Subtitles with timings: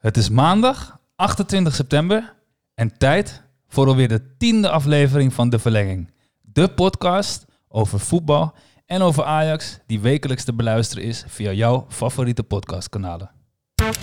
[0.00, 2.34] Het is maandag 28 september
[2.74, 6.10] en tijd voor alweer de tiende aflevering van De Verlenging.
[6.40, 8.54] De podcast over voetbal
[8.86, 13.30] en over Ajax die wekelijks te beluisteren is via jouw favoriete podcastkanalen.
[13.74, 13.96] Dit is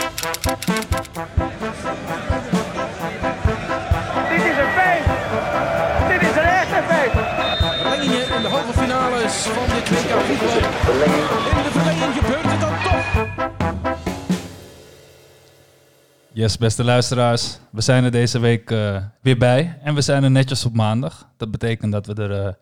[4.57, 5.05] een feest!
[6.07, 7.13] Dit is een echte feest!
[7.81, 10.55] Verlengingen in de halve finales van dit WK voetbal.
[11.57, 13.05] In de verlenging gebeurt het dan toch.
[16.37, 20.31] Yes, beste luisteraars, we zijn er deze week eh, weer bij en we zijn er
[20.31, 21.29] netjes op maandag.
[21.37, 22.53] Dat betekent dat we er eh,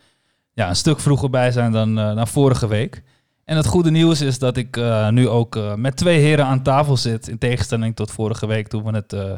[0.53, 3.03] ja, een stuk vroeger bij zijn dan, eh, dan vorige week.
[3.45, 6.63] En het goede nieuws is dat ik eh, nu ook eh, met twee heren aan
[6.63, 9.31] tafel zit, in tegenstelling tot vorige week toen we het eh,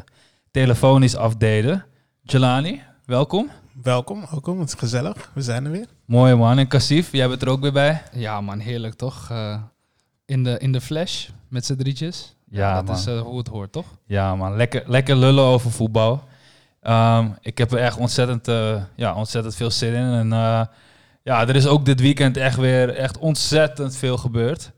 [0.50, 1.84] telefonisch afdeden.
[2.22, 3.50] Jelani, welkom.
[3.82, 4.60] Welkom, welkom.
[4.60, 5.30] Het is gezellig.
[5.34, 5.86] We zijn er weer.
[6.04, 6.58] Mooi man.
[6.58, 8.02] En Kassif, jij bent er ook weer bij.
[8.12, 9.30] Ja, man, heerlijk toch?
[9.30, 9.62] Eh,
[10.24, 12.36] in, de, in de flash met z'n drietjes.
[12.50, 12.96] Ja, dat man.
[12.96, 13.86] is eh, hoe het hoort, toch?
[14.06, 14.56] Ja, man.
[14.56, 16.22] Lekker, lekker lullen over voetbal.
[16.82, 20.12] Ehm, ik heb er echt ontzettend, eh, ja, ontzettend veel zin in.
[20.12, 20.60] En eh,
[21.22, 24.70] ja, er is ook dit weekend echt weer echt ontzettend veel gebeurd.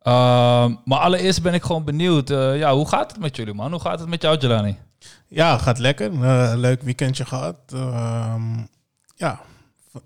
[0.00, 2.30] Ehm, maar allereerst ben ik gewoon benieuwd.
[2.30, 3.70] eh, ja, hoe gaat het met jullie, man?
[3.70, 4.78] Hoe gaat het met jou, Jelani?
[5.28, 6.10] Ja, gaat lekker.
[6.58, 7.56] Leuk weekendje gehad.
[7.74, 8.58] Ehm,
[9.16, 9.40] ja,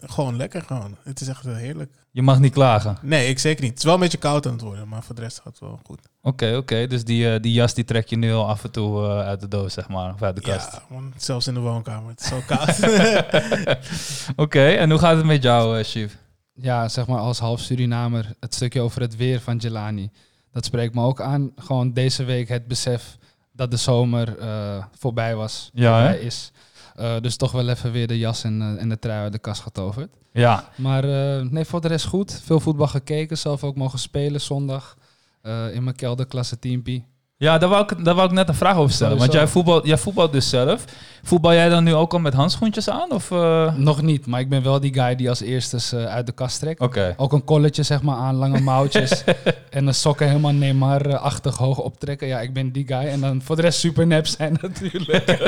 [0.01, 0.97] gewoon lekker gewoon.
[1.03, 1.93] Het is echt eh, heerlijk.
[2.11, 2.99] Je mag niet klagen.
[3.03, 3.71] Nee, ik zeker niet.
[3.71, 5.59] Het is wel een beetje koud aan het worden, maar voor de rest gaat het
[5.59, 6.01] wel goed.
[6.23, 6.87] Oké, oké.
[6.87, 9.41] Dus die, eh, die jas die trek je nu al af en toe eh, uit
[9.41, 10.15] de doos, zeg maar.
[10.15, 10.73] Of uit de kast.
[10.73, 12.11] Ja, man, zelfs in de woonkamer.
[12.11, 12.79] Het is zo koud.
[14.45, 16.17] Oké, en hoe gaat het met jou, uh, Chief?
[16.55, 20.11] Ja, zeg maar als half Surinamer, het stukje over het weer van Jelani.
[20.53, 21.53] Dat spreekt me ook aan.
[21.57, 23.17] Gewoon deze week het besef
[23.53, 25.71] dat de zomer eh, voorbij was.
[25.73, 26.17] Ja, hè?
[26.17, 26.53] is.
[26.95, 29.39] Eh, dus toch wel even weer de jas en, eh, en de trui uit de
[29.39, 30.17] kast getoverd.
[30.33, 32.41] Ja, Maar eh, nee, voor de rest goed.
[32.45, 33.39] Veel voetbal gekeken.
[33.39, 34.97] Zelf ook mogen spelen zondag.
[35.73, 37.07] in mijn kelderklasse teampie.
[37.45, 39.19] Ja, daar wou, ik, daar wou ik net een vraag over stellen.
[39.19, 40.85] Want jij voetbalt, jij voetbalt dus zelf.
[41.23, 43.11] Voetbal jij dan nu ook al met handschoentjes aan?
[43.11, 43.75] Of, eh?
[43.75, 46.81] Nog niet, maar ik ben wel die guy die als eerste uit de kast trekt.
[47.17, 49.25] Ook een colletje zeg maar aan, lange mouwtjes.
[49.71, 52.27] en een sokken helemaal Neymar-achtig hoog optrekken.
[52.27, 53.07] Ja, ik ben die guy.
[53.07, 55.39] En dan voor de rest super nep zijn natuurlijk.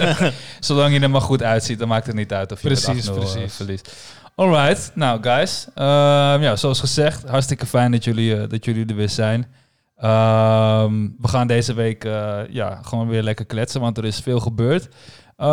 [0.60, 3.04] Zolang je er maar goed uitziet, dan maakt het niet uit of je Precies, met
[3.04, 3.54] 8-0 eh, precies.
[3.54, 3.92] verliest.
[4.34, 5.66] Alright, nou guys.
[5.74, 9.46] Ehm, ja, zoals gezegd, hartstikke fijn dat jullie, eh, dat jullie er weer zijn.
[9.96, 14.40] Ehm, we gaan deze week eh, ja, gewoon weer lekker kletsen, want er is veel
[14.40, 14.88] gebeurd.
[15.36, 15.46] Eh,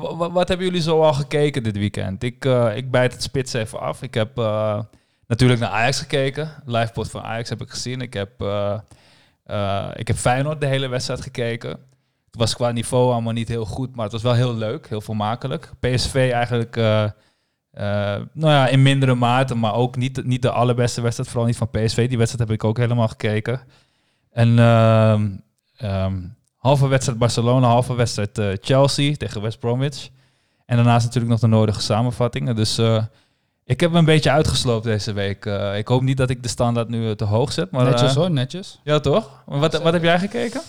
[0.00, 2.22] wa- wa- wat hebben jullie zo al gekeken dit weekend?
[2.22, 4.02] Ik, eh, ik bijt het spits even af.
[4.02, 4.36] Ik heb
[5.26, 6.50] natuurlijk naar Ajax gekeken.
[6.64, 8.00] Livepot van Ajax heb ik gezien.
[8.00, 8.30] Ik heb,
[9.94, 11.70] ik heb Feyenoord de hele wedstrijd gekeken.
[11.70, 15.00] Het was qua niveau allemaal niet heel goed, maar het was wel heel leuk, heel
[15.00, 15.70] vermakelijk.
[15.80, 21.46] PSV eigenlijk, nou ja, in mindere mate, maar ook niet, niet de allerbeste wedstrijd, vooral
[21.48, 22.08] niet van PSV.
[22.08, 23.60] Die wedstrijd heb ik ook helemaal gekeken.
[24.38, 25.30] En ehm,
[25.76, 26.16] ehm,
[26.56, 30.08] halve wedstrijd Barcelona, halve wedstrijd eh, Chelsea tegen West Bromwich.
[30.66, 32.56] En daarnaast natuurlijk nog de nodige samenvattingen.
[32.56, 33.04] Dus eh,
[33.64, 35.46] ik heb me een beetje uitgesloopt deze week.
[35.46, 37.70] Eh, ik hoop niet dat ik de standaard nu te hoog zet.
[37.70, 38.80] Maar, netjes hoor, netjes.
[38.84, 39.42] Ja, toch?
[39.46, 40.60] Wat, wat heb jij gekeken?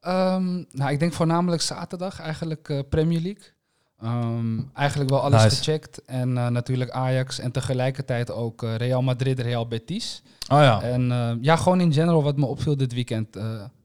[0.00, 3.42] Ehm, nou, ik denk voornamelijk zaterdag eigenlijk Premier League.
[4.02, 5.56] Ehm, eigenlijk wel alles Nice.
[5.56, 6.04] gecheckt.
[6.04, 10.22] En eh, natuurlijk Ajax en tegelijkertijd ook eh, Real Madrid, Real Betis.
[10.52, 10.82] Oh ja.
[10.82, 13.36] En eh, ja, gewoon in general wat me opviel dit weekend.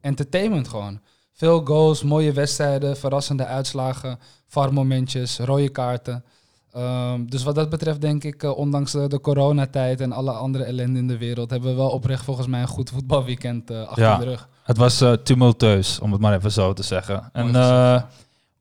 [0.02, 1.00] entertainment gewoon.
[1.34, 6.24] Veel goals, mooie wedstrijden, verrassende uitslagen, VAR-momentjes, rode kaarten.
[6.72, 11.00] Ehm, dus wat dat betreft denk ik, ondanks de, de coronatijd en alle andere ellende
[11.00, 14.18] in de wereld, hebben we wel oprecht volgens mij een goed voetbalweekend achter Ja.
[14.18, 14.50] de rug.
[14.64, 17.30] Het was tumultueus, om het maar even zo te zeggen.
[17.34, 18.04] En Mooi.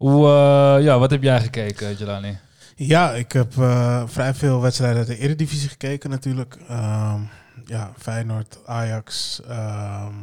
[0.03, 2.39] Hoe, eh, ja, wat heb jij gekeken, Jelani?
[2.77, 6.57] ja, ik heb eh, vrij veel wedstrijden uit de Eredivisie gekeken natuurlijk.
[6.69, 7.21] Ehm,
[7.65, 9.41] ja, Feyenoord, Ajax.
[9.43, 10.15] ehm,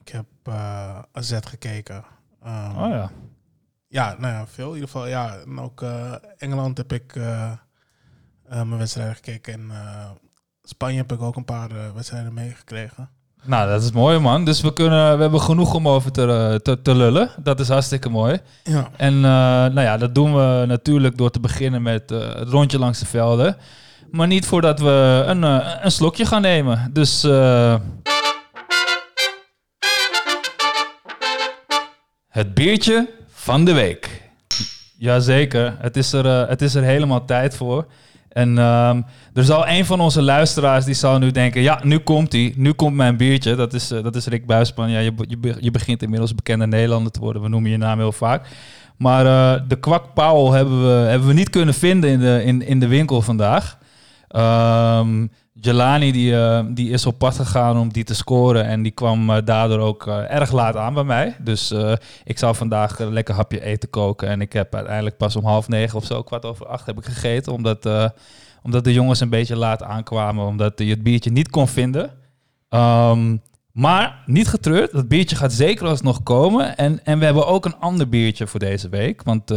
[0.00, 2.04] ik heb eh, AZ gekeken.
[2.42, 3.10] Ehm, Oh ja.
[3.88, 5.06] Ja, nou ja, veel in ieder geval.
[5.06, 5.84] Ja, en ook
[6.38, 7.14] Engeland heb ik
[8.48, 9.52] mijn wedstrijden gekeken.
[9.52, 9.70] En
[10.62, 13.10] Spanje heb ik ook een paar wedstrijden meegekregen.
[13.46, 14.44] Nou, dat is mooi, man.
[14.44, 17.30] Dus we, kunnen, we hebben genoeg om over te, eh, te, te lullen.
[17.38, 18.38] Dat is hartstikke mooi.
[18.62, 18.90] Ja.
[18.96, 22.78] En eh, nou ja, dat doen we natuurlijk door te beginnen met eh, het rondje
[22.78, 23.56] langs de velden.
[24.10, 25.42] Maar niet voordat we een,
[25.84, 26.90] een slokje gaan nemen.
[26.92, 27.22] Dus...
[32.28, 34.22] Het biertje van de week.
[34.98, 37.86] Jazeker, het is er, het is er helemaal tijd voor.
[38.36, 39.02] En ehm,
[39.34, 41.62] er zal een van onze luisteraars die zal nu denken...
[41.62, 43.54] ja, nu komt hij, nu komt mijn biertje.
[43.54, 44.90] Dat is, eh, dat is Rick Buisman.
[44.90, 47.42] Ja, je, je, je begint inmiddels bekende Nederlander te worden.
[47.42, 48.48] We noemen je naam heel vaak.
[48.96, 52.62] Maar eh, de kwak Paul hebben we, hebben we niet kunnen vinden in de, in,
[52.62, 53.78] in de winkel vandaag.
[54.28, 55.26] Ehm,
[55.60, 58.64] Jelani die, eh, die is op pad gegaan om die te scoren.
[58.64, 61.36] En die kwam eh, daardoor ook eh, erg laat aan bij mij.
[61.40, 61.74] Dus
[62.24, 64.28] ik zou vandaag een lekker hapje eten koken.
[64.28, 67.04] En ik heb uiteindelijk pas om half negen of zo, kwart over acht, heb ik
[67.04, 67.52] gegeten.
[67.52, 67.88] Omdat,
[68.62, 70.46] omdat de jongens een beetje laat aankwamen.
[70.46, 72.10] Omdat je het biertje niet kon vinden.
[72.68, 73.36] Ehm,
[73.72, 76.76] maar niet getreurd, dat biertje gaat zeker alsnog komen.
[76.76, 79.22] En, en we hebben ook een ander biertje voor deze week.
[79.22, 79.50] Want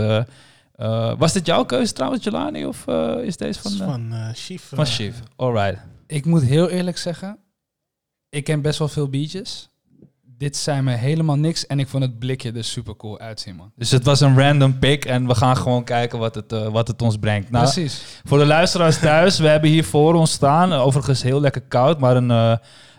[0.80, 2.66] eh, was dit jouw keuze trouwens, Jelani?
[2.66, 4.72] Of eh, is deze van, Van, eh, van eh, Chief.
[4.74, 5.16] van Chief?
[5.36, 5.78] Alright.
[6.08, 7.38] Ik moet heel eerlijk zeggen,
[8.30, 9.70] ik ken best wel veel biertjes.
[10.38, 13.72] Dit zijn me helemaal niks en ik vond het blikje er super cool uitzien, man.
[13.76, 16.88] Dus het was een random pick en we gaan gewoon kijken wat het, eh, wat
[16.88, 17.50] het ons brengt.
[17.52, 18.04] Nou, Precies.
[18.24, 22.16] voor de luisteraars thuis, we hebben hier voor ons staan, overigens heel lekker koud, maar
[22.16, 22.56] een, eh,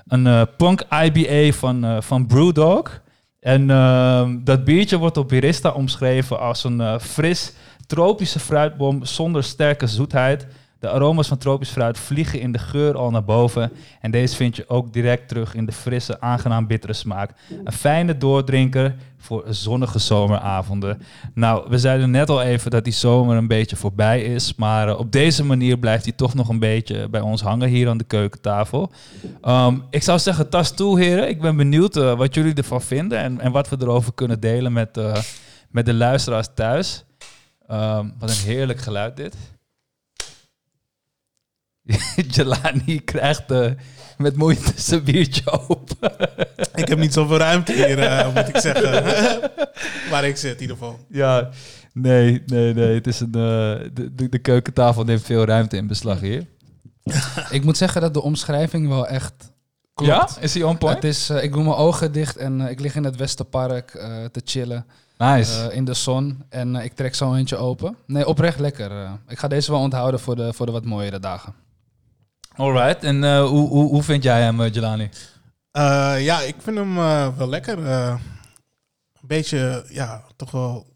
[0.07, 3.01] een eh, Punk IBA van, eh, van Brewdog.
[3.41, 7.53] En ehm, dat biertje wordt op Birista omschreven als een fris,
[7.91, 10.47] tropische fruitbom zonder sterke zoetheid.
[10.79, 13.73] De aroma's van tropisch fruit vliegen in de geur al naar boven.
[14.01, 17.31] En deze vind je ook direct terug in de frisse, aangenaam bittere smaak.
[17.65, 21.03] Een fijne doordrinker voor zonnige zomeravonden.
[21.35, 24.55] Nou, we zeiden net al even dat die zomer een beetje voorbij is.
[24.55, 27.89] Maar eh, op deze manier blijft hij toch nog een beetje bij ons hangen hier
[27.89, 28.93] aan de keukentafel.
[29.43, 31.29] Ehm, ik zou zeggen, tas toe, heren.
[31.29, 34.73] Ik ben benieuwd eh, wat jullie ervan vinden en, en wat we erover kunnen delen
[34.73, 35.17] met, eh,
[35.71, 37.05] met de luisteraars thuis.
[37.71, 39.37] Ehm, wat een heerlijk geluid dit.
[42.35, 43.71] Jelani krijgt eh,
[44.19, 46.13] met moeite zijn biertje open.
[46.75, 48.93] Ik heb niet zoveel ruimte hier, eh, moet ik zeggen.
[50.11, 50.99] Waar ik zit, in ieder geval.
[51.09, 51.49] Ja,
[51.93, 52.95] nee, nee, nee.
[52.95, 56.47] Het is een, eh, de, de, de keukentafel neemt veel ruimte in beslag hier.
[57.51, 59.53] Ik moet zeggen dat de omschrijving wel echt
[59.95, 60.35] klopt.
[60.35, 60.43] Ja?
[60.43, 60.95] Is hij on point?
[60.95, 64.41] Het is, ik doe mijn ogen dicht en ik lig in het Westerpark eh, te
[64.45, 64.87] chillen
[65.21, 65.69] Nice.
[65.69, 66.45] eh, in de zon.
[66.49, 67.97] En eh, ik trek zo eentje open.
[68.07, 68.91] Nee, oprecht lekker.
[68.91, 69.13] eh.
[69.29, 71.55] ik ga deze wel onthouden voor de, voor de wat mooiere dagen.
[72.57, 73.05] Alright.
[73.05, 75.09] En eh, hoe, hoe, hoe vind jij hem, Jelani?
[75.71, 76.95] Eh, ja, ik vind hem
[77.37, 77.87] wel lekker.
[77.87, 78.09] eh,
[79.21, 80.87] een beetje, ja, toch wel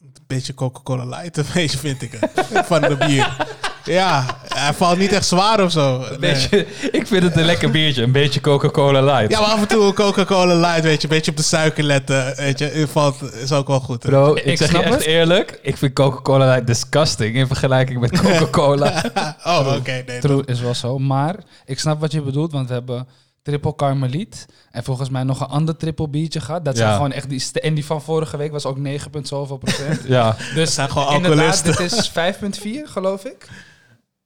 [0.00, 2.30] een beetje Coca-Cola light, een beetje vind ik het.
[2.66, 3.46] van de bier.
[3.84, 5.98] Ja, hij valt niet echt zwaar of zo.
[5.98, 6.18] Nee.
[6.18, 8.02] beetje, ik vind het een lekker biertje.
[8.02, 9.30] Een beetje Coca-Cola Light.
[9.30, 11.08] Ja, maar af en toe een Coca-Cola light, weet je.
[11.08, 12.86] Een beetje op de suiker letten, weet je.
[12.90, 14.02] Valt, is ook wel goed.
[14.02, 14.08] hè.
[14.08, 15.02] Bro, ik, Ik zeg je echt het.
[15.02, 15.58] eerlijk.
[15.62, 19.02] Ik vind Coca-Cola Light disgusting in vergelijking met Coca-Cola.
[19.44, 20.02] Oh, oké.
[20.06, 20.98] nee, True is wel zo.
[20.98, 23.08] Maar ik snap wat je bedoelt, want we hebben
[23.42, 24.46] triple carmeliet.
[24.70, 26.64] En volgens mij nog een ander triple biertje gehad.
[26.64, 26.94] Dat zijn Ja.
[26.94, 27.42] gewoon echt die...
[27.60, 30.00] En die van vorige week was ook 9 punt zoveel procent.
[30.16, 30.36] ja.
[30.54, 32.12] Dus zijn gewoon inderdaad, alcoholisten.
[32.12, 33.48] dit is 5,4 geloof ik.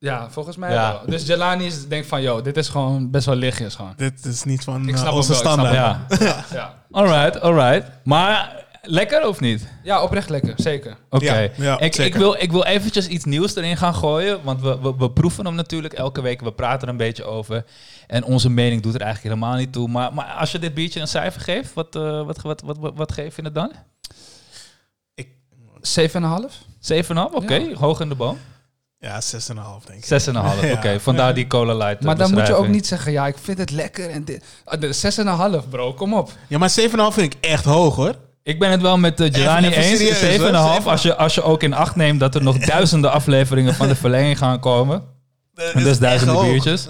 [0.01, 0.93] Ja, volgens mij Ja.
[0.93, 1.03] wel.
[1.07, 3.93] Dus Jelani is, denkt van, yo, dit is gewoon best wel lichtjes gewoon.
[3.97, 5.77] Dit is niet van Ik eh, snap onze hem wel, ik snap
[6.09, 6.23] standaard.
[6.51, 6.57] ja.
[6.57, 7.91] Ja, Alright, alright.
[8.05, 9.69] Maar lekker of niet?
[9.83, 10.97] ja oprecht lekker, zeker.
[11.11, 11.25] Oké.
[11.25, 12.19] Ja, ja, ik, ik, zeker.
[12.19, 14.41] wil, ik wil eventjes iets nieuws erin gaan gooien.
[14.45, 16.41] Want we, we, we proeven hem natuurlijk elke week.
[16.41, 17.65] We praten er een beetje over.
[18.07, 19.89] En onze mening doet er eigenlijk helemaal niet toe.
[19.89, 22.93] Maar, maar als je dit biertje een cijfer geeft, wat, eh, wat, wat, wat, wat,
[22.97, 23.73] wat geef je het dan?
[25.81, 26.55] 7,5?
[26.93, 27.15] 7,5?
[27.33, 28.39] Oké, hoog in de boom.
[29.01, 29.05] 6,5.
[29.09, 30.73] Ja, 6,5 denk ik.
[30.79, 30.99] Oké, Ja.
[31.01, 31.99] vandaar die cola light.
[31.99, 34.11] eh, Maar dan moet je ook niet zeggen, ja, ik vind het lekker.
[34.11, 34.45] En dit.
[34.65, 34.93] Ah, de
[35.63, 36.31] 6,5 bro, kom op.
[36.49, 38.15] Ja, maar 7,5 vind ik echt hoog hoor.
[38.43, 40.19] Ik ben het wel met uh, Jelani Even- even eens.
[40.19, 40.83] serieus, 7,5.
[40.83, 40.91] hoor.
[40.91, 43.95] Als je, als je ook in acht neemt dat er nog duizenden afleveringen van de
[43.95, 45.03] verlenging gaan komen.
[45.75, 46.87] En dus duizenden biertjes.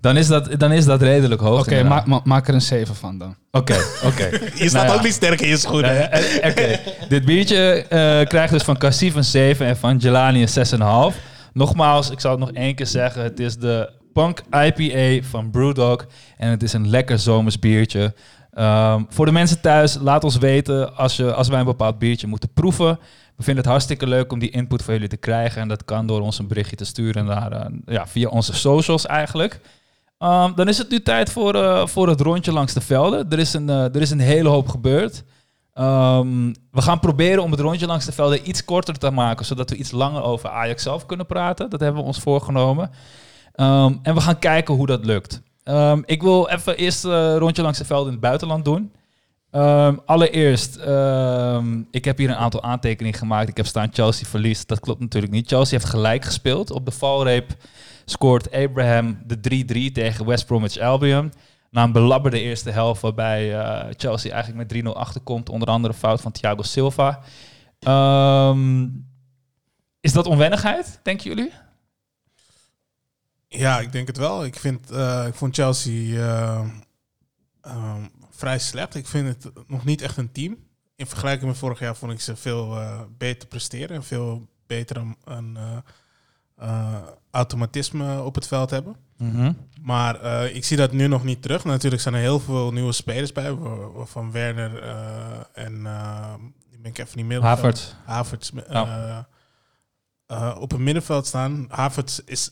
[0.00, 1.60] Dan is, dat, dan is dat redelijk hoog.
[1.60, 2.06] Oké, inderdaad.
[2.06, 3.36] ma- ma- maak er een 7 van dan.
[3.50, 4.28] Oké, oké.
[4.54, 4.94] Je staat Nou ja.
[4.94, 5.96] ook niet sterk in je schoenen.
[5.96, 6.02] hè?
[6.02, 10.42] Eh, eh, Oké, dit biertje eh, krijgt dus van Cassief een 7 en van Jelani
[10.42, 11.16] een 6,5.
[11.52, 13.22] Nogmaals, ik zal het nog één keer zeggen.
[13.22, 16.06] Het is de Punk IPA van Brewdog.
[16.36, 18.14] En het is een lekker zomers biertje.
[18.52, 22.26] Ehm, voor de mensen thuis, laat ons weten als, je, als wij een bepaald biertje
[22.26, 22.98] moeten proeven.
[23.36, 25.62] We vinden het hartstikke leuk om die input van jullie te krijgen.
[25.62, 29.06] En dat kan door ons een berichtje te sturen naar, eh, ja, via onze socials
[29.06, 29.60] eigenlijk.
[30.18, 33.30] Ehm, dan is het nu tijd voor, eh, voor het rondje langs de velden.
[33.30, 35.24] Er is een, eh, er is een hele hoop gebeurd.
[35.74, 39.70] Ehm, we gaan proberen om het rondje langs de velden iets korter te maken, zodat
[39.70, 41.70] we iets langer over Ajax zelf kunnen praten.
[41.70, 42.90] Dat hebben we ons voorgenomen.
[43.52, 45.42] Ehm, en we gaan kijken hoe dat lukt.
[45.62, 48.92] Ehm, ik wil even eerst een rondje langs de velden in het buitenland doen.
[50.06, 50.76] Allereerst,
[51.90, 53.48] ik heb hier een aantal aantekeningen gemaakt.
[53.48, 54.68] Ik heb staan Chelsea verliest.
[54.68, 55.48] Dat klopt natuurlijk niet.
[55.48, 56.70] Chelsea heeft gelijk gespeeld.
[56.70, 57.56] Op de valreep
[58.04, 61.32] scoort Abraham de 3-3 tegen West Bromwich Albion.
[61.70, 65.48] Na een belabberde eerste helft waarbij eh, Chelsea eigenlijk met 3-0 achterkomt.
[65.48, 67.20] Onder andere fout van Thiago Silva.
[67.78, 68.88] Ehm,
[70.00, 71.52] is dat onwennigheid, denken jullie?
[73.48, 74.44] Ja, ik denk het wel.
[74.44, 76.68] Ik, vind, eh, ik vond Chelsea eh,
[77.60, 78.94] ehm, vrij slecht.
[78.94, 80.56] Ik vind het nog niet echt een team.
[80.96, 82.78] In vergelijking met vorig jaar vond ik ze veel
[83.18, 83.96] beter presteren.
[83.96, 85.02] En veel beter
[86.60, 88.96] eh, automatisme op het veld hebben.
[89.20, 89.52] Mhm.
[89.82, 91.64] Maar eh, ik zie dat nu nog niet terug.
[91.64, 93.56] Natuurlijk zijn er heel veel nieuwe spelers bij.
[94.04, 96.34] Van Werner eh, en uh,
[96.70, 97.42] die ben ik even niet meer.
[97.42, 97.92] Havertz.
[98.04, 98.50] Havertz.
[98.70, 99.28] Ja.
[100.26, 101.66] eh, op het middenveld staan.
[101.68, 102.50] Havertz is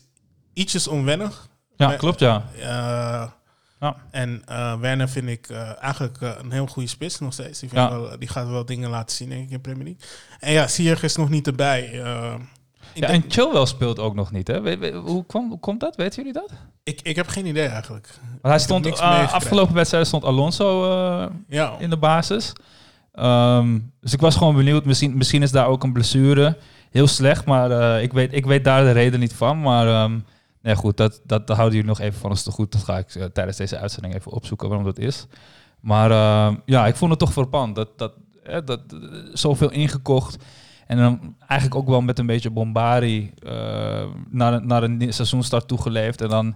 [0.53, 1.47] ietsjes onwennig.
[1.75, 2.43] Ja, Maar- klopt ja.
[2.55, 3.95] Ja.
[4.11, 4.43] En
[4.79, 5.49] Werner vind ik
[5.79, 7.59] eigenlijk een heel goede spits nog steeds.
[7.59, 7.99] Die, vind Ja.
[7.99, 10.01] wel, die gaat wel dingen laten zien denk ik in Premier League.
[10.39, 12.01] En ja, Sierg is nog niet erbij.
[12.93, 14.91] Ik, Ja, denk- en Chilwell speelt ook nog niet, hè?
[14.93, 15.95] Hoe, kwam, hoe komt dat?
[15.95, 16.51] Weten jullie dat?
[16.83, 18.09] ik, ik heb geen idee eigenlijk.
[18.41, 22.53] Want hij stond, eh, afgelopen wedstrijd stond Alonso eh, Ja, in de basis.
[23.11, 24.85] Ehm, dus ik was gewoon benieuwd.
[24.85, 26.57] Misschien, misschien is daar ook een blessure.
[26.91, 29.61] Heel slecht, maar eh, ik, weet, ik weet daar de reden niet van.
[29.61, 30.19] Maar ehm,
[30.61, 32.71] nee, goed, dat, dat, houden jullie nog even van ons te goed.
[32.71, 35.25] Dat ga ik tijdens deze uitzending even opzoeken waarom dat is.
[35.79, 37.75] Maar ehm, ja, ik vond het toch verpand.
[37.75, 38.81] Dat, dat, eh, dat,
[39.33, 40.43] zoveel ingekocht.
[40.89, 43.51] En dan eigenlijk ook wel met een beetje bombari eh,
[44.29, 46.21] naar, een- naar een seizoenstart toegeleefd.
[46.21, 46.55] En dan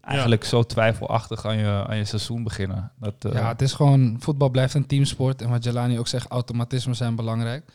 [0.00, 2.92] eigenlijk zo twijfelachtig aan je, aan je seizoen beginnen.
[2.98, 5.42] Dat, eh, Ja, het is gewoon, voetbal blijft een teamsport.
[5.42, 7.72] En wat Jelani ook zegt, automatismen zijn belangrijk.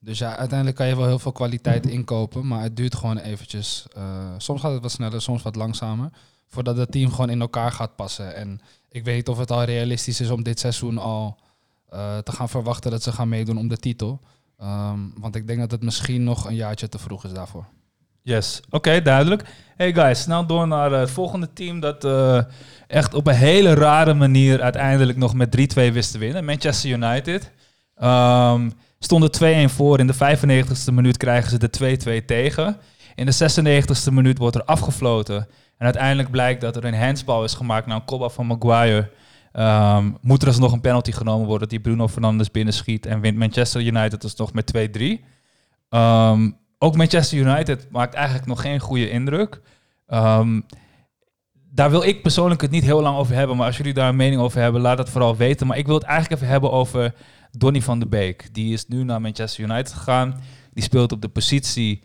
[0.00, 3.86] Dus ja, uiteindelijk kan je wel heel veel kwaliteit inkopen, maar het duurt gewoon eventjes.
[3.96, 4.02] Eh,
[4.36, 6.10] soms gaat het wat sneller, soms wat langzamer.
[6.48, 8.34] Voordat het team gewoon in elkaar gaat passen.
[8.34, 11.38] En ik weet niet of het al realistisch is om dit seizoen al
[12.22, 14.20] te gaan verwachten dat ze gaan meedoen om de titel.
[14.58, 17.66] Ehm, want ik denk dat het misschien nog een jaartje te vroeg is daarvoor.
[18.22, 19.44] Yes, oké, duidelijk.
[19.76, 22.42] Hey guys, snel door naar eh, het volgende team dat eh,
[22.86, 26.44] echt op een hele rare manier uiteindelijk nog met 3-2 wist te winnen.
[26.44, 27.52] Manchester United.
[27.94, 29.98] Ehm stonden 2-1 voor.
[29.98, 32.76] In de 95ste minuut krijgen ze de 2-2 tegen.
[33.14, 35.36] In de 96ste minuut wordt er afgefloten.
[35.76, 39.10] En uiteindelijk blijkt dat er een handsbal is gemaakt naar een kopbal van Maguire.
[39.52, 43.06] Ehm, moet er alsnog een penalty genomen worden die Bruno Fernandes binnenschiet.
[43.06, 45.24] En wint Manchester United dus nog met 2-3.
[45.88, 49.60] Ehm, ook Manchester United maakt eigenlijk nog geen goede indruk.
[50.06, 50.60] Ehm,
[51.70, 53.56] daar wil ik persoonlijk het niet heel lang over hebben.
[53.56, 55.66] Maar als jullie daar een mening over hebben, laat het vooral weten.
[55.66, 57.14] Maar ik wil het eigenlijk even hebben over
[57.50, 58.54] Donny van de Beek.
[58.54, 60.40] Die is nu naar Manchester United gegaan.
[60.72, 62.02] Die speelt op de positie...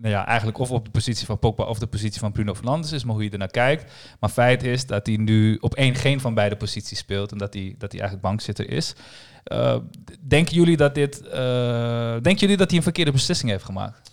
[0.00, 2.92] nou ja, eigenlijk of op de positie van Pogba of de positie van Bruno Fernandes
[2.92, 3.92] is, maar hoe je ernaar kijkt.
[4.20, 7.54] Maar feit is dat hij nu op één geen van beide posities speelt en dat
[7.54, 8.94] hij, dat hij eigenlijk bankzitter is.
[9.44, 9.76] Eh,
[10.20, 14.10] denken jullie dat dit, eh, denken jullie dat hij een verkeerde beslissing heeft gemaakt?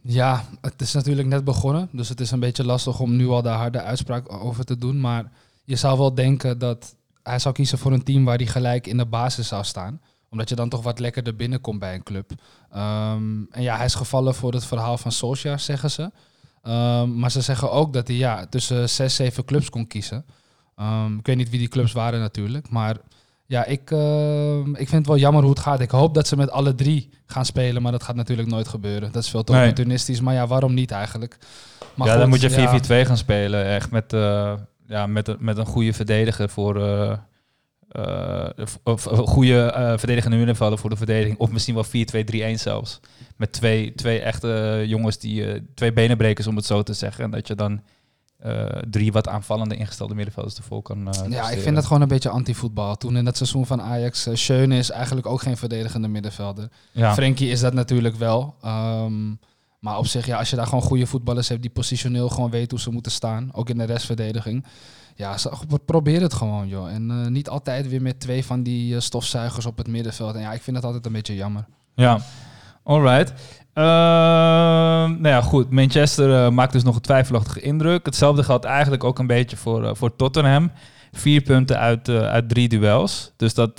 [0.00, 1.88] Ja, het is natuurlijk net begonnen.
[1.92, 5.00] Dus het is een beetje lastig om nu al daar harde uitspraak over te doen.
[5.00, 5.30] Maar
[5.64, 8.96] je zou wel denken dat hij zou kiezen voor een team waar hij gelijk in
[8.96, 10.00] de basis zou staan.
[10.32, 12.30] Omdat je dan toch wat lekkerder binnenkomt bij een club.
[12.70, 16.10] Ehm, en ja, hij is gevallen voor het verhaal van Solskjaer, zeggen ze.
[16.62, 20.24] Ehm, maar ze zeggen ook dat hij ja, tussen zes, zeven clubs kon kiezen.
[20.76, 22.70] Ehm, ik weet niet wie die clubs waren natuurlijk.
[22.70, 22.96] Maar
[23.46, 23.80] ja, ik,
[24.72, 25.80] ik vind het wel jammer hoe het gaat.
[25.80, 27.82] Ik hoop dat ze met alle drie gaan spelen.
[27.82, 29.12] Maar dat gaat natuurlijk nooit gebeuren.
[29.12, 29.60] Dat is veel te Nee.
[29.60, 30.20] opportunistisch.
[30.20, 31.38] Maar ja, waarom niet eigenlijk?
[31.94, 33.04] Maar ja, goed, dan moet je 4-4-2 ja.
[33.04, 33.66] gaan spelen.
[33.66, 34.52] Echt met, eh,
[34.86, 36.82] ja, met, een- met een goede verdediger voor...
[36.82, 37.12] eh
[37.92, 41.38] eh, of, of goede eh verdedigende middenvelder voor de verdediging.
[41.38, 41.86] Of misschien wel
[42.56, 43.00] 4-2-3-1 zelfs.
[43.36, 47.24] Met twee, twee echte jongens, die eh, twee benenbrekers om het zo te zeggen.
[47.24, 47.80] En dat je dan
[48.90, 52.96] drie wat aanvallende ingestelde middenvelders ervoor kan Ja, ik vind dat gewoon een beetje anti-voetbal.
[52.96, 56.68] Toen in dat seizoen van Ajax, uh, Schöne is eigenlijk ook geen verdedigende middenvelder.
[56.92, 57.14] Ja.
[57.14, 58.54] Frenkie is dat natuurlijk wel.
[58.62, 59.34] Ehm,
[59.78, 62.70] maar op zich, ja, als je daar gewoon goede voetballers hebt die positioneel gewoon weten
[62.70, 64.64] hoe ze moeten staan, ook in de restverdediging.
[65.14, 65.36] Ja,
[65.84, 66.90] probeer het gewoon, joh.
[66.90, 70.34] En eh, niet altijd weer met twee van die eh, stofzuigers op het middenveld.
[70.34, 71.64] En ja, ik vind dat altijd een beetje jammer.
[71.94, 72.18] Ja,
[72.82, 73.32] alright.
[73.72, 73.84] Ehm,
[75.20, 75.70] nou ja, goed.
[75.70, 78.06] Manchester eh, maakt dus nog een twijfelachtige indruk.
[78.06, 80.70] Hetzelfde geldt eigenlijk ook een beetje voor, voor Tottenham.
[81.12, 83.32] Vier punten uit, uit drie duels.
[83.36, 83.78] Dus dat,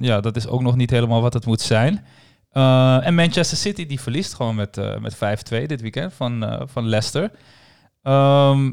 [0.00, 2.04] ja, dat is ook nog niet helemaal wat het moet zijn.
[3.02, 5.18] En Manchester City die verliest gewoon met, met 5-2
[5.66, 7.30] dit weekend van, van Leicester.
[8.02, 8.70] Ehm,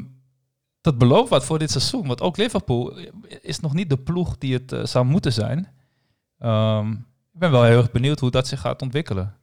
[0.80, 2.06] dat belooft wat voor dit seizoen.
[2.06, 2.98] Want ook Liverpool
[3.40, 5.68] is nog niet de ploeg die het eh, zou moeten zijn.
[6.38, 6.90] Ehm,
[7.32, 9.34] ik ben wel heel erg benieuwd hoe dat zich gaat ontwikkelen.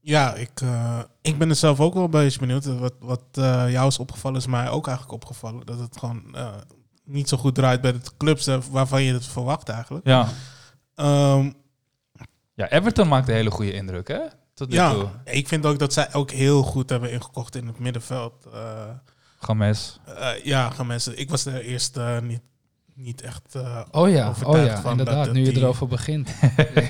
[0.00, 2.64] Ja, ik, eh, ik ben er zelf ook wel een beetje benieuwd.
[2.64, 5.66] Wat, wat eh, jou is opgevallen, is mij ook eigenlijk opgevallen.
[5.66, 6.34] Dat het gewoon
[7.04, 10.06] niet zo goed draait bij de clubs waarvan je het verwacht eigenlijk.
[10.06, 10.28] Ja.
[10.94, 11.50] Ehm,
[12.54, 14.20] ja, Everton maakt een hele goede indruk, hè?
[14.54, 15.08] Tot nu toe.
[15.24, 18.46] ja, ik vind ook dat zij ook heel goed hebben ingekocht in het middenveld.
[19.40, 20.00] Games.
[20.18, 21.18] eh, ja, gaan mensen.
[21.18, 22.40] Ik was er eerst eh, niet,
[22.94, 23.42] niet echt.
[23.54, 25.24] eh, Oh ja, oh ja van inderdaad.
[25.24, 26.30] dat nu je die- erover begint.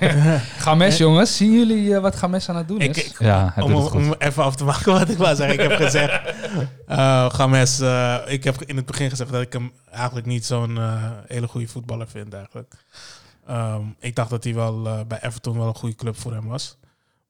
[0.59, 1.37] Games, jongens.
[1.37, 2.97] Zien jullie wat Games aan het doen is?
[3.05, 5.55] ik, Ja, om, om even af te maken wat ik wou zeggen.
[5.65, 6.21] Ik heb gezegd,
[6.87, 7.81] eh Games,
[8.27, 10.79] ik heb in het begin gezegd dat ik hem eigenlijk niet zo'n
[11.27, 12.75] hele goede voetballer vind eigenlijk.
[13.47, 16.77] Ehm, ik dacht dat hij wel bij Everton wel een goede club voor hem was.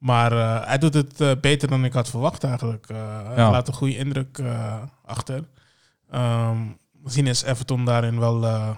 [0.00, 2.86] Maar eh, hij doet het eh, beter dan ik had verwacht eigenlijk.
[2.88, 3.34] Eh, Ja.
[3.34, 5.44] Hij laat een goede indruk eh, achter.
[6.10, 6.58] Ehm
[7.02, 8.70] misschien is Everton daarin wel eh,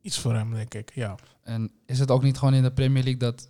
[0.00, 0.90] iets voor hem, denk ik.
[0.94, 1.14] Ja.
[1.42, 3.48] En is het ook niet gewoon in de Premier League dat...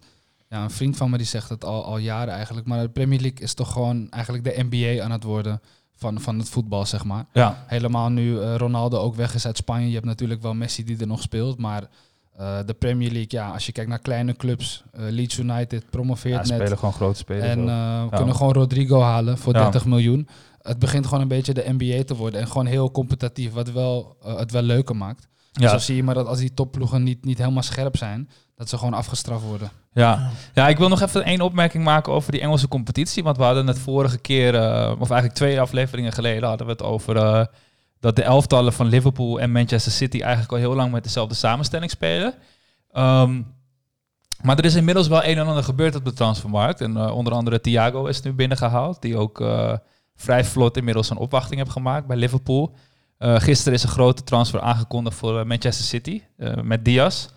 [0.49, 2.67] Ja, een vriend van me die zegt het al, al jaren eigenlijk.
[2.67, 5.61] Maar de Premier League is toch gewoon eigenlijk de NBA aan het worden
[5.97, 7.27] van, van het voetbal, zeg maar.
[7.33, 9.87] Ja, Helemaal nu eh, Ronaldo ook weg is uit Spanje.
[9.89, 11.59] Je hebt natuurlijk wel Messi die er nog speelt.
[11.59, 11.89] Maar
[12.37, 14.85] eh, de Premier League, ja, als je kijkt naar kleine clubs.
[14.93, 16.59] eh, Leeds United ja promoveert net.
[16.61, 17.45] spelen gewoon grote spelers.
[17.47, 19.61] En eh, kunnen gewoon Rodrigo halen voor Ja.
[19.63, 20.29] 30 miljoen.
[20.63, 22.41] Het begint gewoon een beetje de NBA te worden.
[22.41, 25.29] En gewoon heel competitief, wat wel, het wel leuker maakt.
[25.53, 28.69] ja, dan zie je maar dat als die topploegen niet, niet helemaal scherp zijn, dat
[28.69, 29.71] ze gewoon afgestraft worden.
[29.93, 30.31] Ja.
[30.55, 33.23] ja, ik wil nog even één opmerking maken over die Engelse competitie.
[33.23, 34.55] Want we hadden het vorige keer,
[34.99, 37.49] of eigenlijk twee afleveringen geleden, hadden we het over
[38.01, 41.91] dat de elftallen van Liverpool en Manchester City eigenlijk al heel lang met dezelfde samenstelling
[41.91, 42.35] spelen.
[42.93, 43.41] Ehm,
[44.43, 46.81] maar er is inmiddels wel een en ander gebeurd op de transfermarkt.
[46.81, 49.73] En eh, onder andere Thiago is nu binnengehaald, die ook eh,
[50.15, 52.75] vrij vlot inmiddels een opwachting heeft gemaakt bij Liverpool.
[53.19, 56.23] Eh, gisteren is een grote transfer aangekondigd voor Manchester City
[56.63, 57.29] met Diaz.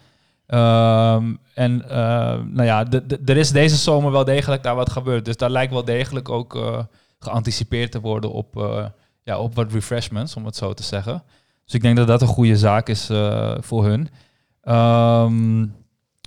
[0.46, 1.78] Ehm, en
[2.54, 2.86] nou ja,
[3.26, 5.26] er is deze zomer wel degelijk daar wat gebeurd.
[5.26, 6.82] Dus daar lijkt wel degelijk ook
[7.20, 8.56] geanticipeerd te worden op,
[9.24, 11.24] ja, op wat refreshments, om het zo te zeggen.
[11.66, 14.10] Dus ik denk dat dat een goede zaak is eh, voor hun.
[14.62, 15.62] Ehm,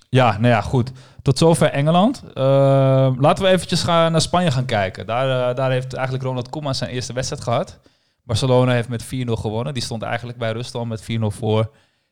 [0.08, 0.92] ja, nou ja, goed.
[1.22, 2.22] Tot zover Engeland.
[2.34, 5.06] Ehm, laten we eventjes gaan naar Spanje gaan kijken.
[5.06, 7.78] Daar, eh, daar heeft eigenlijk Ronald Koeman zijn eerste wedstrijd gehad.
[8.24, 9.74] Barcelona heeft met 4-0 gewonnen.
[9.74, 11.70] Die stond eigenlijk bij rust al met 4-0 voor.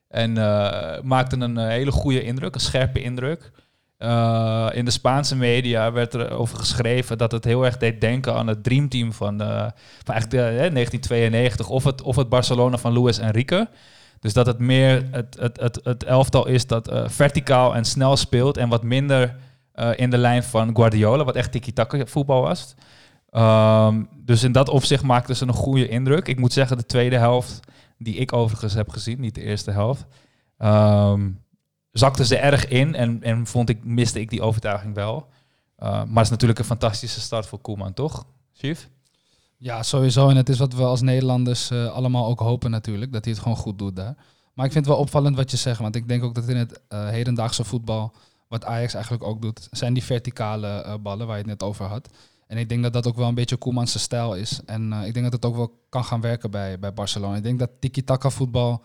[0.09, 3.51] En eh, maakte een hele goede indruk, een scherpe indruk.
[4.01, 8.35] Eh, in de Spaanse media werd er over geschreven dat het heel erg deed denken
[8.35, 9.49] aan het dreamteam van, eh,
[10.05, 13.69] van eigenlijk de, hè, 1992 of het, of het Barcelona van Luis Enrique.
[14.21, 18.17] Dus dat het meer het, het, het, het elftal is dat eh, verticaal en snel
[18.17, 19.37] speelt en wat minder
[19.73, 22.75] eh, in de lijn van Guardiola, wat echt tiki-taka voetbal was.
[23.31, 26.29] Ehm, dus in dat opzicht maakte ze een goede indruk.
[26.29, 27.61] Ik moet zeggen, de tweede helft,
[27.99, 30.07] die ik overigens heb gezien, niet de eerste helft,
[30.59, 31.29] ehm,
[31.93, 35.27] zakte ze erg in en, en vond ik, miste ik die overtuiging wel.
[35.79, 38.89] Uh, maar het is natuurlijk een fantastische start voor Koeman, toch, Chief?
[39.57, 40.29] Ja, sowieso.
[40.29, 43.43] En het is wat we als Nederlanders eh, allemaal ook hopen natuurlijk, dat hij het
[43.43, 44.17] gewoon goed doet daar.
[44.55, 46.57] Maar ik vind het wel opvallend wat je zegt, want ik denk ook dat in
[46.57, 48.13] het eh, hedendaagse voetbal,
[48.49, 51.85] wat Ajax eigenlijk ook doet, zijn die verticale eh, ballen waar je het net over
[51.85, 52.09] had.
[52.47, 54.61] En ik denk dat dat ook wel een beetje Koeman's stijl is.
[54.67, 57.37] En eh, ik denk dat het ook wel kan gaan werken bij, bij Barcelona.
[57.37, 58.83] Ik denk dat tiki-taka voetbal,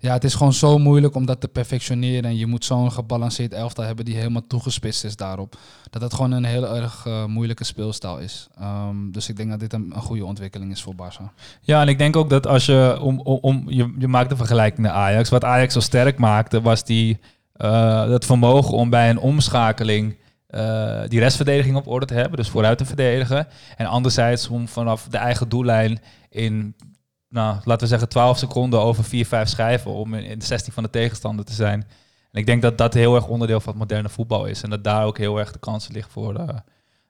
[0.00, 2.30] ja, het is gewoon zo moeilijk om dat te perfectioneren.
[2.30, 5.56] En je moet zo'n gebalanceerd elftal hebben die helemaal toegespitst is daarop.
[5.90, 8.48] Dat het gewoon een heel erg eh, moeilijke speelstijl is.
[8.58, 11.34] Ehm, dus ik denk dat dit een, goede ontwikkeling is voor Barça.
[11.60, 14.96] Ja, en ik denk ook dat als je, om, om, je, maakt een vergelijking naar
[14.96, 15.28] Ajax.
[15.28, 17.18] Wat Ajax zo sterk maakte, was die,
[18.06, 20.16] dat vermogen om bij een omschakeling
[20.50, 23.46] uh, die restverdediging op orde te hebben, dus vooruit te verdedigen.
[23.76, 26.74] En anderzijds om vanaf de eigen doellijn in,
[27.30, 30.82] nou, laten we zeggen, 12 seconden over 4, 5 schijven om in, de 16 van
[30.82, 31.86] de tegenstander te zijn.
[32.32, 34.62] En ik denk dat dat heel erg onderdeel van het moderne voetbal is.
[34.62, 36.58] En dat daar ook heel erg de kansen ligt voor, uh, nou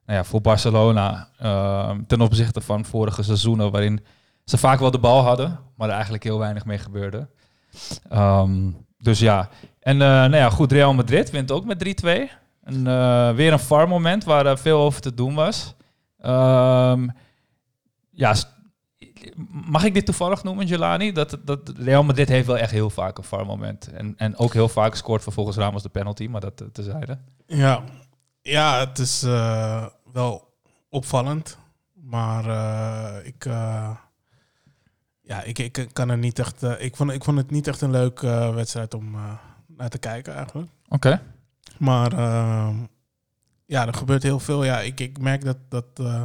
[0.05, 1.29] ja, voor Barcelona.
[1.43, 4.01] Uh, ten opzichte van vorige seizoenen, waarin
[4.45, 7.29] ze vaak wel de bal hadden, maar er eigenlijk heel weinig mee gebeurde.
[8.13, 9.49] Um, dus ja.
[9.81, 12.09] En uh, nou ja, goed, Real Madrid wint ook met 3-2.
[12.63, 15.75] En, uh, weer een far moment waar veel over te doen was.
[16.25, 17.13] Um,
[18.11, 18.35] ja,
[19.51, 21.13] mag ik dit toevallig noemen, Jelani?
[21.13, 23.87] Dat, dat Real Madrid heeft wel echt heel vaak een far moment.
[23.93, 27.19] En, en ook heel vaak scoort vervolgens Ramos de penalty, maar dat tezijde.
[27.47, 27.83] Ja.
[28.43, 30.55] ja, het is uh, wel
[30.89, 31.59] opvallend.
[31.93, 33.91] Maar uh, ik, uh,
[35.21, 36.63] ja, ik, ik kan er niet echt.
[36.63, 39.17] ik, vond, ik vond het niet echt een leuke wedstrijd om
[39.67, 40.71] naar te kijken eigenlijk.
[40.89, 40.95] Oké.
[40.95, 41.21] Okay.
[41.79, 42.69] Maar uh,
[43.71, 44.65] ja, er gebeurt heel veel.
[44.65, 45.57] Ja, ik, ik merk dat.
[45.69, 46.23] dat uh,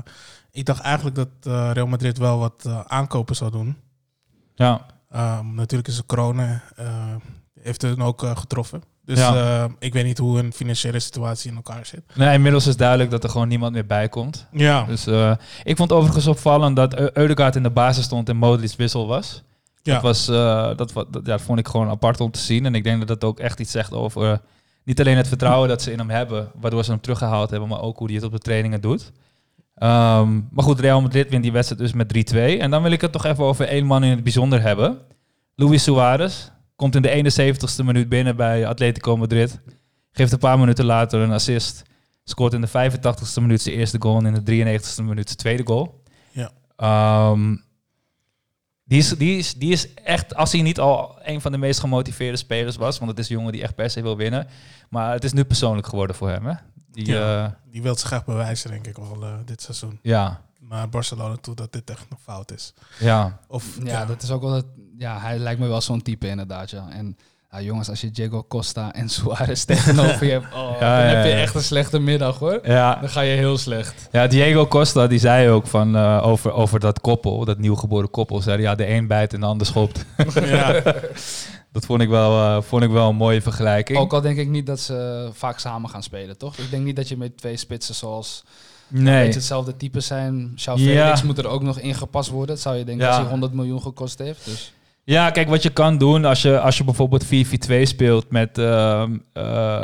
[0.51, 3.77] ik dacht eigenlijk dat uh, Real Madrid wel wat uh, aankopen zou doen.
[4.55, 4.85] Ja.
[5.15, 6.63] Um, natuurlijk is de corona.
[7.61, 8.83] heeft het ook getroffen.
[9.03, 9.69] Dus ja.
[9.79, 12.01] ik weet niet hoe hun financiële situatie in elkaar zit.
[12.15, 14.47] Nee, inmiddels is duidelijk dat er gewoon niemand meer bij komt.
[14.51, 14.83] Ja.
[14.83, 15.07] Dus
[15.63, 19.43] ik vond overigens opvallend dat Eudegaard in de basis stond en Modric wissel was.
[19.81, 19.93] Ja.
[19.93, 22.65] Dat, was, dat, dat, ja, dat vond ik gewoon apart om te zien.
[22.65, 24.41] En ik denk dat dat ook echt iets zegt over
[24.85, 27.81] niet alleen het vertrouwen dat ze in hem hebben, waardoor ze hem teruggehaald hebben, maar
[27.81, 29.11] ook hoe hij het op de trainingen doet.
[29.77, 32.37] Um, maar goed, Real Madrid wint die wedstrijd dus met 3-2.
[32.59, 34.97] En dan wil ik het toch even over één man in het bijzonder hebben.
[35.55, 39.59] Luis Suarez komt in de 71ste minuut binnen bij Atletico Madrid.
[40.11, 41.83] Geeft een paar minuten later een assist.
[42.23, 45.63] Scoort in de 85ste minuut zijn eerste goal en in de 93ste minuut zijn tweede
[45.65, 46.03] goal.
[46.31, 46.51] Ja.
[47.31, 47.64] Um,
[48.85, 51.79] die is, die, is, die is echt, als hij niet al een van de meest
[51.79, 54.47] gemotiveerde spelers was, want het is een jongen die echt per se wil winnen.
[54.89, 56.45] Maar het is nu persoonlijk geworden voor hem.
[56.45, 56.53] Hè?
[56.91, 57.41] Die, Ja.
[57.41, 57.59] ja.
[57.71, 59.99] Die wil zich echt bewijzen, denk ik wel, eh, dit seizoen.
[60.01, 62.73] ja, Naar Barcelona toe dat dit echt een fout is.
[62.99, 63.39] ja.
[63.47, 64.53] Of, Ja, dat is ook wel...
[64.53, 64.65] Het,
[64.97, 66.89] ja, hij lijkt me wel zo'n type inderdaad, ja.
[66.89, 67.17] En
[67.55, 70.45] ja, jongens, als je Diego Costa en Suarez tegenover je hebt...
[70.53, 71.37] Oh, Ja, dan ja, heb je ja.
[71.37, 72.59] echt een slechte middag, hoor.
[72.63, 74.07] Ja, Dan ga je heel slecht.
[74.11, 78.41] ja, Diego Costa die zei ook van, eh, over, over dat koppel, dat nieuwgeboren koppel.
[78.41, 80.05] Zei hij, ja, de een bijt en de ander schopt.
[80.33, 80.81] ja.
[81.71, 83.97] Dat vond ik wel, eh, vond ik wel een mooie vergelijking.
[83.99, 86.57] Ook al denk ik niet dat ze vaak samen gaan spelen, toch?
[86.57, 88.43] Ik denk niet dat je met twee spitsen zoals...
[88.87, 89.33] nee.
[89.33, 90.51] Hetzelfde type zijn.
[90.55, 91.03] Xiao Ja.
[91.03, 92.55] Felix moet er ook nog ingepast worden.
[92.55, 93.11] Dat zou je denken Ja.
[93.11, 94.45] als hij 100 miljoen gekost heeft.
[94.45, 94.73] Dus
[95.07, 97.27] Ja, kijk, wat je kan doen als je, als je bijvoorbeeld 4-4-2
[97.81, 99.05] speelt met eh,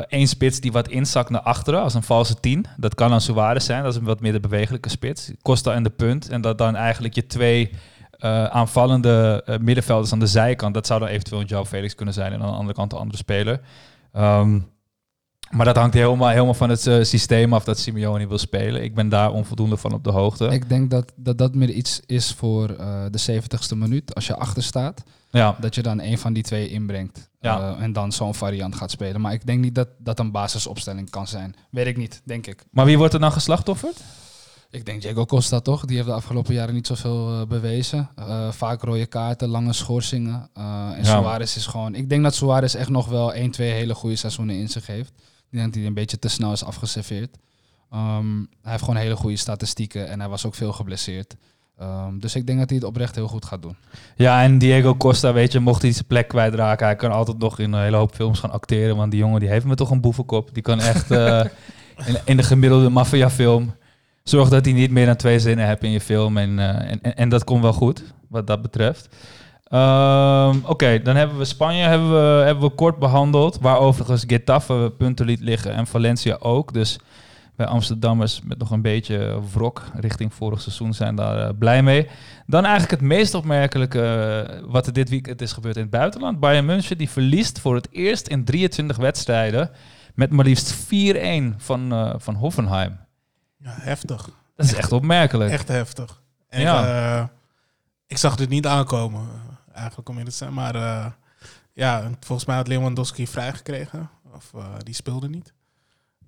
[0.08, 2.66] één spits die wat inzakt naar achteren, als een valse 10.
[2.78, 5.32] Dat kan dan Suarez zijn, dat is een wat meer bewegelijke spits.
[5.42, 6.30] Costa en de punt.
[6.30, 7.72] En dat dan eigenlijk je twee
[8.12, 12.14] eh, aanvallende eh, middenvelders aan de zijkant, dat zou dan eventueel een Joao Felix kunnen
[12.14, 13.62] zijn en aan de andere kant een andere speler.
[14.14, 14.60] Ehm,
[15.52, 18.84] maar dat hangt helemaal, helemaal van het eh, systeem af dat Simeone wil spelen.
[18.84, 20.48] Ik ben daar onvoldoende van op de hoogte.
[20.48, 24.16] ik denk dat, dat dat meer iets is voor eh, de 70ste minuut.
[24.16, 25.56] Als je achter staat, ja.
[25.60, 27.30] dat je dan een van die twee inbrengt.
[27.40, 27.60] Ja.
[27.60, 29.22] Eh, en dan zo'n variant gaat spelen.
[29.22, 31.56] Maar ik denk niet dat dat een basisopstelling kan zijn.
[31.72, 32.64] Weet ik niet, denk ik.
[32.72, 34.04] Maar wie wordt er dan geslachtofferd?
[34.70, 35.86] Ik denk Diego Costa toch?
[35.86, 38.10] Die heeft de afgelopen jaren niet zoveel bewezen.
[38.50, 40.50] Vaak rode kaarten, lange schorsingen.
[40.54, 41.04] En Ja.
[41.04, 41.96] Suarez is gewoon...
[41.96, 45.14] Ik denk dat Suarez echt nog wel 1, 2 hele goede seizoenen in zich heeft.
[45.52, 47.38] Ik denk dat hij een beetje te snel is afgeserveerd.
[47.92, 51.36] Ehm, hij heeft gewoon hele goede statistieken en hij was ook veel geblesseerd.
[51.78, 53.76] Ehm, dus ik denk dat hij het oprecht heel goed gaat doen.
[54.16, 57.60] Ja, en Diego Costa, weet je, mocht hij zijn plek kwijtraken, hij kan altijd nog
[57.60, 58.96] in een hele hoop films gaan acteren.
[58.96, 60.50] Want die jongen die heeft me toch een boevenkop.
[60.54, 61.46] Die kan echt eh,
[62.06, 63.74] in, in de gemiddelde maffia-film.
[64.24, 66.38] Zorg dat hij niet meer dan twee zinnen hebt in je film.
[66.38, 69.16] En, eh, en, en, en dat komt wel goed, wat dat betreft.
[69.72, 73.58] Ehm, Oké, dan hebben we Spanje hebben we, hebben we kort behandeld.
[73.62, 76.74] Waar overigens Getafe punten liet liggen en Valencia ook.
[76.74, 77.00] Dus
[77.56, 82.08] wij Amsterdammers met nog een beetje wrok richting vorig seizoen zijn daar eh, blij mee.
[82.46, 86.40] Dan eigenlijk het meest opmerkelijke eh, wat er dit weekend is gebeurd in het buitenland.
[86.40, 89.70] Bayern München die verliest voor het eerst in 23 wedstrijden
[90.16, 92.98] met maar liefst 4-1 van, eh, van Hoffenheim.
[93.58, 94.30] ja, heftig.
[94.56, 95.52] Dat is echt opmerkelijk.
[95.52, 96.22] Echt heftig.
[96.50, 97.30] En, Ja.
[98.08, 99.22] ik zag dit niet aankomen,
[99.74, 100.54] eigenlijk om eerlijk te zijn.
[100.54, 101.06] Maar eh,
[101.74, 104.10] ja, volgens mij had Lewandowski vrijgekregen.
[104.36, 105.54] Of eh, die speelde niet.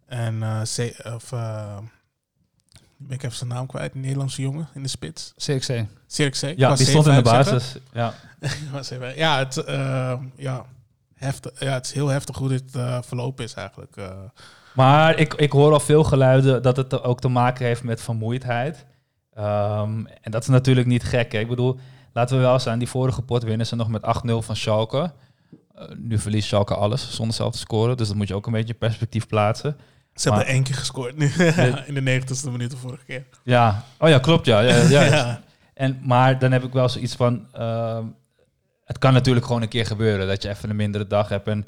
[0.05, 1.77] En eh, C- of, eh,
[2.97, 3.93] ben ik even zijn naam kwijt.
[3.95, 5.33] Een Nederlandse jongen in de spits.
[5.37, 5.85] CXC.
[6.07, 7.75] Cirque ja, die stond in de basis.
[7.93, 8.13] Ja.
[9.15, 10.65] ja, het, eh, ja,
[11.15, 13.95] heftig, ja, het is heel heftig hoe dit eh, verlopen is eigenlijk.
[13.97, 14.11] eh.
[14.75, 18.85] Maar ik, ik hoor al veel geluiden dat het ook te maken heeft met vermoeidheid.
[19.33, 21.31] Ehm, en dat is natuurlijk niet gek.
[21.31, 21.39] Hè?
[21.39, 21.79] Ik bedoel,
[22.13, 25.11] laten we wel zijn, die vorige pot winnen ze nog met 8-0 van Schalke.
[25.75, 27.97] Eh, nu verliest Schalke alles zonder zelf te scoren.
[27.97, 29.77] Dus dat moet je ook een beetje in perspectief plaatsen.
[30.13, 31.25] Ze Maar- hebben één keer gescoord nu,
[31.87, 33.25] in de negentigste minuut de vorige keer.
[33.43, 34.59] Ja, oh ja, klopt ja.
[34.59, 35.03] ja, ja.
[35.03, 35.41] Ja.
[35.73, 37.45] En, maar dan heb ik wel zoiets van...
[37.51, 38.03] ehm,
[38.85, 41.47] het kan natuurlijk gewoon een keer gebeuren dat je even een mindere dag hebt.
[41.47, 41.65] En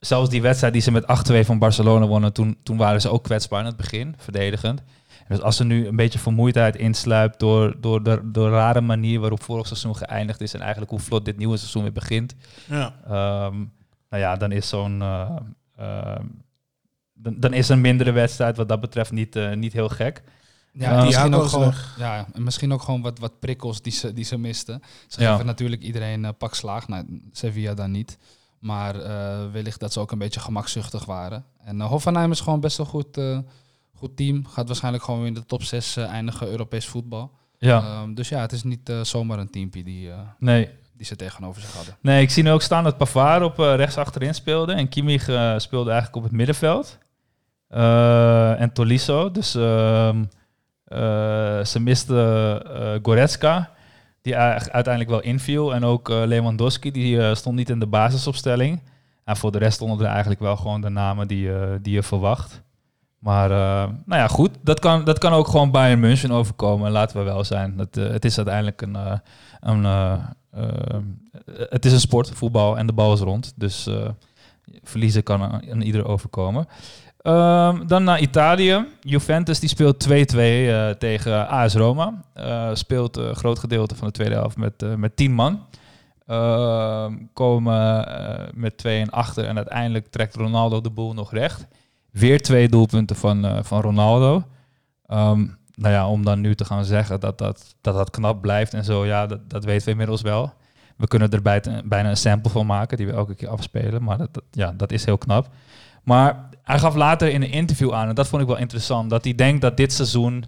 [0.00, 2.32] zelfs die wedstrijd die ze met 8-2 van Barcelona wonnen...
[2.32, 4.82] Toen, toen waren ze ook kwetsbaar in het begin, verdedigend.
[5.28, 7.38] Dus als er nu een beetje vermoeidheid insluipt...
[7.40, 10.54] door, door de, de rare manier waarop vorig seizoen geëindigd is...
[10.54, 12.34] en eigenlijk hoe vlot dit nieuwe seizoen weer begint...
[12.68, 12.94] Ja.
[13.04, 13.56] ehm,
[14.10, 15.02] nou ja, dan is zo'n...
[15.02, 15.36] eh,
[15.76, 16.24] ehm,
[17.14, 20.22] dan, dan is een mindere wedstrijd wat dat betreft niet, eh, niet heel gek.
[20.72, 24.12] Ja, Ja, misschien, ook gewoon, ja, en misschien ook gewoon wat, wat prikkels die ze,
[24.12, 24.82] die ze misten.
[25.08, 25.30] Ze Ja.
[25.30, 26.88] geven natuurlijk iedereen eh, pak slaag.
[26.88, 28.18] Nou, Sevilla dan niet.
[28.58, 31.44] Maar eh, wellicht dat ze ook een beetje gemakzuchtig waren.
[31.64, 33.38] En Hoffenheim is gewoon best wel goed, eh,
[33.98, 34.46] goed team.
[34.46, 37.30] Gaat waarschijnlijk gewoon weer in de top 6 eindigen Europees voetbal.
[37.58, 40.68] Ja, Ehm, dus ja, het is niet eh, zomaar een teampje die, eh, nee.
[40.96, 41.96] die ze tegenover zich hadden.
[42.00, 44.72] Nee, ik zie nu ook staan dat Pavard op eh, rechts achterin speelde.
[44.72, 46.98] En Kimmich eh, speelde eigenlijk op het middenveld.
[47.68, 49.30] Eh, en Tolisso.
[49.30, 50.24] Dus ehm,
[50.84, 52.16] eh, ze misten
[52.74, 53.70] eh, Goretzka,
[54.22, 55.74] die uiteindelijk wel inviel.
[55.74, 58.82] En ook eh, Lewandowski, die eh, stond niet in de basisopstelling.
[59.24, 62.02] En voor de rest stonden er eigenlijk wel gewoon de namen die, eh, die je
[62.02, 62.62] verwacht.
[63.18, 64.50] Maar eh, nou ja, goed.
[64.62, 66.86] Dat kan, dat kan ook gewoon Bayern München overkomen.
[66.86, 67.76] En laten we wel zijn.
[67.76, 68.96] Dat, eh, het is uiteindelijk een...
[68.96, 69.18] eh,
[69.60, 69.86] een
[71.70, 73.52] het is een sport, voetbal, en de bal is rond.
[73.56, 73.88] Dus
[74.82, 76.66] verliezen kan aan, ieder overkomen.
[77.18, 78.86] Ehm, dan naar Italië.
[79.00, 82.22] Juventus die speelt 2-2 eh, tegen AS Roma.
[82.72, 85.66] Speelt een groot gedeelte van de tweede helft met, met 10 man.
[86.26, 88.06] Ehm, komen
[88.54, 91.66] met 2 en achter en uiteindelijk trekt Ronaldo de boel nog recht.
[92.18, 94.42] Weer twee doelpunten van, eh, van Ronaldo.
[95.06, 98.74] Ehm, nou ja, om dan nu te gaan zeggen dat dat, dat, dat knap blijft
[98.74, 100.52] en zo, ja, dat, dat weten we inmiddels wel.
[100.96, 101.42] We kunnen er
[101.88, 105.04] bijna, een sample van maken die we elke keer afspelen, maar dat, ja, dat is
[105.04, 105.48] heel knap.
[106.02, 109.24] Maar hij gaf later in een interview aan, en dat vond ik wel interessant, dat
[109.24, 110.44] hij denkt dat dit seizoen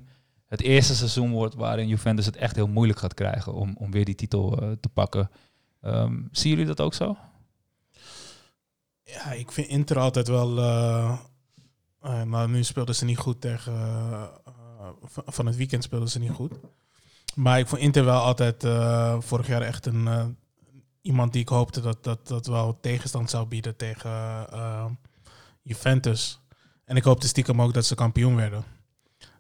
[0.47, 4.05] het eerste seizoen wordt waarin Juventus het echt heel moeilijk gaat krijgen om, om weer
[4.05, 5.31] die titel eh, te pakken.
[5.81, 7.17] Ehm, zien jullie dat ook zo?
[9.03, 10.59] Ja, ik vind Inter altijd wel.
[10.59, 11.19] eh
[12.01, 13.73] eh, nou, nu speelden ze niet goed tegen.
[13.73, 14.89] eh, eh,
[15.27, 16.53] van- het weekend speelden ze niet goed.
[17.35, 18.65] Maar ik vond Inter wel altijd
[19.25, 20.37] vorig jaar echt een.
[21.01, 24.11] iemand die ik hoopte dat dat, dat wel tegenstand zou bieden tegen
[25.63, 26.41] Juventus.
[26.85, 28.65] En ik hoopte stiekem ook dat ze kampioen werden.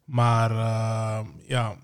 [0.04, 0.52] Maar
[1.46, 1.76] ja,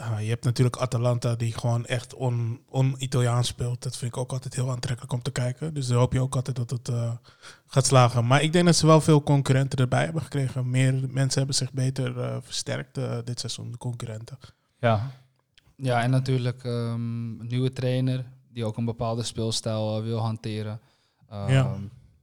[0.00, 3.82] uh, je hebt natuurlijk Atalanta die gewoon echt on- on-Italiaans speelt.
[3.82, 5.74] Dat vind ik ook altijd heel aantrekkelijk om te kijken.
[5.74, 7.12] Dus dan hoop je ook altijd dat het eh,
[7.66, 8.26] gaat slagen.
[8.26, 10.70] Maar ik denk dat ze wel veel concurrenten erbij hebben gekregen.
[10.70, 14.38] Meer mensen hebben zich beter eh, versterkt eh, dit seizoen, de concurrenten.
[14.80, 15.10] Ja.
[15.76, 20.80] Ja, en natuurlijk ehm, een nieuwe trainer die ook een bepaalde speelstijl eh, wil hanteren.
[21.28, 21.76] Ehm, Ja.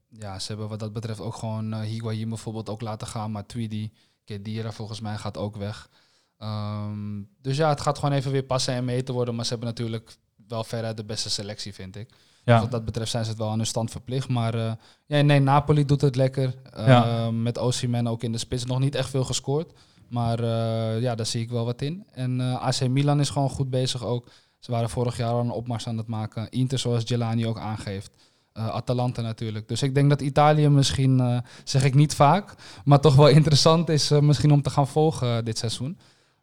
[0.09, 3.45] ja, ze hebben wat dat betreft ook gewoon eh Higuain bijvoorbeeld ook laten gaan, maar
[3.45, 3.91] Tweedy,
[4.25, 5.89] Kedira volgens mij gaat ook weg.
[6.37, 9.67] Ehm, dus ja, het gaat gewoon even weer passen en meten worden, maar ze hebben
[9.69, 12.09] natuurlijk wel veruit de beste selectie, vind ik.
[12.43, 14.27] Dus wat dat betreft zijn ze het wel aan hun stand verplicht.
[14.29, 14.71] Maar eh,
[15.05, 16.55] ja, nee, Napoli doet het lekker.
[16.73, 17.31] Eh, Ja.
[17.31, 18.65] Met Osimhen ook in de spits.
[18.65, 19.73] Nog niet echt veel gescoord.
[20.09, 22.05] Maar eh, ja, daar zie ik wel wat in.
[22.11, 24.29] En eh, AC Milan is gewoon goed bezig ook.
[24.59, 26.49] Ze waren vorig jaar al een opmars aan het maken.
[26.49, 28.15] Inter, zoals Gelani ook aangeeft.
[28.53, 29.67] Eh, Atalanta natuurlijk.
[29.67, 32.53] Dus ik denk dat Italië misschien, zeg ik niet vaak,
[32.85, 35.97] maar toch wel interessant is misschien om te gaan volgen dit seizoen.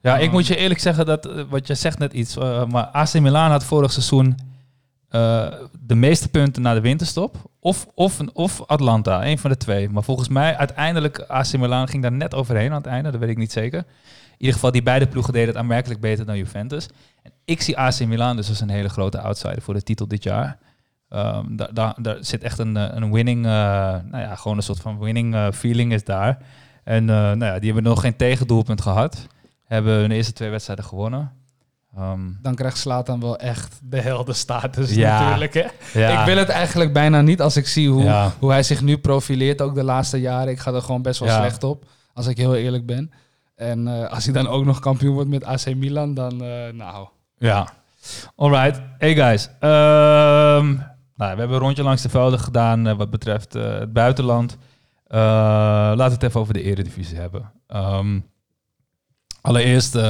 [0.04, 2.64] Ja, ik Ehm, moet je eerlijk zeggen dat, eh, wat je zegt net iets, eh,
[2.64, 4.36] maar AC Milan had vorig seizoen
[5.08, 5.46] eh,
[5.80, 7.36] de meeste punten na de winterstop.
[7.60, 9.88] Of, of, of Atlanta, een van de twee.
[9.88, 13.28] Maar volgens mij uiteindelijk AC Milan ging daar net overheen aan het einde, dat weet
[13.28, 13.78] ik niet zeker.
[13.78, 16.88] In ieder geval, die beide ploegen deden het aanmerkelijk beter dan Juventus.
[17.22, 20.22] En ik zie AC Milan dus als een hele grote outsider voor de titel dit
[20.22, 20.58] jaar.
[21.08, 24.98] Ehm, daar, daar, daar zit echt een, een winning, nou ja, gewoon een soort van
[24.98, 26.38] winning feeling is daar.
[26.84, 29.26] En nou ja, die hebben nog geen tegendoelpunt gehad.
[29.64, 31.32] Hebben hun eerste twee wedstrijden gewonnen.
[31.96, 35.20] Ehm, Dan krijgt Slatan wel echt de heldenstatus Ja.
[35.20, 35.54] natuurlijk.
[35.54, 35.66] Hè?
[36.00, 36.20] ja.
[36.20, 38.32] Ik wil het eigenlijk bijna niet als ik zie hoe, Ja.
[38.38, 40.52] hoe hij zich nu profileert, ook de laatste jaren.
[40.52, 43.10] Ik ga er gewoon best wel slecht op, als ik heel eerlijk ben.
[43.56, 47.08] En eh, als hij dan ook nog kampioen wordt met AC Milan, dan uh, nou...
[47.38, 47.68] Ja.
[48.36, 48.80] Alright.
[48.98, 49.48] Hey guys.
[49.60, 50.72] Ehm,
[51.16, 54.56] nou, we hebben een rondje langs de velden gedaan uh, wat betreft het buitenland.
[55.08, 57.50] Laten we het even over de eredivisie hebben.
[57.68, 58.24] Um,
[59.44, 60.02] allereerst uh,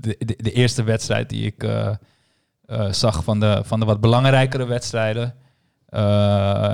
[0.00, 1.88] de, de, eerste wedstrijd die ik
[2.90, 5.34] zag van de, van de wat belangrijkere wedstrijden.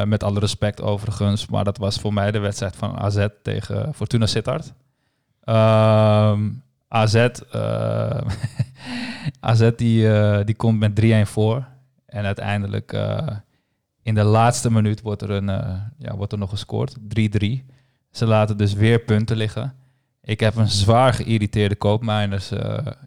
[0.04, 4.26] Met alle respect overigens, maar dat was voor mij de wedstrijd van AZ tegen Fortuna
[4.26, 4.72] Sittard.
[5.44, 7.28] Um, AZ,
[9.40, 10.08] AZ die,
[10.44, 11.66] die komt met 3-1 voor.
[12.06, 12.92] En uiteindelijk
[14.02, 15.46] in de laatste minuut wordt er, een,
[15.98, 16.96] ja, wordt er nog gescoord.
[16.98, 17.00] 3-3.
[18.10, 19.74] Ze laten dus weer punten liggen.
[20.22, 22.50] Ik heb een zwaar geïrriteerde koopmijners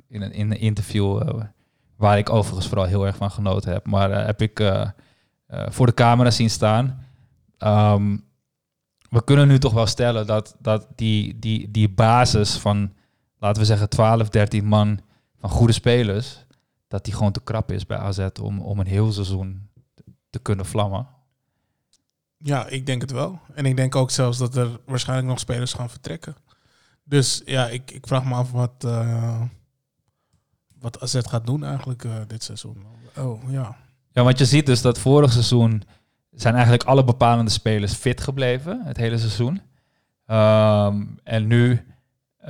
[0.07, 1.39] in, een, in een interview...
[1.95, 3.85] waar ik overigens vooral heel erg van genoten heb.
[3.85, 4.83] Maar heb ik
[5.47, 7.05] voor de camera zien staan.
[7.59, 8.23] Um,
[9.13, 12.93] we kunnen nu toch wel stellen dat, dat die, die, die basis van
[13.37, 14.99] laten we zeggen 12, 13 man
[15.39, 16.45] van goede spelers,
[16.87, 19.69] dat die gewoon te krap is bij AZ om, om een heel seizoen
[20.29, 21.07] te kunnen vlammen.
[22.37, 23.39] Ja, ik denk het wel.
[23.53, 26.35] En ik denk ook zelfs dat er waarschijnlijk nog spelers gaan vertrekken.
[27.03, 29.41] Dus ja, ik, ik vraag me af wat, uh,
[30.79, 32.85] wat AZ gaat doen eigenlijk uh, dit seizoen.
[33.17, 33.75] Oh, ja.
[34.11, 35.83] Ja, want je ziet dus dat vorig seizoen
[36.31, 39.61] zijn eigenlijk alle bepalende spelers fit gebleven, het hele seizoen.
[40.27, 41.71] Um, en nu
[42.41, 42.49] uh,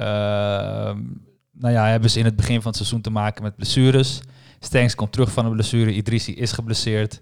[1.51, 4.21] nou ja, hebben ze in het begin van het seizoen te maken met blessures.
[4.59, 5.93] Stengs komt terug van een blessure.
[5.93, 7.21] Idrissi is geblesseerd.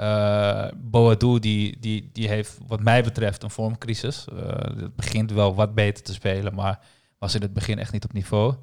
[0.00, 4.26] Uh, Boadu die, die, die heeft wat mij betreft een vormcrisis.
[4.32, 6.80] Uh, het begint wel wat beter te spelen, maar
[7.18, 8.54] was in het begin echt niet op niveau.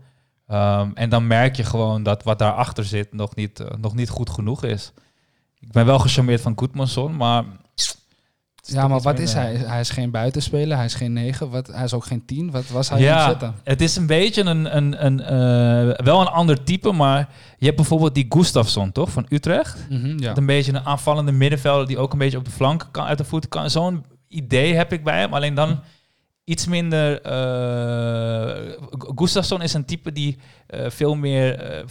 [0.47, 4.09] Um, en dan merk je gewoon dat wat daarachter zit nog niet, uh, nog niet
[4.09, 4.91] goed genoeg is.
[5.59, 7.43] Ik ben wel gecharmeerd van Goedmanson, maar...
[8.67, 9.53] Ja, maar wat is hij?
[9.55, 12.51] Hij is geen buitenspeler, hij is geen negen, wat, hij is ook geen tien.
[12.51, 13.53] Wat was hij ja?
[13.63, 17.77] Het is een beetje een, een, een uh, wel een ander type, maar je hebt
[17.77, 19.85] bijvoorbeeld die Gustafsson, toch, van Utrecht?
[19.89, 20.37] Mm -hmm, ja.
[20.37, 23.23] Een beetje een aanvallende middenvelder die ook een beetje op de flank kan, uit de
[23.23, 23.69] voeten kan.
[23.69, 25.79] Zo'n idee heb ik bij hem, alleen dan
[26.43, 27.25] iets minder...
[27.25, 28.73] Uh,
[29.15, 30.37] Gustafsson is een type die
[30.69, 31.85] uh, veel meer uh,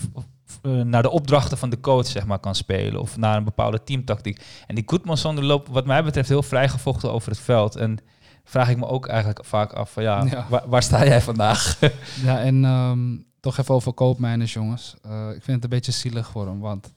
[0.63, 3.01] naar de opdrachten van de coach zeg maar, kan spelen.
[3.01, 4.45] Of naar een bepaalde teamtactiek.
[4.67, 7.77] En die Goedmanson loopt wat mij betreft heel vrijgevochten over het veld.
[7.77, 7.99] En
[8.45, 10.47] vraag ik me ook eigenlijk vaak af van ja, ja.
[10.49, 11.79] Waar, waar, sta jij vandaag?
[12.25, 14.95] ja, en um, toch even over koopmijners jongens.
[15.07, 16.93] Uh, ik vind het een beetje zielig voor hem, want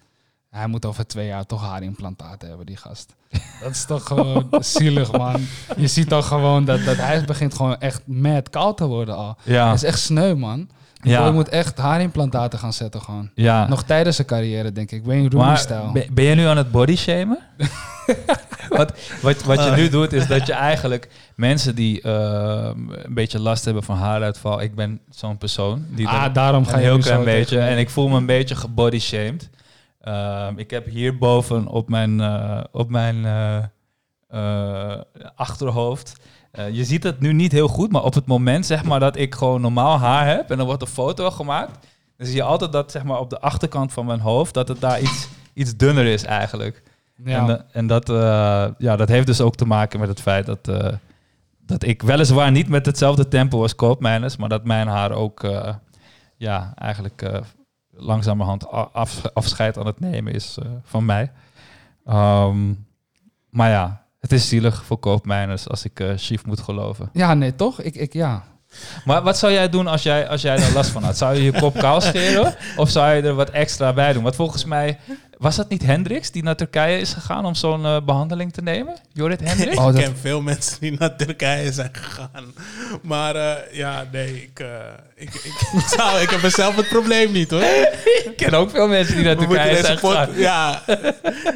[0.49, 3.15] Hij moet over twee jaar toch haarimplantaten hebben, die gast.
[3.61, 5.41] Dat is toch gewoon zielig, man.
[5.77, 9.37] Je ziet toch gewoon dat, dat hij begint gewoon echt mad koud te worden al.
[9.43, 10.69] Ja, Dat is echt sneu, man.
[11.01, 11.25] Ja.
[11.25, 13.29] Je moet echt haarimplantaten gaan zetten gewoon.
[13.33, 13.67] ja.
[13.67, 15.05] Nog tijdens zijn carrière, denk ik.
[15.05, 15.91] Wayne Maar Rooney-stijl.
[15.91, 17.39] ben, ben je nu aan het body shamen?
[18.69, 23.39] wat, wat, wat je nu doet, is dat je eigenlijk mensen die eh, een beetje
[23.39, 24.61] last hebben van haaruitval.
[24.61, 25.85] Ik ben zo'n persoon.
[25.89, 27.59] Die Ah, daarom ga je heel klein beetje.
[27.59, 29.49] En ik voel me een beetje gebody shamed.
[30.01, 33.57] Ehm, ik heb hierboven op mijn, eh, op mijn eh,
[34.27, 35.01] eh,
[35.35, 36.13] achterhoofd.
[36.51, 39.17] Eh, je ziet het nu niet heel goed, maar op het moment zeg maar dat
[39.17, 42.71] ik gewoon normaal haar heb en dan wordt een foto gemaakt, dan zie je altijd
[42.71, 46.05] dat zeg maar op de achterkant van mijn hoofd dat het daar iets, iets dunner
[46.05, 46.83] is eigenlijk.
[47.23, 47.39] Ja.
[47.39, 50.45] En, eh, en dat, eh, ja, dat heeft dus ook te maken met het feit
[50.45, 50.65] dat,
[51.65, 55.47] dat ik weliswaar niet met hetzelfde tempo als koopmijners, maar dat mijn haar ook
[56.37, 57.41] ja, eigenlijk
[57.89, 61.31] langzamerhand af, afscheid aan het nemen is van mij.
[62.05, 62.73] Ehm,
[63.49, 67.09] maar ja, het is zielig voor koopmijners als ik eh Chief moet geloven.
[67.13, 67.81] ja, nee, toch?
[67.81, 68.43] Ik, ik, ja.
[69.05, 71.17] Maar wat zou jij doen als jij, als jij er last van had?
[71.17, 72.55] Zou je je kop kaal scheren?
[72.77, 74.23] Of zou je er wat extra bij doen?
[74.23, 74.97] Want volgens mij,
[75.37, 78.95] was dat niet Hendricks die naar Turkije is gegaan om zo'n eh, behandeling te nemen?
[79.13, 79.77] Jorrit Hendricks?
[79.81, 82.53] Oh, ik dat- ken veel mensen die naar Turkije zijn gegaan.
[83.01, 84.67] Maar eh, ja, nee, ik, eh,
[85.15, 85.43] ik, ik,
[85.79, 87.61] ik, zou, ik heb er zelf het probleem niet hoor.
[88.25, 90.35] Ik ken ook veel mensen die naar Turkije zijn pot- gegaan.
[90.37, 90.81] ja,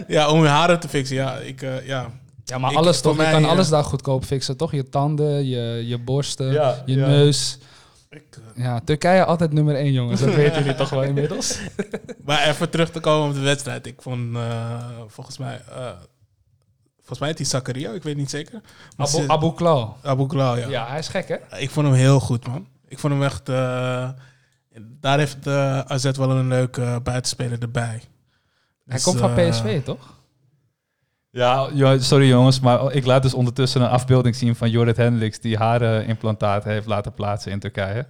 [0.07, 1.15] ja, om je haren te fixen.
[1.15, 2.09] Ja, ik, eh, ja.
[2.43, 3.15] Ja, maar Ik- alles toch?
[3.15, 4.71] Je mij, kan alles daar goedkoop fixen, toch?
[4.71, 7.07] Je tanden, je, je borsten, Ja, je ja.
[7.07, 7.57] neus.
[8.09, 8.23] Ik,
[8.55, 10.19] eh, Ja, Turkije altijd nummer één, jongens.
[10.21, 11.59] Dat weten jullie toch wel inmiddels?
[12.25, 13.85] maar even terug te komen op de wedstrijd.
[13.85, 15.91] Ik vond eh, volgens mij, eh,
[16.97, 18.61] volgens mij heet die Zakaria, ik weet niet zeker.
[18.97, 19.87] Maar Abu, Abu.
[20.01, 20.67] Abu Klal, ja.
[20.67, 21.57] Ja, hij is gek, hè?
[21.57, 22.67] Ik vond hem heel goed, man.
[22.87, 23.45] Ik vond hem echt...
[25.01, 25.47] daar heeft
[25.87, 28.01] AZ wel een leuke uh, buitenspeler erbij.
[28.85, 30.19] Hij Dus, komt van PSV, toch?
[31.31, 35.57] Ja, sorry jongens, maar ik laat dus ondertussen een afbeelding zien van Jorrit Hendricks die
[35.57, 38.07] harimplantaten heeft laten plaatsen in Turkije.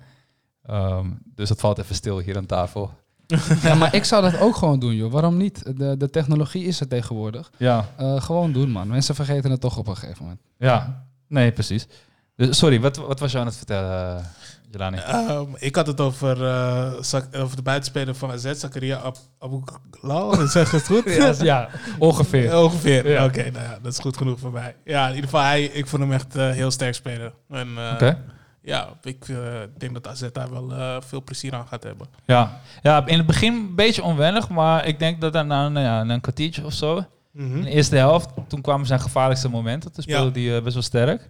[0.65, 2.91] Ehm, dus het valt even stil hier aan tafel.
[3.63, 5.11] Ja, maar ik zou dat ook gewoon doen, joh.
[5.11, 5.77] Waarom niet?
[5.77, 7.51] De, de technologie is er tegenwoordig.
[7.57, 8.87] Ja, Eh, gewoon doen, man.
[8.87, 10.41] Mensen vergeten het toch op een gegeven moment.
[10.57, 11.05] ja.
[11.27, 11.87] Nee, precies.
[12.35, 14.25] Dus, sorry, wat, wat was je aan het vertellen, uh,
[14.71, 14.97] Jelani?
[14.97, 16.93] Ehm, ik had het over, eh,
[17.41, 20.35] over de buitenspeler van AZ, Zakaria Ab Abu Klal.
[20.47, 21.03] Zeg het goed?
[21.05, 22.57] Ja, ja, ongeveer.
[22.63, 23.09] Ongeveer.
[23.09, 23.25] Ja.
[23.25, 24.75] Oké, nou ja, dat is goed genoeg voor mij.
[24.83, 27.33] Ja, in ieder geval, hij, ik vond hem echt eh, heel sterk spelen.
[27.49, 28.17] En eh, Oké.
[28.61, 29.37] ja, ik eh,
[29.77, 32.07] denk dat AZ daar wel eh, veel plezier aan gaat hebben.
[32.25, 32.59] Ja.
[32.81, 36.21] ja, in het begin een beetje onwennig, maar ik denk dat na nou ja, een
[36.21, 39.91] kwartiertje of zo, in de eerste helft, toen kwamen zijn gevaarlijkste momenten.
[39.91, 40.47] Toen speelde Ja.
[40.47, 41.29] hij eh, best wel sterk.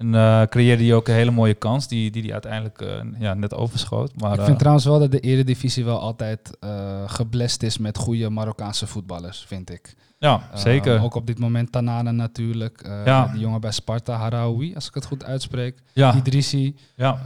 [0.00, 3.34] En eh, creëerde hij ook een hele mooie kans die die, die uiteindelijk eh, ja,
[3.34, 4.12] net overschoot.
[4.20, 6.70] Maar, Ik eh, vind trouwens wel dat de Eredivisie wel altijd eh
[7.06, 9.94] geblest is met goede Marokkaanse voetballers, vind ik.
[10.18, 11.02] ja, Eh, zeker.
[11.02, 12.80] ook op dit moment Tanana natuurlijk.
[12.82, 13.26] Eh, Ja.
[13.26, 15.78] Die jongen bij Sparta, Haraoui, als ik het goed uitspreek.
[15.92, 17.18] ja, Idrissi, ja.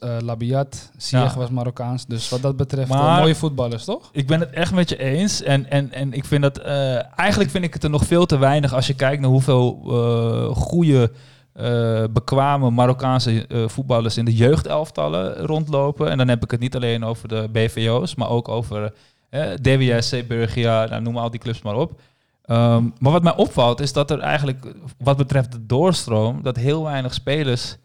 [0.00, 1.34] eh, Labiat, Sieg Ja.
[1.38, 2.06] was Marokkaans.
[2.06, 4.08] Dus wat dat betreft, Maar- eh, mooie voetballers, toch?
[4.12, 5.42] Ik ben het echt met je eens.
[5.42, 6.58] En, en, en ik vind dat.
[6.58, 9.80] eh, eigenlijk vind ik het er nog veel te weinig als je kijkt naar hoeveel
[9.86, 11.12] eh goede,
[11.58, 16.10] eh, bekwame Marokkaanse eh, voetballers in de jeugdelftallen rondlopen.
[16.10, 18.92] En dan heb ik het niet alleen over de BVO's, maar ook over
[19.30, 22.00] eh DWS, Burgia, nou, noem al die clubs maar op.
[22.44, 26.84] Ehm, maar wat mij opvalt is dat er eigenlijk, wat betreft de doorstroom, dat heel
[26.84, 27.76] weinig spelers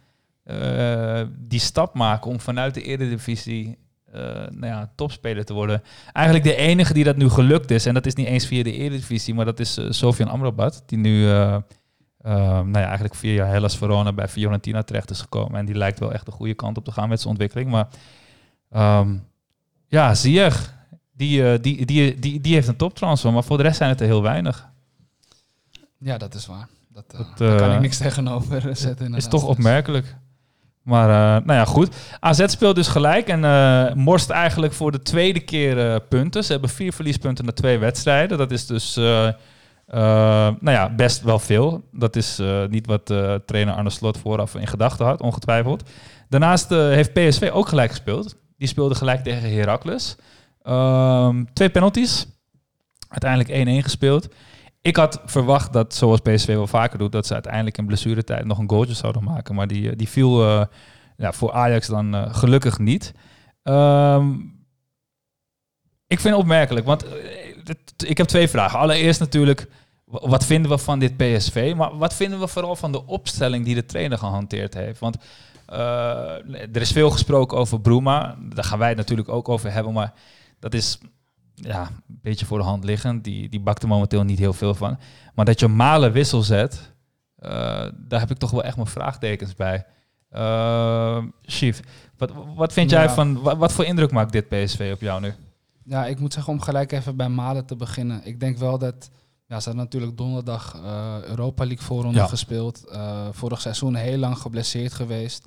[0.43, 3.77] eh, die stap maken om vanuit de Eredivisie
[4.49, 5.83] nou ja, topspeler te worden.
[6.11, 8.73] Eigenlijk de enige die dat nu gelukt is, en dat is niet eens via de
[8.73, 11.29] Eredivisie, maar dat is Sofian Amrabat, die nu
[12.31, 15.59] nou ja, eigenlijk via Hellas Verona bij Fiorentina terecht is gekomen.
[15.59, 17.69] En die lijkt wel echt de goede kant op te gaan met zijn ontwikkeling.
[17.69, 17.87] Maar
[18.69, 19.15] ehm,
[19.87, 20.73] ja, Ziyech,
[21.11, 24.01] die, eh, die, die, die, die heeft een toptransfer, maar voor de rest zijn het
[24.01, 24.69] er heel weinig.
[25.97, 26.67] Ja, dat is waar.
[26.89, 28.91] Dat, eh, daar kan eh, ik niks tegenover zetten.
[28.91, 29.29] is inderdaad.
[29.29, 30.15] toch opmerkelijk.
[30.83, 31.95] Maar eh, nou ja, goed.
[32.19, 36.43] AZ speelt dus gelijk en eh, morst eigenlijk voor de tweede keer eh, punten.
[36.43, 38.37] Ze hebben vier verliespunten na twee wedstrijden.
[38.37, 38.99] Dat is dus
[39.93, 39.99] eh,
[40.59, 41.83] nou ja, best wel veel.
[41.91, 45.89] Dat is eh, niet wat eh, trainer Arne Slot vooraf in gedachten had, ongetwijfeld.
[46.29, 48.35] Daarnaast heeft PSV ook gelijk gespeeld.
[48.57, 50.15] Die speelde gelijk tegen Heracles.
[50.61, 52.27] Ehm, twee penalties.
[53.07, 54.27] Uiteindelijk 1-1 gespeeld.
[54.81, 58.57] Ik had verwacht dat, zoals PSV wel vaker doet, dat ze uiteindelijk in blessuretijd nog
[58.57, 59.55] een goaltje zouden maken.
[59.55, 60.43] Maar die, die viel
[61.17, 63.13] ja, voor Ajax dan gelukkig niet.
[63.63, 64.31] Ehm,
[66.07, 67.05] ik vind het opmerkelijk, want
[68.05, 68.79] ik heb twee vragen.
[68.79, 69.67] Allereerst natuurlijk,
[70.21, 71.73] wat vinden we van dit PSV?
[71.77, 74.99] Maar wat vinden we vooral van de opstelling die de trainer gehanteerd heeft?
[74.99, 75.17] Want
[75.65, 75.77] eh,
[76.75, 78.35] er is veel gesproken over Bruma.
[78.53, 79.93] Daar gaan wij het natuurlijk ook over hebben.
[79.93, 80.13] Maar
[80.59, 80.97] dat is
[81.55, 83.23] ja, een beetje voor de hand liggend.
[83.23, 84.99] Die, die bakt er momenteel niet heel veel van.
[85.33, 86.93] Maar dat je Malen wissel zet,
[87.35, 87.51] eh,
[87.97, 89.85] daar heb ik toch wel echt mijn vraagtekens bij.
[90.35, 91.79] Uh, Chief,
[92.17, 93.09] wat, wat vind jij Ja.
[93.09, 93.41] van...
[93.41, 95.33] Wat, wat voor indruk maakt dit PSV op jou nu?
[95.85, 98.21] Ja, ik moet zeggen om gelijk even bij Malen te beginnen.
[98.23, 99.09] Ik denk wel dat...
[99.53, 102.27] Ja, ze hadden natuurlijk donderdag eh, Europa League voorronde Ja.
[102.27, 102.87] gespeeld.
[102.87, 105.45] Eh, vorig seizoen heel lang geblesseerd geweest.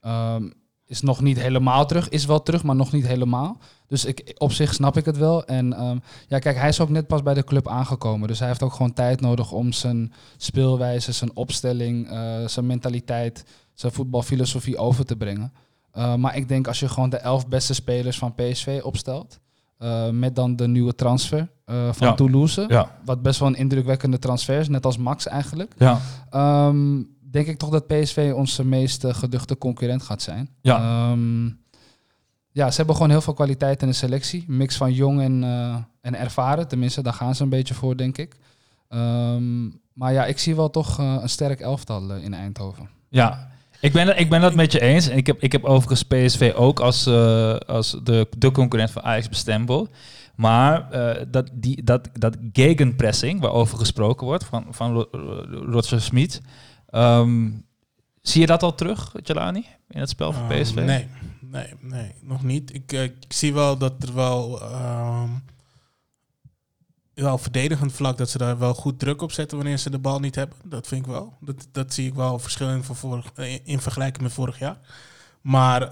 [0.00, 0.50] Ehm,
[0.86, 2.08] is nog niet helemaal terug.
[2.08, 3.58] Is wel terug, maar nog niet helemaal.
[3.86, 5.44] Dus ik, op zich snap ik het wel.
[5.44, 5.98] En ehm,
[6.28, 8.28] ja, kijk, hij is ook net pas bij de club aangekomen.
[8.28, 13.44] Dus hij heeft ook gewoon tijd nodig om zijn speelwijze, zijn opstelling, eh, zijn mentaliteit,
[13.74, 15.52] zijn voetbalfilosofie over te brengen.
[16.16, 19.38] Maar ik denk als je gewoon de elf beste spelers van PSV opstelt,
[20.10, 22.14] met dan de nieuwe transfer eh, van Ja.
[22.14, 25.74] Toulouse, Ja, wat best wel een indrukwekkende transfer is, net als Max eigenlijk.
[25.78, 26.00] ja,
[26.30, 30.48] Ehm, denk ik toch dat PSV onze meest eh, geduchte concurrent gaat zijn.
[30.62, 30.76] Ja.
[30.76, 31.46] Ehm,
[32.52, 34.44] ja, ze hebben gewoon heel veel kwaliteit in de selectie.
[34.46, 36.68] Mix van jong en, eh, en ervaren.
[36.68, 38.36] Tenminste, daar gaan ze een beetje voor, denk ik.
[38.88, 42.88] Ehm, maar ja, ik zie wel toch een sterk elftal in Eindhoven.
[43.08, 43.56] ja.
[43.80, 45.08] Ik ben, ik ben dat met je eens.
[45.08, 47.06] En ik heb, ik heb overigens PSV ook als,
[47.66, 49.90] als de, de concurrent van Ajax bestempeld.
[50.38, 56.00] Maar eh, dat, die, dat, dat gegenpressing, waarover gesproken wordt, van, van Ro- Ro- Roger
[56.00, 56.40] Smit.
[56.88, 57.50] ehm,
[58.22, 60.74] zie je dat al terug, Jelani, in het spel van Ehm, PSV?
[60.74, 61.08] nee,
[61.40, 62.74] nee, nee, nog niet.
[62.74, 65.30] Ik, eh, ik zie wel dat er wel, ehm
[67.14, 70.20] wel verdedigend vlak dat ze daar wel goed druk op zetten wanneer ze de bal
[70.20, 70.56] niet hebben.
[70.64, 71.36] Dat vind ik wel.
[71.40, 73.32] Dat, dat zie ik wel verschil in, vorig,
[73.64, 74.78] in vergelijking met vorig jaar.
[75.40, 75.82] Maar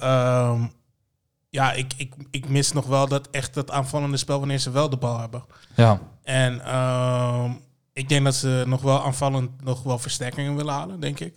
[1.51, 4.89] ja, ik, ik, ik mis nog wel dat echt dat aanvallende spel wanneer ze wel
[4.91, 5.45] de bal hebben.
[5.75, 7.51] Ja, En ehm,
[7.93, 11.35] ik denk dat ze nog wel aanvallend nog wel versterkingen willen halen, denk ik.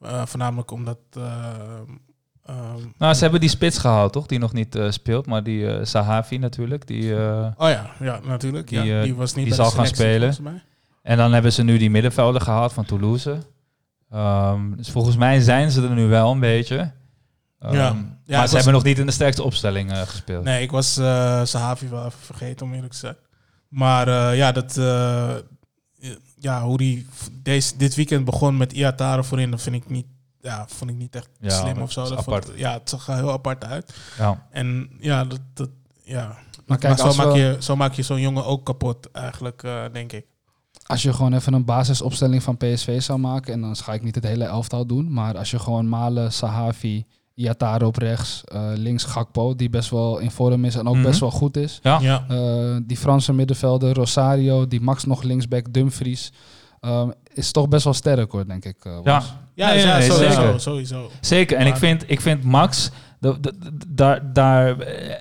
[0.00, 0.98] Eh, voornamelijk omdat.
[1.12, 1.90] ehm,
[2.44, 4.26] ehm, nou, ze hebben die spits gehaald, toch?
[4.26, 6.86] Die nog niet eh, speelt, maar die eh, Sahavi natuurlijk.
[6.86, 8.68] Die, eh, oh ja, ja, natuurlijk.
[8.68, 10.34] Die, ja, eh, die was niet die zal gaan spelen.
[11.02, 13.38] En dan hebben ze nu die middenvelder gehaald van Toulouse.
[14.10, 16.92] Ehm, dus volgens mij zijn ze er nu wel een beetje.
[17.62, 17.80] Ehm, Ja.
[17.82, 20.44] Ja, maar ze was- hebben nog niet in de sterkste opstelling eh, gespeeld.
[20.44, 23.16] Nee, ik was eh Sahavi wel even vergeten, om eerlijk te zijn.
[23.68, 25.34] Maar eh, ja, dat, eh,
[26.38, 30.06] ja, hoe die deze, dit weekend begon met Iatare voorin, dat vind ik niet,
[30.40, 32.02] ja, vond ik niet echt Ja, slim of zo.
[32.02, 32.44] is Dat apart.
[32.44, 33.94] vond- ja, het zag er heel apart uit.
[34.18, 34.46] Ja.
[34.50, 35.70] En ja, dat, dat
[36.04, 36.26] ja.
[36.26, 39.10] Maar Maar, kijk, zo, als, maak we- je, zo maak je zo'n jongen ook kapot,
[39.10, 40.26] eigenlijk, eh, denk ik.
[40.86, 44.14] als je gewoon even een basisopstelling van PSV zou maken, en dan ga ik niet
[44.14, 47.04] het hele elftal doen, maar als je gewoon Malen, Sahavi,
[47.34, 51.04] Iatare op rechts, eh, links Gakpo, die best wel in vorm is en ook Mhm.
[51.04, 51.78] best wel goed is.
[51.82, 51.98] Ja.
[52.00, 52.24] Ja.
[52.28, 56.32] Eh, die Franse middenvelder, Rosario, die Max nog linksback, Dumfries.
[56.80, 58.76] ehm, is toch best wel sterk hoor, denk ik.
[58.84, 59.22] eh, Ja.
[59.54, 60.60] Ja, Nee, ja, nee, sowieso, zeker.
[60.60, 61.10] sowieso.
[61.20, 61.56] Zeker.
[61.56, 62.90] En Maar- ik vind, ik vind Max,
[63.88, 64.66] daar, daar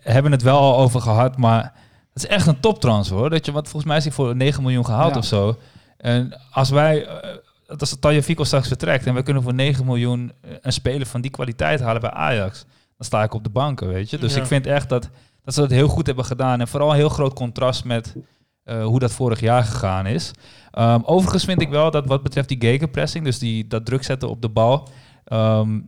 [0.04, 1.64] hebben we het wel al over gehad, maar
[2.14, 3.30] het is echt een toptransfer hoor.
[3.30, 5.18] Dat je, wat volgens mij is hij voor 9 miljoen gehaald Ja.
[5.20, 5.58] of zo.
[5.98, 7.08] En als wij,
[7.72, 11.08] eh, als Tanja Fico straks vertrekt en we kunnen voor 9 miljoen eh, een speler
[11.08, 12.66] van die kwaliteit halen bij Ajax,
[12.98, 14.18] dan sta ik op de banken, weet je.
[14.18, 14.42] Dus Ja.
[14.42, 15.10] ik vind echt dat,
[15.44, 16.60] dat ze dat heel goed hebben gedaan.
[16.60, 18.16] En vooral een heel groot contrast met
[18.64, 20.32] eh, hoe dat vorig jaar gegaan is.
[20.72, 24.30] Ehm, overigens vind ik wel dat wat betreft die gegenpressing, dus die, dat druk zetten
[24.30, 24.90] op de bal,
[25.24, 25.80] ehm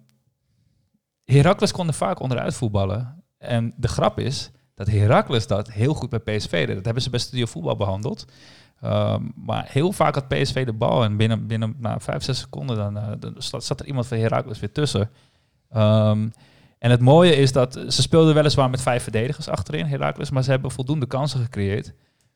[1.23, 3.23] Heracles kon er vaak onderuit voetballen.
[3.38, 6.75] En de grap is dat Heracles dat heel goed bij PSV deed.
[6.75, 8.25] Dat hebben ze bij Studio Voetbal behandeld.
[8.84, 12.75] Ehm, maar heel vaak had PSV de bal en binnen, binnen na vijf, zes seconden
[12.75, 15.09] dan, dan zat, er iemand van Heracles weer tussen.
[15.69, 16.29] Ehm,
[16.79, 20.49] en het mooie is dat ze speelden weliswaar met vijf verdedigers achterin, Heracles, maar ze
[20.49, 21.93] hebben voldoende kansen gecreëerd.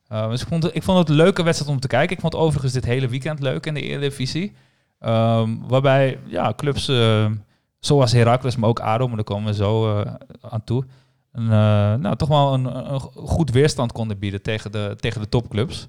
[0.08, 2.16] Ehm, dus ik vond, het, ik vond het een leuke wedstrijd om te kijken.
[2.16, 4.54] Ik vond overigens dit hele weekend leuk in de Eredivisie.
[5.00, 7.32] Ehm waarbij ja, clubs eh,
[7.80, 10.86] zoals Heracles, maar ook ADO, daar komen we zo eh, aan toe,
[11.32, 15.88] nou, toch wel een, een goed weerstand konden bieden tegen de, tegen de topclubs.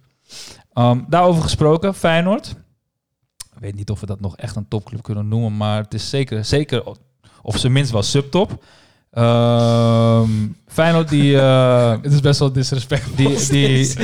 [0.73, 2.49] Ehm, daarover gesproken, Feyenoord.
[3.55, 6.11] Ik weet niet of we dat nog echt een topclub kunnen noemen, maar het is
[6.11, 6.83] zeker, zeker
[7.43, 8.65] of zijn minst wel subtop.
[9.11, 10.31] Ehm
[10.67, 11.39] Feyenoord die...
[11.41, 13.17] eh, Het is best wel disrespect.
[13.17, 13.95] die, die,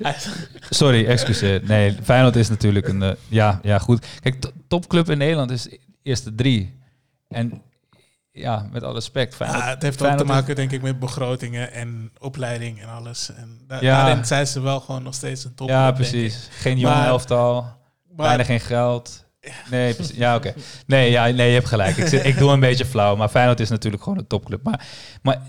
[0.70, 1.62] sorry, excuseer.
[1.64, 3.02] Nee, Feyenoord is natuurlijk een...
[3.02, 4.06] eh, ja, ja, goed.
[4.20, 6.74] Kijk, to- topclub in Nederland is de eerste drie.
[7.28, 7.62] En
[8.32, 9.36] ja, met alle respect.
[9.38, 13.34] Ja, het heeft ook te maken, denk ik, met begrotingen en opleiding en alles.
[13.34, 14.04] En da- Ja.
[14.04, 15.68] daarin zijn ze wel gewoon nog steeds een top.
[15.68, 16.48] ja, precies.
[16.50, 17.62] Geen jong elftal.
[18.16, 19.24] Maar, bijna geen geld.
[19.70, 19.96] Nee.
[20.14, 20.54] Ja, oké.
[20.86, 21.96] Nee, ja, nee, je hebt gelijk.
[21.96, 23.16] Ik, zit- ik doe een beetje flauw.
[23.16, 24.62] Maar Feyenoord is natuurlijk gewoon een topclub.
[24.62, 24.86] Maar,
[25.22, 25.40] maar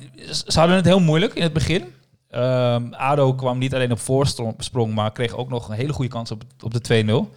[0.46, 1.86] ze hadden het heel moeilijk in het begin.
[2.30, 6.32] Ehm, ADO kwam niet alleen op voorsprong, maar kreeg ook nog een hele goede kans
[6.32, 7.34] op, op de 2-0.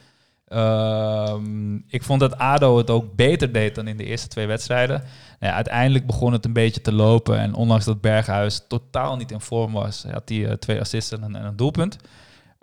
[0.47, 5.03] Ehm, ik vond dat ADO het ook beter deed dan in de eerste twee wedstrijden.
[5.41, 7.39] Nou uiteindelijk begon het een beetje te lopen.
[7.39, 11.23] En ondanks dat Berghuis totaal niet in vorm was, had hij eh, twee assists en
[11.23, 11.97] een, en een doelpunt.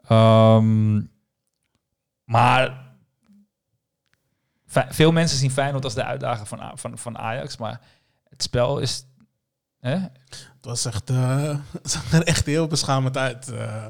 [0.07, 1.01] Ehm,
[2.23, 2.91] maar
[4.67, 7.57] veel mensen zien Feyenoord als de uitdager van, van, van Ajax.
[7.57, 7.81] Maar
[8.29, 9.05] het spel is...
[9.79, 9.95] Hè?
[10.29, 13.51] Het was echt, eh, het zag er echt heel beschamend uit.
[13.51, 13.85] Eh,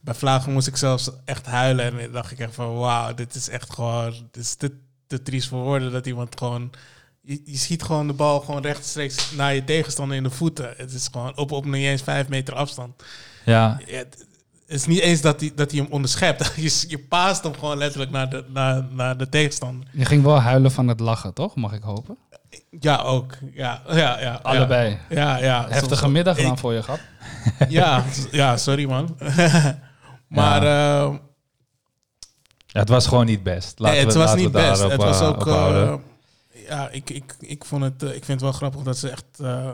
[0.00, 1.84] bij Vlagen moest ik zelfs echt huilen.
[1.84, 4.12] En dan dacht ik echt van, wauw, dit is echt gewoon...
[4.30, 4.72] Dit is te,
[5.06, 6.70] te triest voor woorden dat iemand gewoon...
[7.20, 10.74] Je, je ziet gewoon de bal gewoon rechtstreeks naar je tegenstander in de voeten.
[10.76, 13.02] Het is gewoon op, op niet eens vijf meter afstand.
[13.44, 14.28] Ja, het
[14.70, 16.52] het is niet eens dat hij, dat hij hem onderschept.
[16.56, 19.88] Je, je paast hem gewoon letterlijk naar de, naar, naar de tegenstander.
[19.92, 21.54] Je ging wel huilen van het lachen, toch?
[21.54, 22.16] Mag ik hopen?
[22.80, 23.36] Ja, ook.
[23.52, 24.40] Ja, ja, ja.
[24.42, 24.98] Allebei.
[25.08, 25.66] Ja, ja.
[25.68, 27.00] Heftige middag dan voor je, grap.
[27.68, 29.16] Ja, ja, sorry man.
[30.30, 31.14] maar eh,
[32.72, 33.78] ja, het was gewoon niet best.
[33.78, 34.82] Laten nee, het we, was niet best.
[34.82, 35.46] Het was eh, ook.
[35.46, 35.94] eh,
[36.68, 39.70] ja, ik, ik, ik, vond het, ik vind het wel grappig dat, ze echt, eh,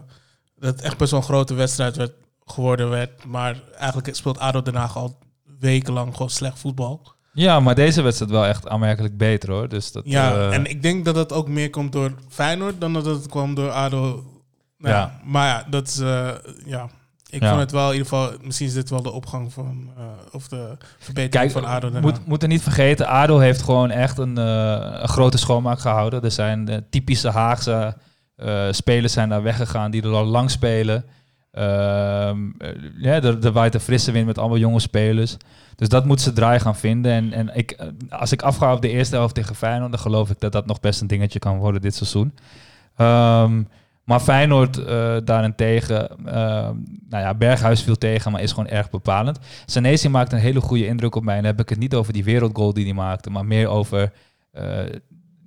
[0.57, 2.13] dat het echt best wel een grote wedstrijd werd,
[2.45, 3.25] geworden werd.
[3.25, 5.19] Maar eigenlijk speelt ADO Den Haag al
[5.59, 7.15] wekenlang gewoon slecht voetbal.
[7.33, 9.69] Ja, maar deze wedstrijd wel echt aanmerkelijk beter hoor.
[9.69, 13.05] Dus dat, Ja, en ik denk dat het ook meer komt door Feyenoord dan dat
[13.05, 14.25] het kwam door ADO.
[14.79, 15.21] Nou, Ja.
[15.25, 15.97] Maar ja, dat is,
[16.65, 16.89] ja.
[17.31, 17.49] Ik Ja.
[17.49, 20.49] vond het wel in ieder geval, misschien is dit wel de opgang van, eh, of
[20.49, 22.01] de verbetering Kijk, van ADO Haag.
[22.03, 26.23] moet, moet er niet vergeten, ADO heeft gewoon echt een, eh, een grote schoonmaak gehouden.
[26.23, 27.97] Er zijn eh, typische Haagse
[28.37, 31.05] eh, spelers zijn daar weggegaan die er al lang spelen.
[31.51, 32.69] Ehm, eh,
[32.99, 35.37] ja, er, er waait een frisse wind met allemaal jonge spelers.
[35.77, 37.13] Dus dat moet ze draai gaan vinden.
[37.13, 40.41] En, en ik, als ik afga op de eerste helft tegen Feyenoord, dan geloof ik
[40.41, 42.35] dat dat nog best een dingetje kan worden dit seizoen.
[42.97, 43.63] Ehm,
[44.07, 46.75] maar Feyenoord eh, daarentegen, ehm,
[47.09, 49.39] nou ja, Berghuis viel tegen, maar is gewoon erg bepalend.
[49.67, 51.37] Sanesi maakt een hele goede indruk op mij.
[51.37, 54.13] En dan heb ik het niet over die wereldgoal die hij maakte, maar meer over
[54.53, 54.85] eh,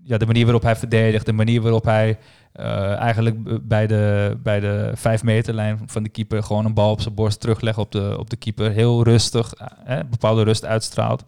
[0.04, 2.18] ja, de manier waarop hij verdedigt, de manier waarop hij
[2.52, 7.02] eh, eigenlijk bij de, bij de vijf meterlijn van de keeper gewoon een bal op
[7.02, 8.72] zijn borst teruglegt op de, op de keeper.
[8.72, 9.54] Heel rustig,
[9.86, 11.24] eh, bepaalde rust uitstraalt.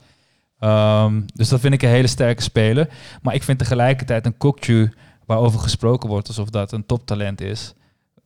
[0.59, 2.89] Ehm, dus dat vind ik een hele sterke speler.
[3.21, 4.91] Maar ik vind tegelijkertijd een Kokju,
[5.25, 7.73] waarover gesproken wordt alsof dat een toptalent is,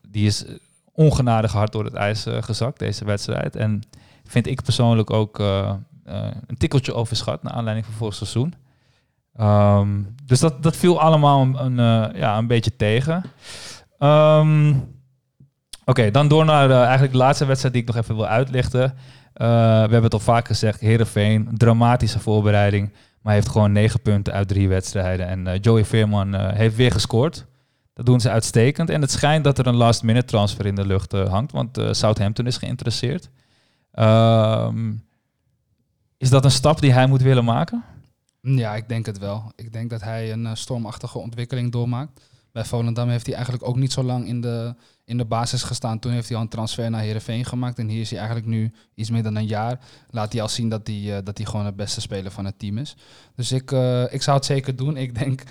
[0.08, 0.56] die is eh,
[0.91, 3.56] ongenadig hard door het ijs eh, gezakt deze wedstrijd.
[3.56, 3.82] En
[4.24, 5.74] vind ik persoonlijk ook eh,
[6.48, 8.54] een tikkeltje overschat naar aanleiding van vorig seizoen.
[9.36, 11.76] Ehm, dus dat, dat viel allemaal een,
[12.16, 13.24] ja, een beetje tegen.
[14.00, 14.74] Ehm,
[15.88, 18.96] Oké, dan door naar eigenlijk de laatste wedstrijd die ik nog even wil uitlichten.
[19.34, 22.91] We hebben het al vaak gezegd, Heerenveen, dramatische voorbereiding.
[23.26, 25.28] Maar heeft gewoon negen punten uit drie wedstrijden.
[25.28, 27.45] En eh, Joey Veerman eh, heeft weer gescoord.
[27.93, 28.89] Dat doen ze uitstekend.
[28.89, 31.51] En het schijnt dat er een last-minute transfer in de lucht eh, hangt.
[31.51, 33.30] Want Southampton is geïnteresseerd.
[33.91, 34.93] Ehm,
[36.17, 37.84] is dat een stap die hij moet willen maken?
[38.41, 39.51] Ja, ik denk het wel.
[39.55, 42.21] Ik denk dat hij een stormachtige ontwikkeling doormaakt.
[42.51, 44.76] Bij Volendam heeft hij eigenlijk ook niet zo lang in de,
[45.06, 45.99] in de basis gestaan.
[45.99, 47.80] Toen heeft hij al een transfer naar Heerenveen gemaakt.
[47.80, 49.80] En hier is hij eigenlijk nu iets meer dan een jaar.
[50.10, 52.60] Laat hij al zien dat hij, eh, dat hij gewoon het beste speler van het
[52.60, 52.95] team is.
[53.36, 54.97] Dus ik, eh, ik zou het zeker doen.
[54.97, 55.43] Ik denk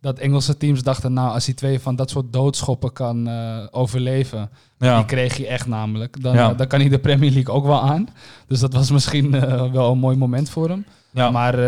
[0.00, 4.50] dat Engelse teams dachten, nou, als hij twee van dat soort doodschoppen kan eh, overleven,
[4.78, 6.54] die kreeg hij echt namelijk, dan, Ja.
[6.54, 8.08] dan kan hij de Premier League ook wel aan.
[8.46, 9.30] Dus dat was misschien
[9.72, 10.86] wel een mooi moment voor hem.
[11.10, 11.30] ja.
[11.30, 11.58] Maar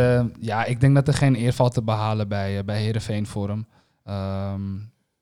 [0.40, 3.66] ja, ik denk dat er geen eer valt te behalen bij, bij Heerenveen voor hem.
[4.04, 4.60] Ehm,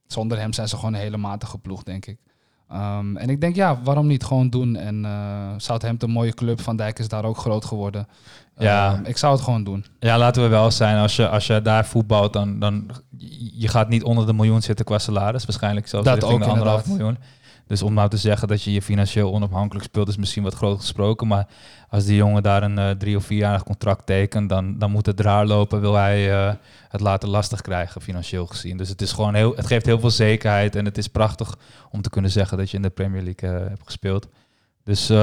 [0.07, 2.19] zonder hem zijn ze gewoon een hele matige ploeg, denk ik.
[2.69, 4.77] Ehm, en ik denk, ja, waarom niet gewoon doen?
[4.77, 6.61] En uh, Southampton, een mooie club.
[6.61, 8.09] Van Dijk is daar ook groot geworden.
[8.59, 8.95] Ja.
[8.95, 9.85] Um, ik zou het gewoon doen.
[9.99, 10.99] Ja, laten we wel zijn.
[10.99, 12.91] Als je, als je daar voetbalt, dan, dan
[13.55, 15.45] je gaat niet onder de miljoen zitten qua salaris.
[15.45, 17.19] Waarschijnlijk zelfs Dat richting ook de anderhalf miljoen.
[17.67, 20.81] Dus om nou te zeggen dat je je financieel onafhankelijk speelt, is misschien wat groot
[20.81, 21.27] gesproken.
[21.27, 21.47] Maar
[21.89, 25.21] als die jongen daar een uh, drie of vierjarig contract tekent, dan, dan moet het
[25.21, 25.81] raar lopen.
[25.81, 26.53] Wil hij uh,
[26.89, 28.77] het later lastig krijgen, financieel gezien.
[28.77, 30.77] Dus het, is gewoon heel, het geeft heel veel zekerheid.
[30.77, 31.57] En het is prachtig
[31.91, 34.29] om te kunnen zeggen dat je in de Premier League uh, hebt gespeeld.
[34.83, 35.17] Dus uh,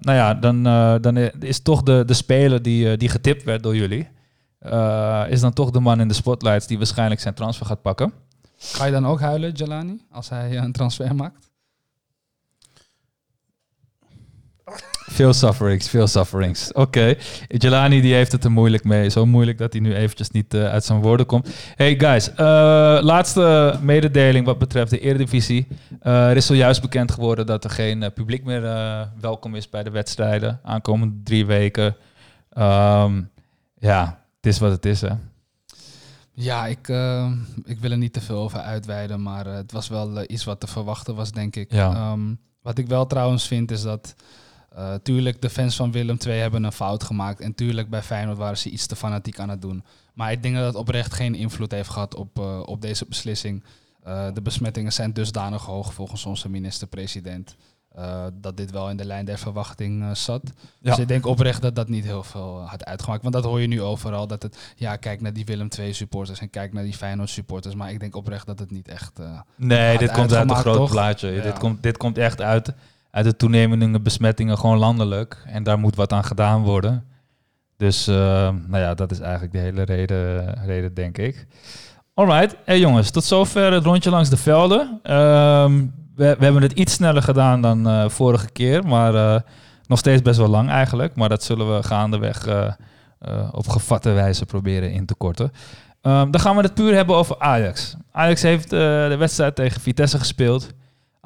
[0.00, 0.62] nou ja, dan,
[1.02, 4.08] dan is toch de, de speler die, die getipt werd door jullie.
[5.28, 8.12] Is dan toch de man in de spotlights die waarschijnlijk zijn transfer gaat pakken.
[8.58, 11.47] Ga je dan ook huilen, Jelani, als hij een transfer maakt?
[15.10, 16.68] Veel sufferings, veel sufferings.
[16.68, 17.18] Oké, okay.
[17.48, 19.08] Jelani die heeft het er moeilijk mee.
[19.08, 21.48] Zo moeilijk dat hij nu eventjes niet uh, uit zijn woorden komt.
[21.74, 22.36] Hey guys, uh,
[23.00, 25.66] laatste mededeling wat betreft de Eredivisie.
[26.02, 28.62] Uh, er is zojuist bekend geworden dat er geen publiek meer
[29.20, 30.60] welkom is bij de wedstrijden.
[30.62, 31.96] Aankomende drie weken.
[32.58, 33.30] Um,
[33.78, 35.12] ja, het is wat het is hè.
[36.32, 36.88] Ja, ik,
[37.64, 40.66] ik wil er niet te veel over uitweiden, maar het was wel iets wat te
[40.66, 41.72] verwachten was, denk ik.
[41.72, 42.12] Ja.
[42.12, 44.14] Um, wat ik wel trouwens vind is dat,
[44.76, 47.40] uh, tuurlijk, de fans van Willem II hebben een fout gemaakt.
[47.40, 49.84] En tuurlijk, bij Feyenoord waren ze iets te fanatiek aan het doen.
[50.14, 53.64] Maar ik denk dat het oprecht geen invloed heeft gehad op, eh, op deze beslissing.
[54.02, 57.56] Eh, de besmettingen zijn dusdanig hoog volgens onze minister-president.
[57.88, 60.42] eh, dat dit wel in de lijn der verwachting eh, zat.
[60.44, 60.90] Ja.
[60.90, 63.22] Dus ik denk oprecht dat dat niet heel veel had uitgemaakt.
[63.22, 64.26] Want dat hoor je nu overal.
[64.26, 67.74] Dat het, ja, kijk naar die Willem II supporters en kijk naar die Feyenoord supporters.
[67.74, 69.18] Maar ik denk oprecht dat het niet echt...
[69.18, 70.90] eh, Nee, dit komt uit een groot toch?
[70.90, 71.28] plaatje.
[71.28, 71.42] Ja.
[71.42, 72.72] Dit, komt, dit komt echt uit,
[73.18, 75.42] uit de toenemende besmettingen, gewoon landelijk.
[75.46, 77.04] En daar moet wat aan gedaan worden.
[77.76, 78.14] Dus, eh,
[78.66, 81.46] nou ja, dat is eigenlijk de hele reden, reden denk ik.
[82.14, 85.00] Alright, hey jongens, tot zover het rondje langs de velden.
[85.02, 89.40] Ehm, we, we hebben het iets sneller gedaan dan eh, vorige keer, maar eh,
[89.86, 91.14] nog steeds best wel lang eigenlijk.
[91.14, 92.46] Maar dat zullen we gaandeweg
[93.52, 95.52] op gevatte wijze proberen in te korten.
[96.00, 97.96] Ehm, dan gaan we het puur hebben over Ajax.
[98.12, 100.72] Ajax heeft de wedstrijd tegen Vitesse gespeeld.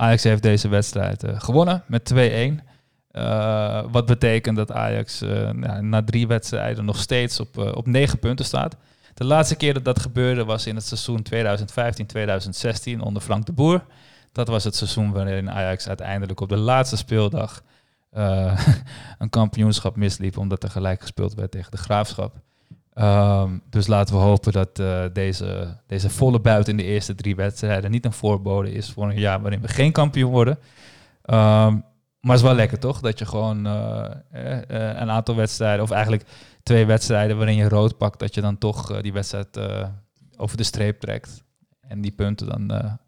[0.02, 2.16] Ajax heeft deze wedstrijd eh, gewonnen met 2-1.
[3.10, 8.18] Eh, wat betekent dat Ajax eh, nou, na drie wedstrijden nog steeds op, op negen
[8.18, 8.76] punten staat.
[9.14, 11.26] De laatste keer dat dat gebeurde was in het seizoen
[12.98, 13.84] 2015-2016 onder Frank de Boer.
[14.32, 17.62] Dat was het seizoen waarin Ajax uiteindelijk op de laatste speeldag
[19.18, 22.34] een kampioenschap misliep, omdat er gelijk gespeeld werd tegen de Graafschap.
[22.94, 27.36] Ehm, dus laten we hopen dat eh, deze, deze volle buit in de eerste drie
[27.36, 30.58] wedstrijden niet een voorbode is voor een jaar waarin we geen kampioen worden.
[31.22, 31.76] Ehm,
[32.22, 33.00] maar het is wel lekker toch?
[33.00, 36.24] Dat je gewoon eh, eh, eh, een aantal wedstrijden, of eigenlijk
[36.62, 39.58] twee wedstrijden waarin je rood pakt, dat je dan toch die wedstrijd
[40.36, 41.42] over de streep trekt.
[41.80, 42.98] En die punten dan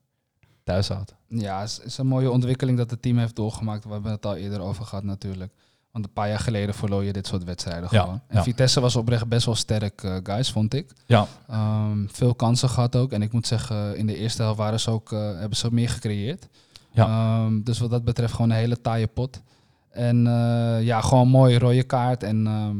[0.64, 1.14] thuis houdt.
[1.28, 3.84] Ja, het is, is een mooie ontwikkeling dat het team heeft doorgemaakt.
[3.84, 5.52] We hebben het al eerder over gehad natuurlijk.
[5.94, 8.20] Want een paar jaar geleden verloor je dit soort wedstrijden Ja, gewoon.
[8.28, 8.42] En ja.
[8.42, 10.92] Vitesse was oprecht best wel sterk, eh, guys, vond ik.
[11.06, 13.12] Ja, Ehm, veel kansen gehad ook.
[13.12, 15.72] En ik moet zeggen, in de eerste helft waren ze ook, eh, hebben ze ook
[15.72, 16.48] meer gecreëerd.
[16.92, 17.06] Ja.
[17.06, 19.42] Ehm, dus wat dat betreft gewoon een hele taaie pot.
[19.90, 22.22] En eh, ja, gewoon een mooie rode kaart.
[22.22, 22.76] En ehm,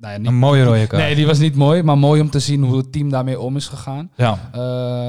[0.00, 1.02] nou ja, niet, een mooie rode kaart.
[1.02, 3.56] Nee, die was niet mooi, maar mooi om te zien hoe het team daarmee om
[3.56, 4.10] is gegaan.
[4.16, 4.50] Ja,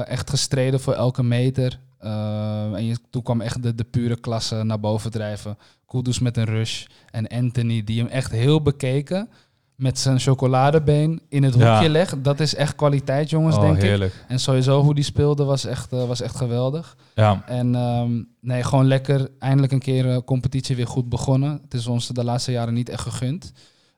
[0.04, 1.80] echt gestreden voor elke meter.
[1.98, 5.58] En je, toen kwam echt de, de pure klasse naar boven drijven.
[5.90, 6.84] Kudus met een rush.
[7.10, 9.28] En Anthony, die hem echt heel bekeken.
[9.74, 11.72] Met zijn chocoladebeen in het Ja.
[11.72, 12.24] hoekje legt.
[12.24, 14.24] Dat is echt kwaliteit, jongens, oh, denk ik.
[14.28, 16.96] En sowieso hoe die speelde was echt, eh, was echt geweldig.
[17.14, 17.42] Ja.
[17.46, 21.60] En ehm, nee, gewoon lekker eindelijk een keer eh, competitie weer goed begonnen.
[21.62, 23.52] Het is ons de laatste jaren niet echt gegund.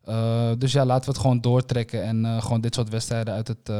[0.04, 3.70] Eh, dus ja, laten we het gewoon doortrekken en gewoon dit soort wedstrijden uit het,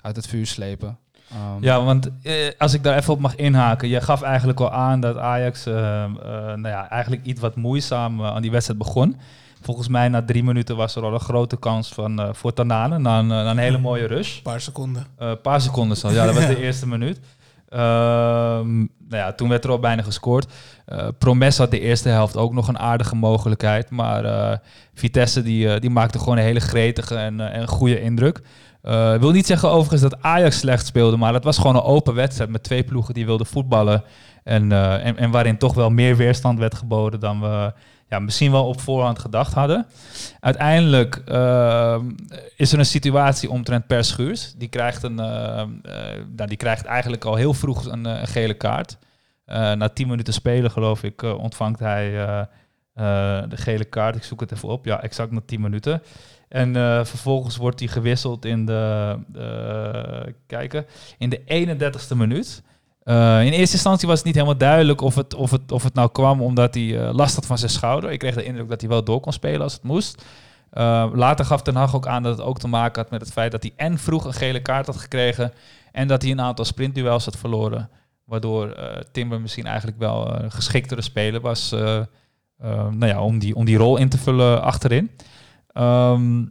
[0.00, 0.98] uit het vuur slepen.
[1.30, 3.88] Ehm, Ja, want eh, als ik daar even op mag inhaken.
[3.88, 6.10] Je gaf eigenlijk al aan dat Ajax eh, eh,
[6.46, 9.16] nou ja, eigenlijk iets wat moeizaam eh, aan die wedstrijd begon.
[9.62, 12.98] Volgens mij na drie minuten was er al een grote kans van, eh, voor Tanane.
[12.98, 14.36] Na een, na een hele mooie rush.
[14.36, 15.06] Een paar seconden.
[15.18, 16.10] Eh, Een paar seconden zo.
[16.10, 17.20] Ja, dat was de eerste minuut.
[17.68, 18.88] Ehm, nou
[19.22, 20.46] ja, toen werd er al bijna gescoord.
[20.84, 23.90] Eh Promes had de eerste helft ook nog een aardige mogelijkheid.
[23.90, 24.56] Maar eh,
[24.94, 28.40] Vitesse die, eh, die maakte gewoon een hele gretige en, en goede indruk.
[28.82, 32.14] Ik wil niet zeggen overigens dat Ajax slecht speelde, maar het was gewoon een open
[32.14, 34.04] wedstrijd met twee ploegen die wilden voetballen.
[34.44, 37.72] En, eh, en, en waarin toch wel meer weerstand werd geboden dan we
[38.08, 39.86] ja, misschien wel op voorhand gedacht hadden.
[40.40, 41.98] Uiteindelijk eh,
[42.56, 44.52] is er een situatie omtrent Per Schuurs.
[44.56, 48.98] Die krijgt, een, nou, die krijgt eigenlijk al heel vroeg een, een gele kaart.
[49.46, 52.10] Na tien minuten spelen, geloof ik, ontvangt hij
[53.48, 54.16] de gele kaart.
[54.16, 54.84] Ik zoek het even op.
[54.84, 56.02] Ja, exact na 10 minuten.
[56.48, 60.86] En eh, vervolgens wordt hij gewisseld in de, eh, kijken,
[61.18, 62.62] in de 31ste minuut.
[63.02, 65.94] Eh, in eerste instantie was het niet helemaal duidelijk of het, of het, of het
[65.94, 68.10] nou kwam omdat hij last had van zijn schouder.
[68.10, 70.24] Ik kreeg de indruk dat hij wel door kon spelen als het moest.
[71.12, 73.52] Later gaf Ten Hag ook aan dat het ook te maken had met het feit
[73.52, 75.52] dat hij en vroeg een gele kaart had gekregen
[75.92, 77.90] en dat hij een aantal sprintduels had verloren.
[78.24, 78.76] Waardoor
[79.12, 81.70] Timber misschien eigenlijk wel een geschiktere speler was
[82.90, 85.10] nou ja, om, die, om die rol in te vullen achterin.
[85.72, 86.46] Ehm,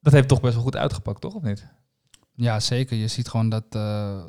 [0.00, 1.34] dat heeft toch best wel goed uitgepakt, toch?
[1.34, 1.66] Of niet?
[2.34, 2.96] Ja, zeker.
[2.96, 4.24] Je ziet gewoon dat, eh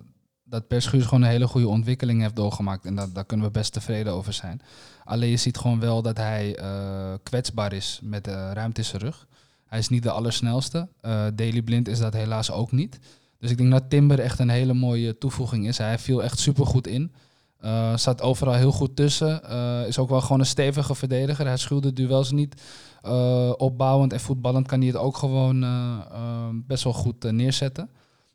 [0.49, 0.65] dat
[1.05, 2.85] gewoon een hele goede ontwikkeling heeft doorgemaakt.
[2.85, 4.61] En dat, daar kunnen we best tevreden over zijn.
[5.03, 9.01] Alleen je ziet gewoon wel dat hij eh, kwetsbaar is met de ruimte in zijn
[9.01, 9.27] rug.
[9.65, 10.87] Hij is niet de allersnelste.
[11.01, 12.99] Eh Daily Blind is dat helaas ook niet.
[13.39, 15.77] Dus ik denk dat Timber echt een hele mooie toevoeging is.
[15.77, 17.13] Hij viel echt super goed in.
[17.59, 19.43] Eh staat overal heel goed tussen.
[19.43, 21.45] Eh, is ook wel gewoon een stevige verdediger.
[21.45, 22.55] Hij schuwde duels niet.
[23.01, 27.89] Eh, opbouwend en voetballend kan hij het ook gewoon eh, eh, best wel goed neerzetten.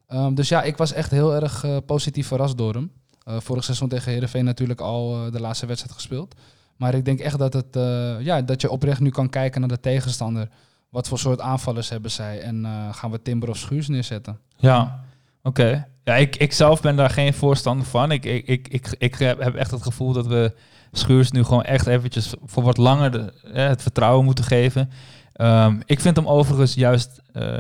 [0.06, 2.92] Ehm, dus ja, ik was echt heel erg positief verrast door hem.
[3.24, 6.34] Vorig seizoen tegen Heerenveen natuurlijk al de laatste wedstrijd gespeeld.
[6.76, 7.78] Maar ik denk echt dat, het,
[8.20, 10.48] ja, dat je oprecht nu kan kijken naar de tegenstander.
[10.88, 12.40] Wat voor soort aanvallers hebben zij?
[12.40, 14.38] En gaan we Timber of Schuurs neerzetten?
[14.56, 15.04] Ja,
[15.45, 15.86] oké.
[16.05, 18.11] Ja, ik, ik zelf ben daar geen voorstander van.
[18.11, 20.55] Ik, ik, ik, ik, ik heb echt het gevoel dat we
[20.92, 24.90] Schuurs nu gewoon echt eventjes voor wat langer het vertrouwen moeten geven.
[25.32, 27.57] Ehm, ik vind hem overigens juist eh,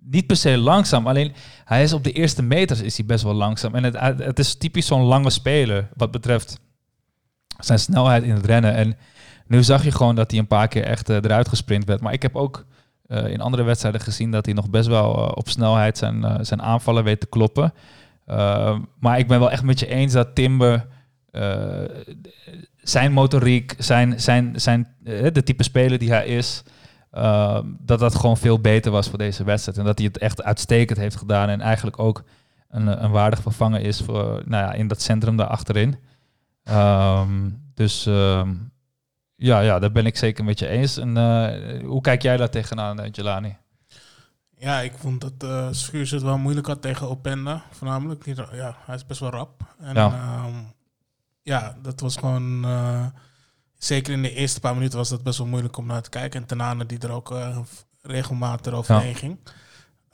[0.00, 1.06] niet per se langzaam.
[1.06, 1.32] Alleen
[1.64, 3.74] hij is op de eerste meters is hij best wel langzaam.
[3.74, 6.60] En het, het is typisch zo'n lange speler wat betreft
[7.58, 8.74] zijn snelheid in het rennen.
[8.74, 8.96] En
[9.46, 12.00] nu zag je gewoon dat hij een paar keer echt eh, eruit gesprint werd.
[12.00, 12.66] Maar ik heb ook
[13.06, 16.34] eh, in andere wedstrijden gezien dat hij nog best wel eh, op snelheid zijn, eh,
[16.40, 17.72] zijn aanvallen weet te kloppen.
[18.98, 20.86] Maar ik ben wel echt met je eens dat Timber
[22.76, 24.94] zijn motoriek, zijn, zijn, zijn,
[25.32, 26.62] de type speler die hij is,
[27.78, 29.78] dat dat gewoon veel beter was voor deze wedstrijd.
[29.78, 32.24] En dat hij het echt uitstekend heeft gedaan en eigenlijk ook
[32.68, 35.96] een, een waardig vervanger is voor, nou ja, in dat centrum daar achterin.
[36.70, 38.70] Um, dus um,
[39.36, 40.96] ja, ja, daar ben ik zeker met je eens.
[40.96, 41.16] En
[41.84, 43.56] hoe kijk jij daar tegenaan, Jelani?
[44.58, 48.24] Ja, ik vond dat uh, Schuurs het wel moeilijk had tegen Openda, voornamelijk.
[48.52, 49.74] Ja, hij is best wel rap.
[49.78, 50.72] En ja, um,
[51.42, 52.64] ja dat was gewoon...
[52.64, 53.06] Uh,
[53.78, 56.40] zeker in de eerste paar minuten was dat best wel moeilijk om naar te kijken.
[56.40, 57.58] En Tenane die er ook uh,
[58.02, 59.14] regelmatig eroverheen ja.
[59.14, 59.38] ging.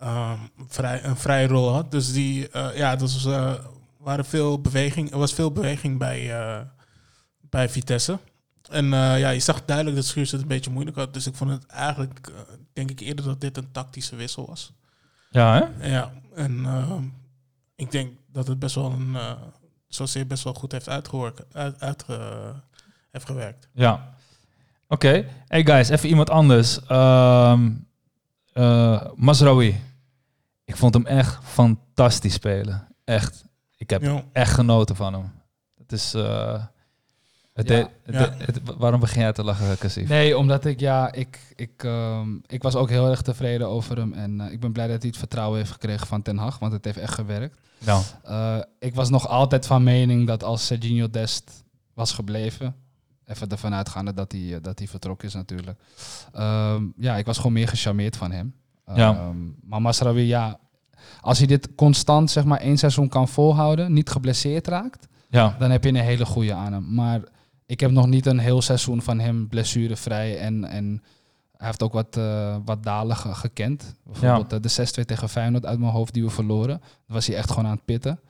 [0.03, 1.91] Um, vrij, een vrije rol had.
[1.91, 3.25] Dus die, ja, dat was,
[3.99, 6.35] waren veel beweging, er was veel beweging bij,
[7.41, 8.19] bij Vitesse.
[8.73, 11.15] En uh, ja, je zag duidelijk dat Schuurs het een beetje moeilijk had.
[11.15, 12.37] Dus ik vond het eigenlijk, uh,
[12.73, 14.73] denk ik eerder dat dit een tactische wissel was.
[15.31, 15.89] Ja, hè?
[15.89, 16.93] Ja, en uh,
[17.75, 19.17] ik denk dat het best wel een,
[19.89, 22.55] zoals hij best wel goed heeft uitgewerkt, uit, uitge,
[23.11, 23.69] heeft gewerkt.
[23.73, 24.15] Ja.
[24.89, 25.07] Oké.
[25.07, 25.29] Okay.
[25.47, 26.81] Hey guys, even iemand anders.
[26.91, 27.87] Um,
[29.15, 29.81] Masraoui.
[30.65, 32.89] Ik vond hem echt fantastisch spelen.
[33.05, 33.45] Echt.
[33.77, 35.33] Ik heb echt genoten van hem.
[35.79, 36.15] Het is...
[37.53, 38.19] Het ja, de, ja.
[38.19, 40.09] Het, het, waarom begin jij te lachen, Cassief?
[40.09, 44.13] Nee, omdat ik, ja, ik, ik, um, ik was ook heel erg tevreden over hem.
[44.13, 46.73] En uh, ik ben blij dat hij het vertrouwen heeft gekregen van Ten Hag, want
[46.73, 47.59] het heeft echt gewerkt.
[47.79, 48.01] Ja.
[48.29, 52.75] Uh, ik was nog altijd van mening dat als Serginho Dest was gebleven,
[53.27, 55.79] even ervan uitgaande dat hij, dat hij vertrokken is natuurlijk.
[56.39, 58.55] Um, ja, ik was gewoon meer gecharmeerd van hem.
[58.95, 59.27] Ja.
[59.29, 60.59] Um, maar Masraoui, ja,
[61.21, 65.57] als hij dit constant zeg maar één seizoen kan volhouden, niet geblesseerd raakt, ja.
[65.59, 66.95] dan heb je een hele goede aan hem.
[66.95, 67.21] Maar
[67.73, 70.39] ik heb nog niet een heel seizoen van hem blessurevrij.
[70.39, 71.03] En, en
[71.57, 73.95] hij heeft ook wat, uh, wat dalen ge gekend.
[74.05, 74.59] Bijvoorbeeld ja.
[74.59, 76.79] de 6-2 tegen Feyenoord uit mijn hoofd die we verloren.
[76.79, 78.21] Daar was hij echt gewoon aan het pitten.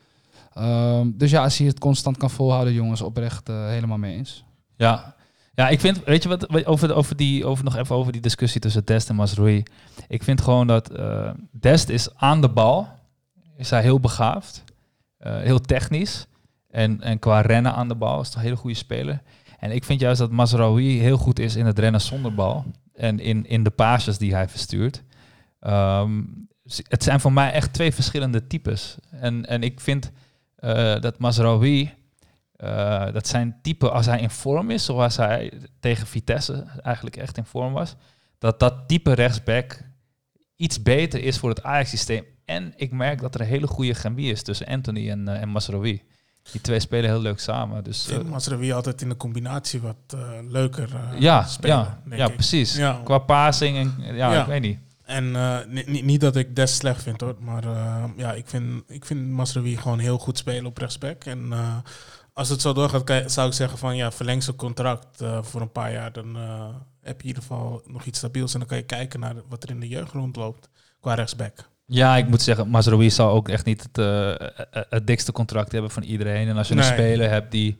[0.58, 4.44] Um, dus ja, als hij het constant kan volhouden, jongens, oprecht uh, helemaal mee eens.
[4.76, 5.14] Ja.
[5.54, 8.60] Ja, ik vind, weet je wat, over, over die, over nog even over die discussie
[8.60, 9.62] tussen Dest en Masrui.
[10.08, 12.88] Ik vind gewoon dat uh, Dest is aan de bal,
[13.56, 14.64] is hij heel begaafd,
[15.18, 16.26] heel technisch.
[16.72, 19.22] En, en qua rennen aan de bal is het een hele goede speler.
[19.58, 22.64] En ik vind juist dat Mazraoui heel goed is in het rennen zonder bal.
[22.94, 25.02] En in, in de paasjes die hij verstuurt.
[25.60, 26.48] Um,
[26.88, 28.96] het zijn voor mij echt twee verschillende types.
[29.10, 30.10] En, en ik vind
[30.58, 31.94] uh, dat Mazraoui,
[32.56, 37.36] uh, dat zijn type als hij in vorm is, zoals hij tegen Vitesse eigenlijk echt
[37.36, 37.96] in vorm was,
[38.38, 39.84] dat dat type rechtsback
[40.56, 42.24] iets beter is voor het Ajax-systeem.
[42.44, 45.48] En ik merk dat er een hele goede chemie is tussen Anthony en, uh, en
[45.48, 46.02] Mazraoui.
[46.50, 47.84] Die twee spelen heel leuk samen.
[47.84, 51.98] Dus, ik vind Masraoui altijd in de combinatie wat uh, leuker uh, ja, spelen.
[52.10, 52.76] Ja, ja precies.
[52.76, 53.00] Ja.
[53.04, 54.78] Qua passing en ja, ja, ik weet niet.
[55.02, 55.58] En uh,
[56.02, 57.64] niet dat ik Des slecht vind hoor, maar
[58.16, 61.24] ja, ik vind, ik vind Masraoui gewoon heel goed spelen op rechtsback.
[61.24, 61.52] En
[62.32, 65.92] als het zo doorgaat, zou ik zeggen van ja, verleng zijn contract voor een paar
[65.92, 66.12] jaar.
[66.12, 66.36] Dan
[67.02, 69.62] heb je in ieder geval nog iets stabiels en dan kan je kijken naar wat
[69.62, 70.68] er in de jeugd rondloopt
[71.00, 71.70] qua rechtsback.
[71.94, 74.34] Ja, ik moet zeggen, Mazraoui zal ook echt niet het, uh,
[74.88, 76.48] het dikste contract hebben van iedereen.
[76.48, 76.84] En als je nee.
[76.84, 77.78] een speler hebt die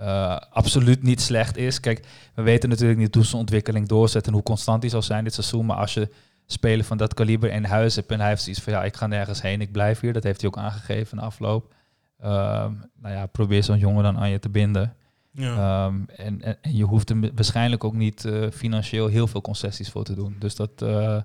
[0.00, 1.80] uh, absoluut niet slecht is.
[1.80, 5.24] Kijk, we weten natuurlijk niet hoe zijn ontwikkeling doorzet en hoe constant hij zal zijn
[5.24, 5.66] dit seizoen.
[5.66, 6.08] Maar als je
[6.46, 9.06] speler van dat kaliber in huis hebt en hij heeft zoiets van ja, ik ga
[9.06, 10.12] nergens heen, ik blijf hier.
[10.12, 11.74] Dat heeft hij ook aangegeven in de afloop.
[12.18, 14.94] nou ja, probeer zo'n jongen dan aan je te binden.
[15.32, 15.86] Ja.
[15.86, 19.90] Um, en, en, en, je hoeft er waarschijnlijk ook niet uh, financieel heel veel concessies
[19.90, 20.36] voor te doen.
[20.38, 21.20] Dus dat, uh,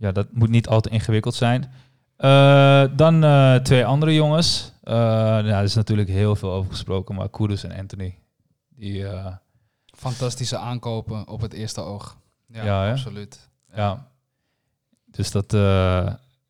[0.00, 1.72] ja, dat moet niet al te ingewikkeld zijn.
[2.18, 4.72] Uh, dan uh, twee andere jongens.
[4.84, 8.18] Uh, nou, er is natuurlijk heel veel over gesproken, maar Kudus en Anthony.
[8.68, 9.06] Die,
[9.96, 12.16] Fantastische aankopen op het eerste oog.
[12.46, 13.48] Ja, ja absoluut.
[13.74, 14.06] Ja.
[15.06, 15.52] Dus dat,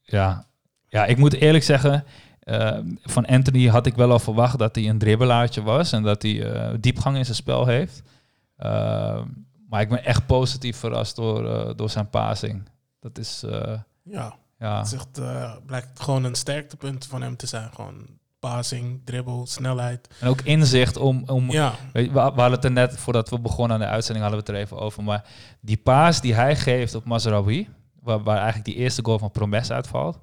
[0.03, 0.47] ja.
[0.89, 2.05] Ja, ik moet eerlijk zeggen,
[3.03, 6.47] van Anthony had ik wel al verwacht dat hij een dribbelaartje was en dat hij
[6.81, 8.03] diepgang in zijn spel heeft.
[9.69, 12.69] maar ik ben echt positief verrast door, door zijn passing.
[13.01, 13.43] Dat is...
[13.45, 14.77] Uh, ja, ja.
[14.79, 17.71] Het is echt, uh, blijkt gewoon een sterktepunt van hem te zijn.
[17.75, 18.07] Gewoon
[18.39, 20.09] passing, dribbel, snelheid.
[20.21, 21.23] En ook inzicht om...
[21.27, 21.75] om ja.
[21.93, 24.61] weet we hadden het er net, voordat we begonnen aan de uitzending, hadden we het
[24.61, 25.03] er even over.
[25.03, 25.25] Maar
[25.61, 27.69] die paas die hij geeft op Mazraoui,
[28.03, 30.19] waar, waar eigenlijk die eerste goal van Promes uitvalt.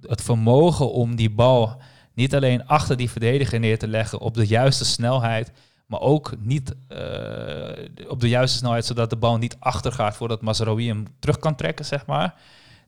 [0.00, 1.80] Het vermogen om die bal
[2.14, 5.52] niet alleen achter die verdediger neer te leggen op de juiste snelheid,
[5.92, 10.40] Maar ook niet eh, op de juiste snelheid, zodat de bal niet achter gaat voordat
[10.40, 12.34] Mazraoui hem terug kan trekken, zeg maar.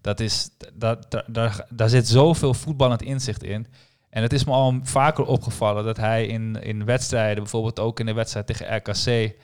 [0.01, 3.67] Dat is, dat, daar, daar, daar zit zoveel voetballend inzicht in.
[4.11, 8.07] En het is me al vaker opgevallen dat hij in, in wedstrijden, bijvoorbeeld ook in
[8.07, 9.35] de wedstrijd tegen RKC,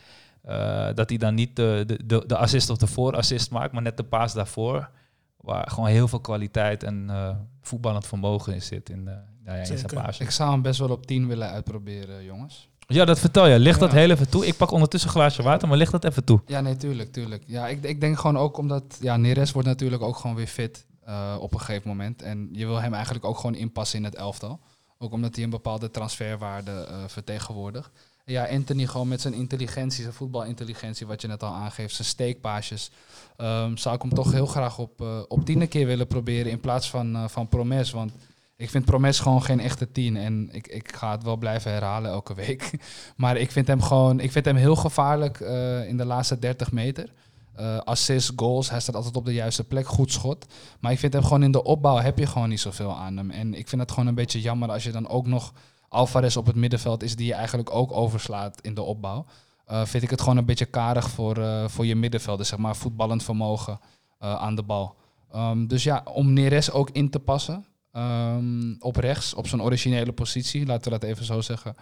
[0.42, 3.82] eh, dat hij dan niet de, de, de, de assist of de voorassist maakt, maar
[3.82, 4.90] net de paas daarvoor.
[5.36, 9.64] Waar gewoon heel veel kwaliteit en eh, voetballend vermogen in zit in, eh, nou ja,
[9.64, 10.22] in zijn paasje.
[10.22, 12.69] Ik zou hem best wel op 10 willen uitproberen, jongens.
[12.94, 13.58] Ja, dat vertel je.
[13.58, 14.46] Ligt dat heel even toe.
[14.46, 16.40] Ik pak ondertussen een glaasje water, maar ligt dat even toe.
[16.46, 17.42] Ja, nee, tuurlijk, tuurlijk.
[17.46, 18.98] Ja, ik, ik denk gewoon ook omdat...
[19.00, 22.22] Ja, Neres wordt natuurlijk ook gewoon weer fit eh, op een gegeven moment.
[22.22, 24.60] En je wil hem eigenlijk ook gewoon inpassen in het elftal.
[24.98, 27.90] Ook omdat hij een bepaalde transferwaarde eh, vertegenwoordigt.
[28.24, 32.08] En ja, Anthony gewoon met zijn intelligentie, zijn voetbalintelligentie, wat je net al aangeeft, zijn
[32.08, 32.90] steekpaasjes,
[33.36, 36.50] ehm, zou ik hem toch heel graag op, eh op tien een keer willen proberen
[36.50, 37.90] in plaats van, van Promes.
[37.90, 38.12] Want
[38.60, 40.16] ik vind Promes gewoon geen echte tien.
[40.16, 42.70] En ik, ik ga het wel blijven herhalen elke week.
[43.16, 46.72] Maar ik vind hem gewoon, ik vind hem heel gevaarlijk eh, in de laatste 30
[46.72, 47.12] meter.
[47.54, 50.46] Eh assist, goals, hij staat altijd op de juiste plek, goed schot.
[50.80, 53.30] Maar ik vind hem gewoon in de opbouw heb je gewoon niet zoveel aan hem.
[53.30, 55.52] En ik vind het gewoon een beetje jammer als je dan ook nog
[55.88, 59.24] Alvarez op het middenveld is die je eigenlijk ook overslaat in de opbouw.
[59.64, 62.76] Eh, vind ik het gewoon een beetje karig voor, eh, voor je middenvelder, zeg maar,
[62.76, 63.80] voetballend vermogen
[64.18, 64.94] aan de bal.
[65.32, 70.12] Ehm, dus ja, om Neres ook in te passen ehm, op rechts, op zijn originele
[70.12, 71.74] positie, laten we dat even zo zeggen.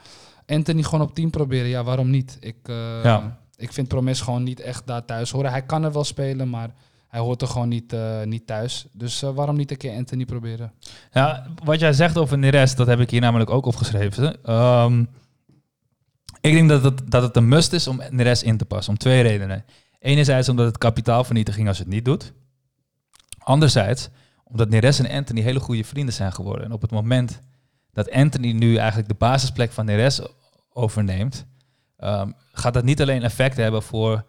[0.47, 2.37] Anthony gewoon op 10 proberen, ja, waarom niet?
[2.41, 3.39] Ik, eh, Ja.
[3.57, 5.51] ik vind Promes gewoon niet echt daar thuis horen.
[5.51, 6.71] Hij kan er wel spelen, maar
[7.09, 8.87] hij hoort er gewoon niet, eh, niet thuis.
[8.93, 10.73] Dus eh, waarom niet een keer Anthony proberen?
[11.13, 14.45] Ja, wat jij zegt over Neres, dat heb ik hier namelijk ook opgeschreven.
[14.45, 15.05] Ehm,
[16.41, 18.99] ik denk dat het, dat het een must is om Neres in te passen, om
[18.99, 19.65] twee redenen.
[19.99, 22.33] Enerzijds omdat het kapitaalvernietiging als het niet doet.
[23.39, 24.09] Anderzijds
[24.51, 26.65] omdat Neres en Anthony hele goede vrienden zijn geworden.
[26.65, 27.43] En op het moment
[27.93, 30.21] dat Anthony nu eigenlijk de basisplek van Neres
[30.73, 31.47] overneemt,
[31.97, 34.25] ehm, gaat dat niet alleen effect hebben voor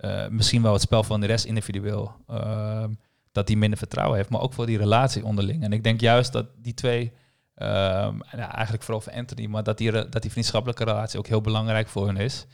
[0.00, 2.12] eh, misschien wel het spel van Neres individueel.
[2.26, 2.90] ehm,
[3.32, 5.62] dat hij minder vertrouwen heeft, maar ook voor die relatie onderling.
[5.62, 7.12] En ik denk juist dat die twee,
[7.54, 11.88] ehm, eigenlijk vooral voor Anthony, maar dat die, dat die vriendschappelijke relatie ook heel belangrijk
[11.88, 12.46] voor hun is.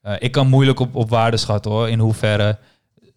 [0.00, 2.58] Eh, ik kan moeilijk op, op waarde schatten hoor, in hoeverre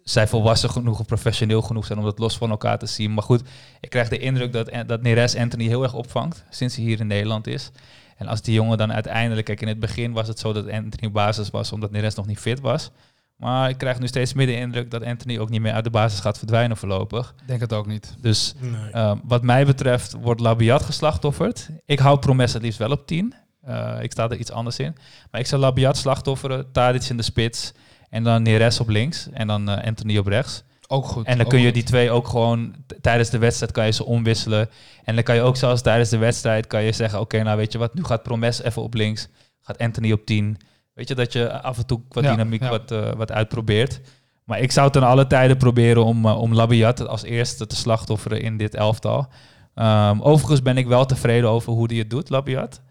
[0.04, 3.14] zij volwassen genoeg of professioneel genoeg zijn om dat los van elkaar te zien.
[3.14, 3.42] Maar goed,
[3.80, 7.08] ik krijg de indruk dat, dat Neres Anthony heel erg opvangt sinds hij hier in
[7.08, 7.72] Nederland is.
[8.18, 11.12] En als die jongen dan uiteindelijk, kijk in het begin was het zo dat Anthony
[11.12, 12.92] basis was omdat Neres nog niet fit was.
[13.36, 15.90] Maar ik krijg nu steeds meer de indruk dat Anthony ook niet meer uit de
[15.90, 17.34] basis gaat verdwijnen voorlopig.
[17.42, 18.16] Ik denk het ook niet.
[18.20, 18.72] Dus Nee.
[18.94, 21.70] uh, wat mij betreft wordt Labiat geslachtofferd.
[21.86, 23.34] Ik hou Promes het liefst wel op 10.
[23.68, 24.96] Uh, ik sta er iets anders in.
[25.32, 27.72] Maar ik zou Labiat slachtofferen, Tadic in de spits
[28.12, 30.64] en dan Neres op links en dan uh, Anthony op rechts.
[30.88, 31.26] Ook goed.
[31.26, 31.74] En dan kun je goed.
[31.74, 34.70] die twee ook gewoon tijdens de wedstrijd kan je ze omwisselen.
[35.04, 37.72] En dan kan je ook zelfs tijdens de wedstrijd kan je zeggen, oké, nou weet
[37.72, 39.28] je wat, nu gaat Promes even op links,
[39.62, 40.58] gaat Anthony op 10.
[40.94, 42.70] Weet je, dat je af en toe wat Ja, dynamiek ja.
[42.70, 44.02] Wat, uh, wat uitprobeert.
[44.44, 48.42] Maar ik zou ten alle tijden proberen om, uh, om Labiat als eerste te slachtofferen
[48.42, 49.28] in dit elftal.
[49.76, 52.82] Um, overigens ben ik wel tevreden over hoe hij het doet, Labiat.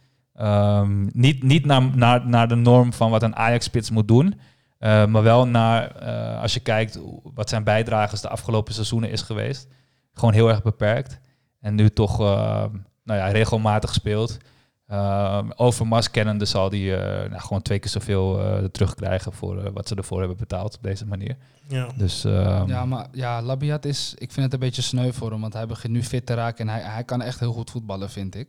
[0.40, 4.40] Um, niet niet naar, naar, naar de norm van wat een Ajax-spits moet doen.
[4.80, 9.22] Uh, maar wel naar, uh, als je kijkt wat zijn bijdrages de afgelopen seizoenen is
[9.22, 9.68] geweest.
[10.12, 11.20] Gewoon heel erg beperkt.
[11.60, 12.26] En nu toch uh,
[13.04, 14.38] nou ja, regelmatig speelt.
[14.88, 19.70] Uh, Overmars kennende zal die uh, nou, gewoon twee keer zoveel uh, terugkrijgen voor uh,
[19.72, 21.36] wat ze ervoor hebben betaald op deze manier.
[21.68, 21.88] Ja.
[21.96, 25.40] Dus, uh, Ja, maar ja, Labiat is, ik vind het een beetje sneu voor hem,
[25.40, 28.10] want hij begint nu fit te raken en hij, hij kan echt heel goed voetballen,
[28.10, 28.48] vind ik.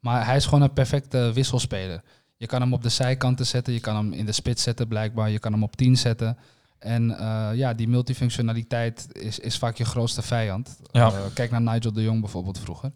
[0.00, 2.02] Maar hij is gewoon een perfecte wisselspeler.
[2.40, 5.30] Je kan hem op de zijkanten zetten, je kan hem in de spits zetten blijkbaar,
[5.30, 6.36] je kan hem op 10 zetten.
[6.78, 10.78] En uh, ja, die multifunctionaliteit is, is vaak je grootste vijand.
[10.92, 11.06] Ja.
[11.06, 12.92] Uh, kijk naar Nigel de Jong bijvoorbeeld vroeger.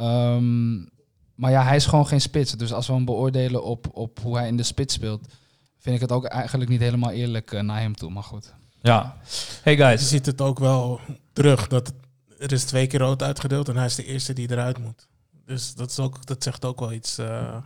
[0.00, 0.88] Um,
[1.34, 2.52] maar ja, hij is gewoon geen spits.
[2.52, 5.28] Dus als we hem beoordelen op, op hoe hij in de spits speelt,
[5.78, 8.10] vind ik het ook eigenlijk niet helemaal eerlijk uh, naar hem toe.
[8.10, 8.54] Maar goed.
[8.80, 9.16] Ja.
[9.62, 10.00] Hey guys.
[10.00, 11.00] Je ziet het ook wel
[11.32, 11.68] terug.
[11.68, 11.92] Dat
[12.38, 15.08] er is twee keer rood uitgedeeld en hij is de eerste die eruit moet.
[15.46, 17.56] Dus dat, is ook, dat zegt ook wel iets, uh,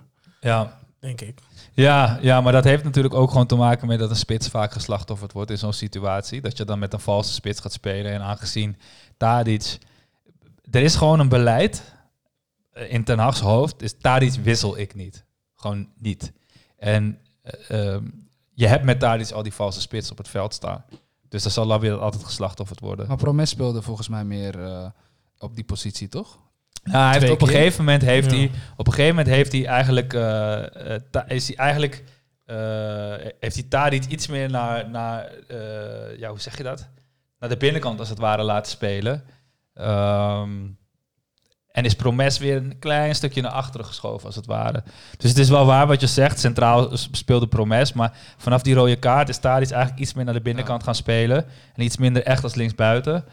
[0.41, 0.83] ja.
[1.05, 1.39] Denk ik.
[1.73, 4.73] Ja, ja, maar dat heeft natuurlijk ook gewoon te maken met dat een spits vaak
[4.73, 6.41] geslachtofferd wordt in zo'n situatie.
[6.41, 8.13] Dat je dan met een valse spits gaat spelen.
[8.13, 8.77] En aangezien
[9.17, 9.79] Tadic...
[10.71, 11.95] Er is gewoon een beleid
[12.75, 15.25] in Ten Hag's hoofd is Tadic wissel ik niet.
[15.55, 16.33] Gewoon niet.
[16.77, 17.19] En
[17.71, 20.85] uh, um, je hebt met Tadic al die valse spits op het veld staan.
[21.29, 23.09] Dus dan zal weer altijd geslachtofferd worden.
[23.09, 24.87] Maar Promes speelde volgens mij meer uh,
[25.39, 26.39] op die positie, toch?
[26.85, 28.37] Ja, hij heeft op een gegeven moment heeft ja.
[28.37, 30.63] hij op een gegeven moment heeft hij eigenlijk uh,
[31.27, 32.05] is hij eigenlijk
[33.41, 35.31] heeft hij Tadic iets meer naar naar
[36.19, 36.89] ja hoe zeg je dat
[37.45, 39.25] naar de binnenkant als het ware laten spelen.
[39.75, 40.79] Um,
[41.71, 44.83] En is Promes weer een klein stukje naar achteren geschoven, als het ware.
[45.17, 46.41] Dus het is wel waar wat je zegt.
[46.41, 47.93] Centraal speelde Promes.
[47.93, 51.45] Maar vanaf die rode kaart is Tadic eigenlijk iets meer naar de binnenkant gaan spelen.
[51.75, 53.25] En iets minder echt als linksbuiten.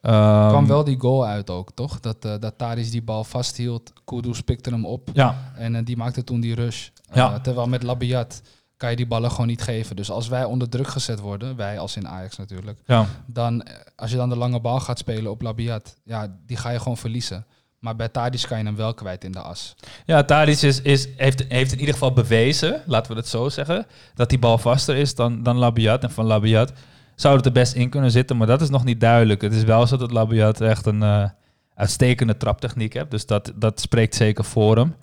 [0.00, 2.00] Ehm, kwam wel die goal uit ook, toch?
[2.00, 3.92] Dat, eh dat Tadic die bal vasthield.
[4.04, 5.08] Kudus pikte hem op.
[5.12, 6.88] Ja, En eh, die maakte toen die rush.
[7.10, 8.42] Eh, terwijl met Labiat
[8.76, 9.96] kan je die ballen gewoon niet geven.
[9.96, 13.06] Dus als wij onder druk gezet worden, wij als in Ajax natuurlijk, ja.
[13.26, 16.78] dan als je dan de lange bal gaat spelen op Labiat, ja, die ga je
[16.78, 17.46] gewoon verliezen.
[17.78, 19.74] Maar bij Tadic kan je hem wel kwijt in de as.
[20.06, 23.86] Ja, Tadic is, is, heeft, heeft in ieder geval bewezen, laten we het zo zeggen,
[24.14, 26.02] dat die bal vaster is dan, dan Labiat.
[26.02, 26.72] En van Labiat
[27.20, 29.42] zou het er best in kunnen zitten, maar dat is nog niet duidelijk.
[29.42, 31.28] Het is wel zo dat Labiat echt een eh,
[31.74, 34.94] uitstekende traptechniek heeft, dus dat, dat spreekt zeker voor hem.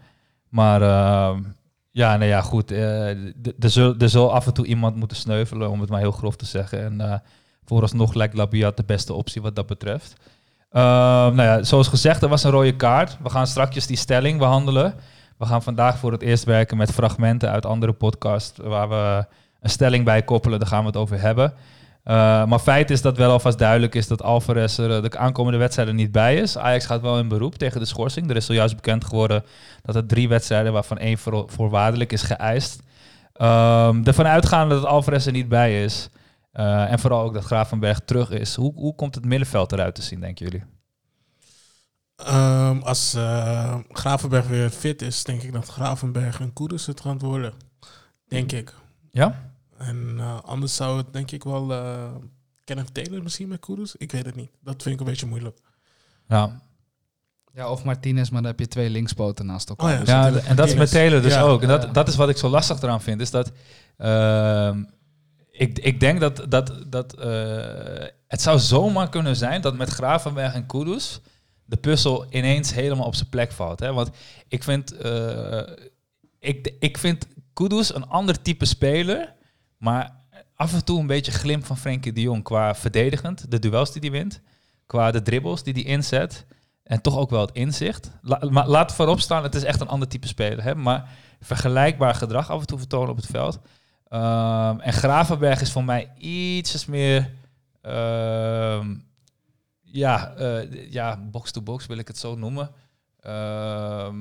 [0.49, 1.37] Maar eh,
[1.91, 2.71] ja, nou ja, goed.
[2.71, 3.09] eh,
[3.99, 6.99] er, zal, af en toe iemand moeten sneuvelen, om het maar heel grof te zeggen.
[6.99, 7.21] En
[7.65, 10.15] vooralsnog lijkt Labiat de beste optie wat dat betreft.
[10.69, 13.17] Ehm, nou ja, zoals gezegd, er was een rode kaart.
[13.23, 14.95] We gaan straks die stelling behandelen.
[15.37, 19.25] We gaan vandaag voor het eerst werken met fragmenten uit andere podcasts waar we
[19.61, 20.59] een stelling bij koppelen.
[20.59, 21.53] Daar gaan we het over hebben.
[22.07, 25.57] Eh, maar feit is dat wel alvast duidelijk is dat Alvarez er eh, de aankomende
[25.57, 26.57] wedstrijden niet bij is.
[26.57, 28.29] Ajax gaat wel in beroep tegen de schorsing.
[28.29, 29.43] Er is zojuist bekend geworden
[29.81, 32.79] dat er drie wedstrijden, waarvan één voor, voorwaardelijk is geëist.
[33.33, 36.09] Ehm ervan uitgaande dat Alvarez er niet bij is.
[36.51, 38.55] eh, en vooral ook dat Gravenberg terug is.
[38.55, 40.63] Hoe, hoe komt het middenveld eruit te zien, denken jullie?
[42.15, 47.19] Ehm, als eh, Gravenberg weer fit is, denk ik dat Gravenberg en Koeders het gaan
[47.19, 47.53] worden.
[48.27, 48.73] Denk ik.
[49.11, 49.55] Ja?
[49.77, 52.15] En eh, anders zou het denk ik wel eh
[52.63, 53.95] Kenneth Taylor misschien met Koeders.
[53.95, 54.51] Ik weet het niet.
[54.63, 55.59] Dat vind ik een beetje moeilijk.
[56.27, 56.61] Ja,
[57.53, 59.85] Ja, of Martinez, maar dan heb je twee linkspoten naast elkaar.
[60.01, 61.41] Oh ja, Dus Ja, en dat is met Taylor dus Ja.
[61.41, 61.61] ook.
[61.61, 63.21] En dat, dat is wat ik zo lastig eraan vind.
[63.21, 63.51] Is dat
[63.97, 64.83] ehm,
[65.51, 70.53] ik, ik denk dat, dat, dat eh, het zou zomaar kunnen zijn dat met Gravenberg
[70.53, 71.19] en Kudus
[71.65, 73.79] de puzzel ineens helemaal op zijn plek valt.
[73.79, 73.93] Hè?
[73.93, 74.09] Want
[74.47, 75.61] ik vind, eh,
[76.39, 79.33] ik, ik vind Kudus een ander type speler,
[79.77, 80.15] maar
[80.55, 84.01] af en toe een beetje glimp van Frenkie de Jong qua verdedigend, de duels die
[84.01, 84.41] hij wint,
[84.85, 86.45] qua de dribbles die hij inzet.
[86.83, 88.11] En toch ook wel het inzicht.
[88.49, 90.63] Maar laat voorop staan, het is echt een ander type speler.
[90.63, 90.75] Hè?
[90.75, 91.09] Maar
[91.39, 93.59] vergelijkbaar gedrag af en toe vertonen op het veld.
[94.07, 97.31] Ehm, en Gravenberg is voor mij ietsjes meer...
[97.81, 98.95] ehm,
[99.81, 102.71] ja, eh, ja, box-to-box wil ik het zo noemen.
[103.19, 104.15] Ehm,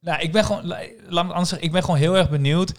[0.00, 2.72] nou, ik ben gewoon, la- laat me anders zeggen, ik ben gewoon heel erg benieuwd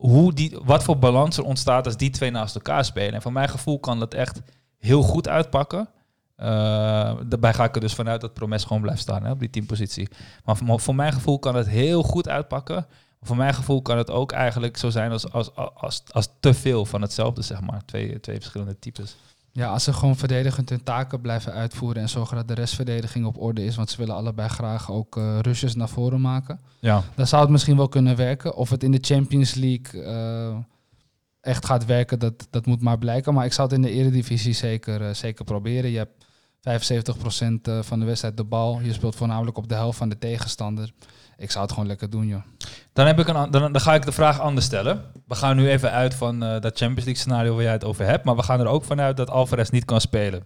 [0.00, 3.14] hoe die, wat voor balans er ontstaat als die twee naast elkaar spelen.
[3.14, 4.40] En voor mijn gevoel kan dat echt
[4.78, 5.88] heel goed uitpakken.
[6.36, 6.46] Eh,
[7.26, 10.08] daarbij ga ik er dus vanuit dat Promes gewoon blijft staan hè, op die teampositie.
[10.44, 12.86] Maar voor, voor mijn gevoel kan het heel goed uitpakken.
[13.22, 16.84] Voor mijn gevoel kan het ook eigenlijk zo zijn als, als, als, als te veel
[16.84, 17.84] van hetzelfde, zeg maar.
[17.84, 19.16] Twee, twee verschillende types.
[19.52, 23.40] Ja, als ze gewoon verdedigend hun taken blijven uitvoeren en zorgen dat de restverdediging op
[23.40, 27.26] orde is, want ze willen allebei graag ook eh rushes naar voren maken, Ja, dan
[27.26, 28.54] zou het misschien wel kunnen werken.
[28.54, 30.56] Of het in de Champions League eh,
[31.40, 33.34] echt gaat werken, dat, dat moet maar blijken.
[33.34, 35.90] Maar ik zou het in de Eredivisie zeker, eh, zeker proberen.
[35.90, 36.24] Je hebt
[36.60, 38.80] 75% eh, van de wedstrijd de bal.
[38.80, 40.92] Je speelt voornamelijk op de helft van de tegenstander.
[41.40, 42.42] Ik zou het gewoon lekker doen, joh.
[42.92, 45.04] Dan, heb ik een, an- dan, dan ga ik de vraag anders stellen.
[45.26, 48.04] We gaan nu even uit van eh, dat Champions League scenario waar jij het over
[48.06, 48.24] hebt.
[48.24, 50.44] Maar we gaan er ook vanuit dat Alvarez niet kan spelen.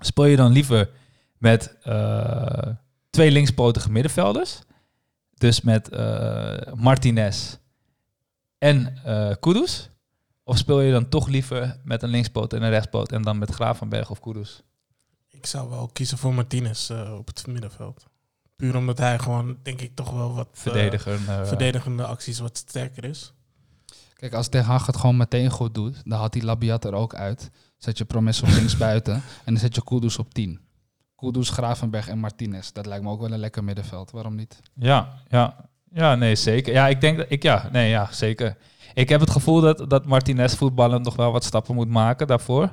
[0.00, 0.90] Speel je dan liever
[1.38, 2.66] met eh,
[3.10, 4.58] twee linkspotige middenvelders?
[5.34, 7.56] Dus met eh, Martinez
[8.58, 9.90] en eh Kudus?
[10.44, 13.50] Of speel je dan toch liever met een linkspoot en een rechtspoot en dan met
[13.50, 14.62] Gravenberg of Kudus?
[15.28, 18.06] Ik zou wel kiezen voor Martinez eh, op het middenveld.
[18.58, 21.18] Puur omdat hij gewoon, denk ik, toch wel wat eh, Verdediger.
[21.28, 23.32] eh, verdedigende acties wat sterker is.
[24.14, 27.14] Kijk, als Ten Hag het gewoon meteen goed doet, dan had hij Labiat er ook
[27.14, 27.50] uit.
[27.76, 30.60] Zet je Promes op links buiten en dan zet je Kudus op 10.
[31.16, 32.72] Kudus, Gravenberg en Martinez.
[32.72, 34.10] Dat lijkt me ook wel een lekker middenveld.
[34.10, 34.60] Waarom niet?
[34.74, 35.56] Ja, ja.
[35.92, 36.72] Ja, nee, zeker.
[36.72, 38.56] Ja, ik denk dat ik, ja, nee, ja, zeker.
[38.94, 42.72] Ik heb het gevoel dat, dat Martinez voetballen nog wel wat stappen moet maken daarvoor.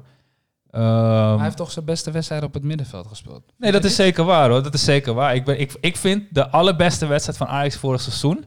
[0.76, 3.44] Ehm, hij heeft toch zijn beste wedstrijd op het middenveld gespeeld.
[3.58, 4.64] nee, dat is zeker waar hoor.
[4.64, 5.36] Dat is zeker waar.
[5.36, 8.46] Ik, ben, ik, ik vind de allerbeste wedstrijd van Ajax vorig seizoen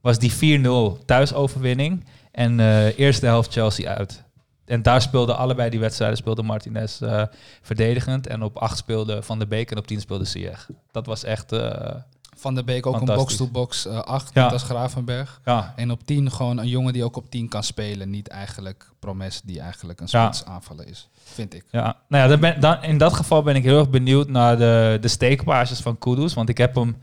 [0.00, 0.60] was die
[1.00, 4.24] 4-0 thuisoverwinning en eh, eerste helft Chelsea uit.
[4.64, 7.22] En daar speelden allebei die wedstrijden speelde Martinez eh,
[7.62, 8.26] verdedigend.
[8.26, 10.68] En op 8 speelde Van der Beek en op 10 speelde Ziyech.
[10.90, 11.52] Dat was echt...
[11.52, 11.94] eh,
[12.38, 14.42] Van der Beek ook een box-to-box 8, Ja.
[14.42, 15.40] net als Gravenberg.
[15.44, 18.10] ja, En op 10 gewoon een jongen die ook op 10 kan spelen.
[18.10, 20.24] Niet eigenlijk Promes die eigenlijk een Ja.
[20.32, 21.08] spits aanvallen is.
[21.24, 21.64] Vind ik.
[21.70, 24.58] Ja, nou ja, dan ben, dan, in dat geval ben ik heel erg benieuwd naar
[24.58, 26.34] de, de steekpaasjes van Kudus.
[26.34, 26.96] Want ik heb hem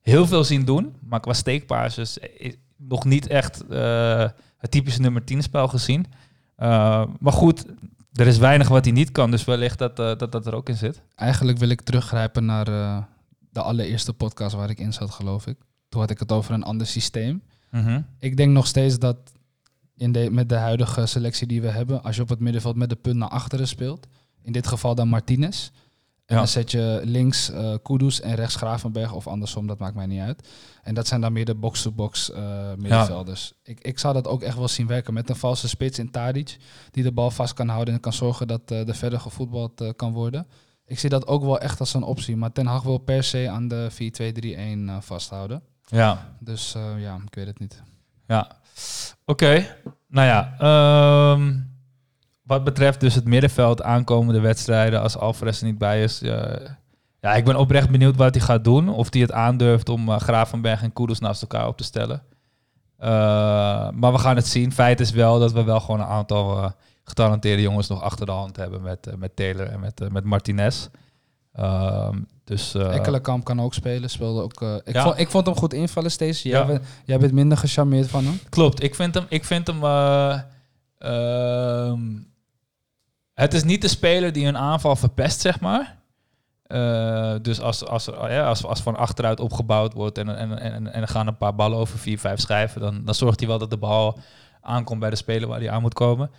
[0.00, 0.94] heel veel zien doen.
[1.00, 4.28] Maar qua steekpaasjes eh, nog niet echt eh,
[4.58, 6.06] het typische nummer 10 spel gezien.
[6.58, 7.64] Uh, maar goed,
[8.12, 10.68] er is weinig wat hij niet kan, dus wellicht dat, eh, dat dat er ook
[10.68, 11.00] in zit.
[11.14, 12.96] Eigenlijk wil ik teruggrijpen naar eh,
[13.50, 15.58] de allereerste podcast waar ik in zat, geloof ik.
[15.88, 17.42] Toen had ik het over een ander systeem.
[17.70, 18.00] Mhm.
[18.18, 19.16] Ik denk nog steeds dat
[19.96, 22.88] in de, met de huidige selectie die we hebben, als je op het middenveld met
[22.88, 24.06] de punt naar achteren speelt,
[24.42, 25.70] in dit geval dan Martinez.
[26.26, 26.42] En Ja.
[26.42, 30.20] dan zet je links eh Kudus en rechts Gravenberg of andersom, dat maakt mij niet
[30.20, 30.48] uit.
[30.82, 33.52] En dat zijn dan meer de box-to-box eh, middenvelders.
[33.62, 36.56] Ik, ik zou dat ook echt wel zien werken met een valse spits in Tadic,
[36.90, 40.12] die de bal vast kan houden en kan zorgen dat eh er verder gevoetbald kan
[40.12, 40.46] worden.
[40.90, 43.48] Ik zie dat ook wel echt als een optie, maar Ten Hag wil per se
[43.50, 45.62] aan de 4-2-3-1 eh, vasthouden.
[45.86, 47.82] Ja, Dus eh, ja, ik weet het niet.
[48.26, 48.50] ja.
[49.24, 49.66] Oké,
[50.08, 50.54] nou ja.
[50.58, 51.54] ehm,
[52.42, 56.22] wat betreft dus het middenveld aankomende wedstrijden, als Alvarez er niet bij is.
[56.22, 56.68] eh,
[57.20, 58.88] ja, ik ben oprecht benieuwd wat hij gaat doen.
[58.88, 62.22] Of hij het aandurft om eh, Gravenberg en Kudus naast elkaar op te stellen.
[63.94, 64.72] Maar we gaan het zien.
[64.72, 66.72] Feit is wel dat we wel gewoon een aantal
[67.10, 70.24] getalenteerde jongens nog achter de hand hebben met, eh, met Taylor en met, eh, met
[70.24, 70.88] Martinez.
[71.52, 74.10] Ehm, dus, eh, Ekkelenkamp kan ook spelen.
[74.10, 75.02] Speelde ook, ik, Ja.
[75.02, 76.42] vond, ik vond hem goed invallen steeds.
[76.42, 76.80] Jij, Ja.
[77.04, 78.38] jij bent minder gecharmeerd van hem.
[78.48, 79.26] Klopt, ik vind hem.
[79.28, 80.40] Ik vind hem eh,
[80.98, 82.00] ehm,
[83.34, 85.98] het is niet de speler die een aanval verpest, zeg maar.
[87.42, 91.08] Dus als, als, ja, als, als van achteruit opgebouwd wordt en, en, en, en er
[91.08, 93.76] gaan een paar ballen over vier, vijf schijven, dan, dan zorgt hij wel dat de
[93.76, 94.18] bal
[94.60, 96.30] aankomt bij de speler waar hij aan moet komen.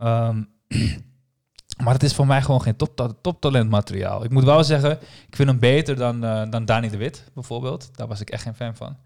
[0.00, 0.42] Ehm,
[1.84, 4.24] maar het is voor mij gewoon geen top, toptalentmateriaal.
[4.24, 4.90] Ik moet wel zeggen,
[5.28, 7.96] ik vind hem beter dan, eh, dan Dani de Wit bijvoorbeeld.
[7.96, 8.96] Daar was ik echt geen fan van.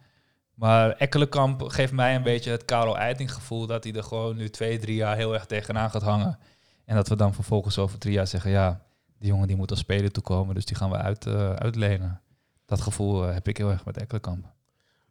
[0.55, 4.51] Maar Ekkelenkamp geeft mij een beetje het Karel Eiting gevoel dat hij er gewoon nu
[4.51, 6.39] twee, drie jaar heel erg tegenaan gaat hangen.
[6.85, 8.81] En dat we dan vervolgens over drie jaar zeggen, ja,
[9.19, 12.21] die jongen die moet als speler toekomen, dus die gaan we uit, eh, uitlenen.
[12.67, 14.53] Dat gevoel eh, heb ik heel erg met Ekkelenkamp.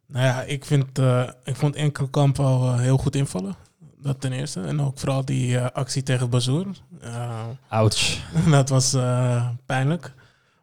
[0.06, 0.98] Nou ja, ik, vind,
[1.44, 3.56] ik vond Enkelkamp al heel goed invallen.
[4.04, 4.60] Dat ten eerste.
[4.60, 6.66] En ook vooral die eh, actie tegen Bazoer.
[7.00, 8.20] Eh, Ouch.
[8.50, 10.14] dat was eh, pijnlijk.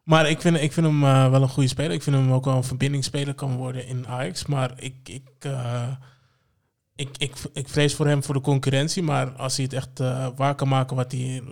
[0.04, 1.92] Maar ik vind, ik vind hem wel een goede speler.
[1.92, 4.46] Ik vind hem ook wel een verbindingsspeler kan worden in Ajax.
[4.46, 5.28] Maar ik, ik,
[6.94, 9.02] ik, ik, ik vrees voor hem voor de concurrentie.
[9.02, 9.98] Maar als hij het echt
[10.36, 11.42] waar kan maken wat hij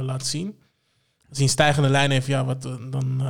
[0.00, 0.58] laat zien.
[1.28, 3.22] Als hij een stijgende lijn heeft, ja, wat, dan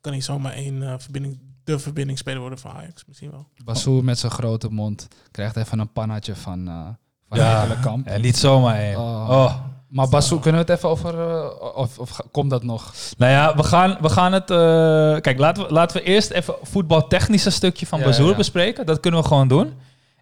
[0.00, 3.04] kan hij zomaar één verbinding, de verbindingsspeler worden van Ajax.
[3.06, 3.48] Misschien wel.
[3.64, 6.96] Basoer met zijn grote mond krijgt even een pannatje van,
[7.28, 8.06] van Ja, Ekkelenkamp.
[8.06, 8.96] En niet zomaar één.
[8.96, 9.30] Oh.
[9.30, 9.54] Oh.
[9.88, 11.20] Maar Basoer, kunnen we het even over...
[11.20, 12.94] eh, of, of komt dat nog?
[13.18, 14.50] Nou ja, we gaan, we gaan het...
[14.50, 18.36] eh, kijk, laten we, laten we eerst even voetbaltechnische stukje van Ja, Bazoer ja.
[18.36, 18.86] bespreken.
[18.86, 19.74] Dat kunnen we gewoon doen.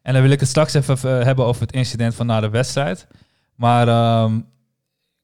[0.02, 2.48] En dan wil ik het straks even eh, hebben over het incident van na de
[2.48, 3.06] wedstrijd.
[3.54, 4.40] Maar ehm,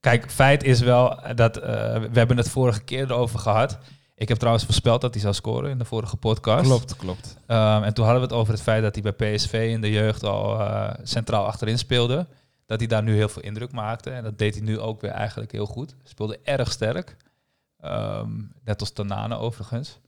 [0.00, 1.56] kijk, feit is wel dat...
[1.56, 1.72] eh,
[2.12, 3.78] we hebben het vorige keer erover gehad.
[4.20, 6.64] Ik heb trouwens voorspeld dat hij zou scoren in de vorige podcast.
[6.64, 7.36] Klopt, klopt.
[7.46, 9.90] Ehm, en toen hadden we het over het feit dat hij bij PSV in de
[9.90, 12.26] jeugd al eh, centraal achterin speelde.
[12.66, 14.10] Dat hij daar nu heel veel indruk maakte.
[14.10, 15.94] En dat deed hij nu ook weer eigenlijk heel goed.
[16.04, 17.16] Speelde erg sterk.
[17.78, 18.30] Ehm,
[18.64, 19.98] net als Tanane overigens.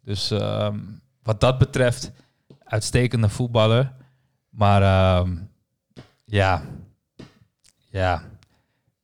[0.00, 0.78] Dus ehm,
[1.22, 2.10] wat dat betreft,
[2.64, 3.92] uitstekende voetballer.
[4.48, 5.36] Maar ehm,
[6.24, 6.62] ja,
[7.90, 8.22] ja,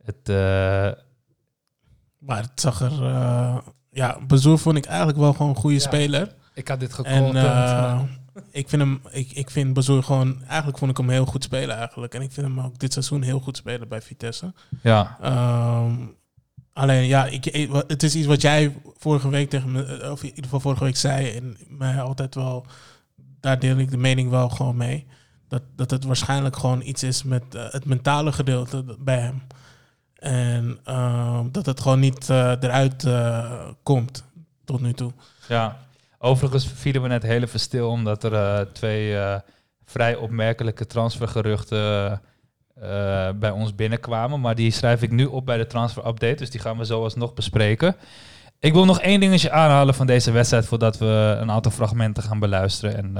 [0.04, 1.02] het, eh,
[2.18, 3.04] Maar het zag er...
[3.04, 3.58] eh,
[3.92, 5.82] ja, Bazoer vond ik eigenlijk wel gewoon een goede Ja.
[5.82, 6.34] speler.
[6.54, 7.34] Ik had dit En gecallt.
[7.34, 8.00] eh,
[8.50, 11.76] ik vind hem, ik, ik vind Bazoer gewoon, eigenlijk vond ik hem heel goed spelen
[11.76, 12.14] eigenlijk.
[12.14, 14.52] En ik vind hem ook dit seizoen heel goed spelen bij Vitesse.
[14.82, 15.94] ja, Ehm,
[16.72, 17.44] alleen ja, ik,
[17.86, 20.84] het is iets wat jij vorige week tegen me, eh, of in ieder geval vorige
[20.84, 21.30] week zei.
[21.36, 22.66] En mij altijd wel,
[23.40, 25.06] daar deel ik de mening wel gewoon mee.
[25.48, 29.42] Dat, dat het waarschijnlijk gewoon iets is met eh, het mentale gedeelte bij hem.
[30.20, 34.24] En ehm, dat het gewoon niet eh, eruit eh, komt
[34.64, 35.12] tot nu toe.
[35.48, 35.76] Ja,
[36.18, 39.16] overigens vielen we net heel even stil omdat er eh, twee
[39.84, 42.20] vrij opmerkelijke transfergeruchten
[43.34, 44.40] bij ons binnenkwamen.
[44.40, 47.02] Maar die schrijf ik nu op bij de transfer update, dus die gaan we zo
[47.02, 47.96] alsnog bespreken.
[48.58, 52.38] Ik wil nog één dingetje aanhalen van deze wedstrijd voordat we een aantal fragmenten gaan
[52.38, 53.14] beluisteren en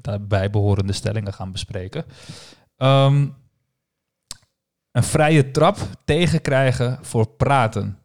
[0.00, 2.04] daarbij behorende stellingen gaan bespreken.
[2.76, 3.26] Ehm,
[4.92, 7.98] een vrije trap tegenkrijgen voor praten.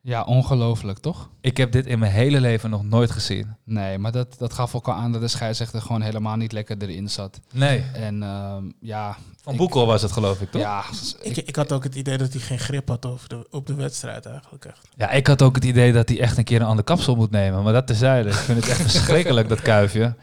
[0.00, 1.30] Ja, ongelooflijk, toch?
[1.40, 3.56] Ik heb dit in mijn hele leven nog nooit gezien.
[3.64, 6.76] Nee, maar dat, dat gaf ook al aan dat de scheidsrechter gewoon helemaal niet lekker
[6.78, 7.40] erin zat.
[7.52, 7.84] Nee.
[7.94, 9.16] En ehm, ja...
[9.42, 10.60] Van ik- Boekel was het geloof ik, toch?
[10.62, 10.84] Ja.
[10.90, 13.66] Ja, Ik, ik had ook het idee dat hij geen grip had over de, op
[13.66, 14.88] de wedstrijd eigenlijk echt.
[15.16, 17.62] ik had ook het idee dat hij echt een keer een ander kapsel moet nemen.
[17.62, 18.28] Maar dat terzijde.
[18.28, 20.14] Ik vind het echt verschrikkelijk, dat kuifje.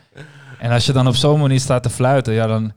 [0.60, 2.74] En als je dan op zo'n manier staat te fluiten, ja, dan...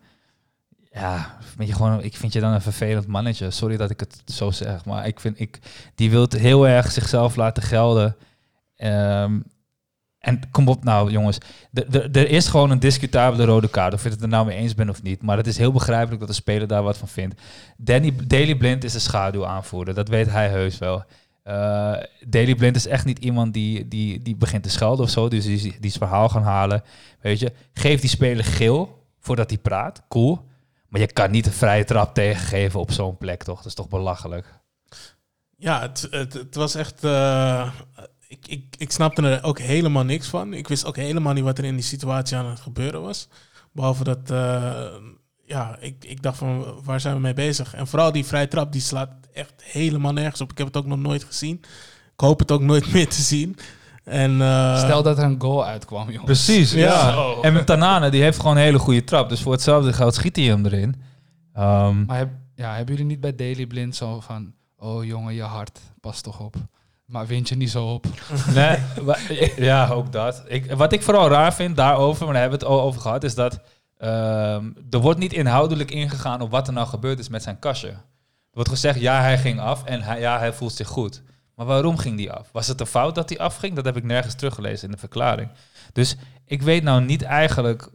[0.93, 3.51] Ja, ben je gewoon, ik vind je dan een vervelend mannetje.
[3.51, 5.41] Sorry dat ik het zo zeg, maar ik vind...
[5.41, 5.59] Ik,
[5.95, 8.17] die wil heel erg zichzelf laten gelden.
[8.77, 9.41] Ehm,
[10.19, 11.39] En kom op nou, jongens.
[11.93, 13.95] Er is gewoon een discutabele rode kaart.
[13.95, 15.23] Of je het er nou mee eens bent of niet.
[15.23, 17.41] Maar het is heel begrijpelijk dat de speler daar wat van vindt.
[17.77, 19.95] Danny, Daily Blind is een schaduwaanvoerder.
[19.95, 21.05] Dat weet hij heus wel.
[21.43, 21.95] Eh
[22.27, 25.29] Daily Blind is echt niet iemand die, die, die begint te schelden of zo.
[25.29, 26.83] Dus die, die is verhaal gaan halen.
[27.21, 30.03] Weet je, geef die speler geel voordat hij praat.
[30.09, 30.45] Cool.
[30.89, 33.57] Maar je kan niet een vrije trap tegengeven op zo'n plek, toch?
[33.57, 34.61] Dat is toch belachelijk?
[35.57, 37.05] Ja, het, het, het was echt.
[37.05, 37.71] eh,
[38.29, 40.53] ik, ik, ik snapte er ook helemaal niks van.
[40.53, 43.29] Ik wist ook helemaal niet wat er in die situatie aan het gebeuren was.
[43.73, 44.31] Behalve dat.
[44.31, 44.87] eh,
[45.45, 47.75] ja, ik, ik dacht van waar zijn we mee bezig?
[47.75, 50.51] En vooral die vrije trap, die slaat echt helemaal nergens op.
[50.51, 51.57] Ik heb het ook nog nooit gezien.
[52.13, 53.57] Ik hoop het ook nooit meer te zien.
[54.07, 56.25] En, eh, Stel dat er een goal uitkwam, jongens.
[56.25, 57.15] Precies, Ja.
[57.43, 59.29] En met Tanane, die heeft gewoon een hele goede trap.
[59.29, 61.03] Dus voor hetzelfde geld schiet hij hem erin.
[61.53, 64.53] Ehm, Maar heb, ja, hebben jullie niet bij Daily Blind zo van...
[64.77, 66.57] Oh jongen, je hart, pas toch op.
[67.07, 68.07] Maar wind je niet zo op.
[68.55, 68.79] nee,
[69.57, 70.43] ja, ook dat.
[70.47, 73.25] Ik, wat ik vooral raar vind daarover, maar daar hebben we het al over gehad,
[73.25, 73.61] is dat
[73.99, 77.89] ehm, er wordt niet inhoudelijk ingegaan op wat er nou gebeurd is met zijn kastje.
[77.89, 81.23] Er wordt gezegd, ja, hij ging af en hij, ja, hij voelt zich goed.
[81.57, 82.49] Maar waarom ging die af?
[82.53, 83.75] Was het een fout dat hij afging?
[83.75, 85.51] Dat heb ik nergens teruggelezen in de verklaring.
[85.93, 87.91] Dus ik weet nou niet eigenlijk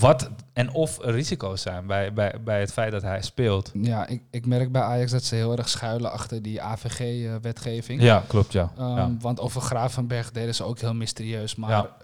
[0.00, 3.70] wat en of er risico's zijn bij, bij, bij het feit dat hij speelt.
[3.74, 8.02] Ja, ik, ik merk bij Ajax dat ze heel erg schuilen achter die AVG-wetgeving.
[8.02, 8.72] Ja, klopt, ja.
[8.76, 9.16] Ja.
[9.20, 11.54] Want over Gravenberg deden ze ook heel mysterieus.
[11.54, 11.96] Maar Ja.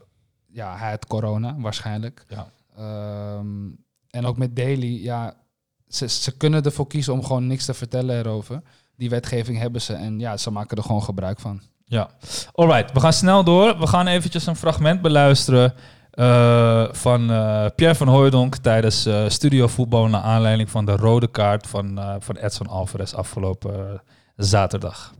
[0.47, 2.25] ja, hij had corona waarschijnlijk.
[2.29, 2.47] Ja.
[2.77, 3.69] Ehm,
[4.11, 5.35] en ook met Daly, ja,
[5.89, 8.63] ze, ze kunnen ervoor kiezen om gewoon niks te vertellen erover.
[9.03, 11.61] Die wetgeving hebben ze en ja, ze maken er gewoon gebruik van.
[11.85, 12.11] Ja,
[12.55, 12.93] alright.
[12.93, 13.79] We gaan snel door.
[13.79, 15.75] We gaan eventjes een fragment beluisteren
[16.11, 21.67] eh, van eh, Pierre van Hooijdonk tijdens eh studiovoetbal naar aanleiding van de rode kaart
[21.67, 24.03] van, eh, van Edson Alvarez afgelopen
[24.37, 25.15] zaterdag.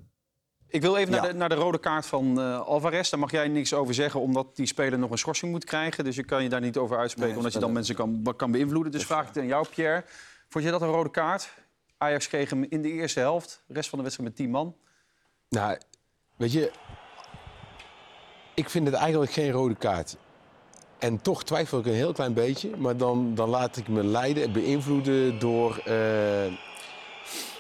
[0.69, 1.21] Ik wil even Ja.
[1.21, 3.11] naar, de, naar de rode kaart van eh, Alvarez.
[3.11, 6.05] Daar mag jij niks over zeggen, omdat die speler nog een schorsing moet krijgen.
[6.05, 8.51] Dus je kan je daar niet over uitspreken, Nee, omdat je dan mensen kan, kan
[8.51, 8.93] beïnvloeden.
[8.93, 10.05] Dus vraag ik het aan jou, Pierre.
[10.49, 11.61] Vond je dat een rode kaart?
[12.03, 13.63] Ajax kreeg hem in de eerste helft.
[13.67, 14.77] De rest van de wedstrijd met 10 man.
[15.49, 15.79] Nou,
[16.37, 16.71] weet je,
[18.55, 20.17] ik vind het eigenlijk geen rode kaart.
[20.99, 24.43] En toch twijfel ik een heel klein beetje, maar dan, dan laat ik me leiden
[24.43, 26.53] en beïnvloeden door eh,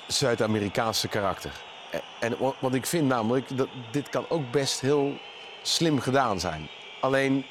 [0.08, 1.62] Zuid-Amerikaanse karakter.
[1.90, 5.14] En, en wa- want ik vind namelijk dat dit kan ook best heel
[5.62, 6.68] slim gedaan zijn.
[7.00, 7.44] Alleen,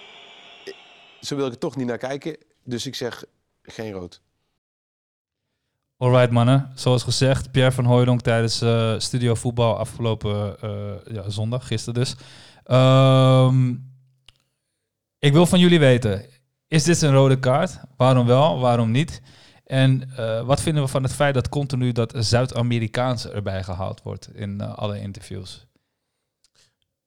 [0.66, 0.74] eh,
[1.22, 3.24] zo wil ik er toch niet naar kijken, dus ik zeg
[3.62, 4.22] geen rood.
[6.02, 11.68] Alright mannen, zoals gezegd, Pierre van Hooijdonk tijdens eh studio voetbal afgelopen eh, ja, zondag,
[11.68, 12.16] gisteren dus.
[12.64, 13.70] Ehm,
[15.20, 16.26] ik wil van jullie weten,
[16.68, 17.80] is dit een rode kaart?
[17.98, 19.22] Waarom wel, waarom niet?
[19.66, 24.30] En eh, wat vinden we van het feit dat continu dat Zuid-Amerikaanse erbij gehaald wordt
[24.34, 25.68] in alle interviews?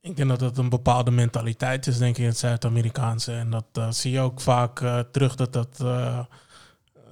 [0.01, 3.33] Ik denk dat het een bepaalde mentaliteit is, denk ik, in het Zuid-Amerikaanse.
[3.33, 4.79] En dat zie je ook vaak
[5.11, 5.85] terug, dat dat...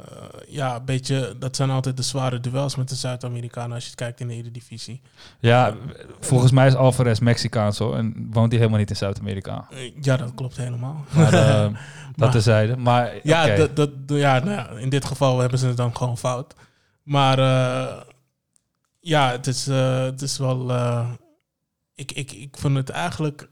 [0.09, 1.35] eh, ja, een beetje...
[1.39, 4.35] Dat zijn altijd de zware duels met de Zuid-Amerikanen als je het kijkt in de
[4.35, 5.01] Eredivisie.
[5.41, 5.75] Ja,
[6.21, 9.67] volgens mij is Alvarez Mexicaans hoor, en woont hij helemaal niet in Zuid-Amerika.
[9.71, 11.05] Eh, Ja, dat klopt helemaal.
[11.15, 11.73] Maar eh, dat
[12.17, 12.77] Maar- terzijde.
[12.77, 16.19] Maar Ja, dat, dat, ja, nou ja, in dit geval hebben ze het dan gewoon
[16.19, 16.55] fout.
[17.03, 17.39] Maar
[19.01, 20.73] ja, het is, het is wel.
[21.95, 23.49] ik, ik, ik vind het eigenlijk.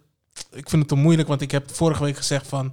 [0.53, 2.73] Ik vind het te moeilijk, want ik heb vorige week gezegd van.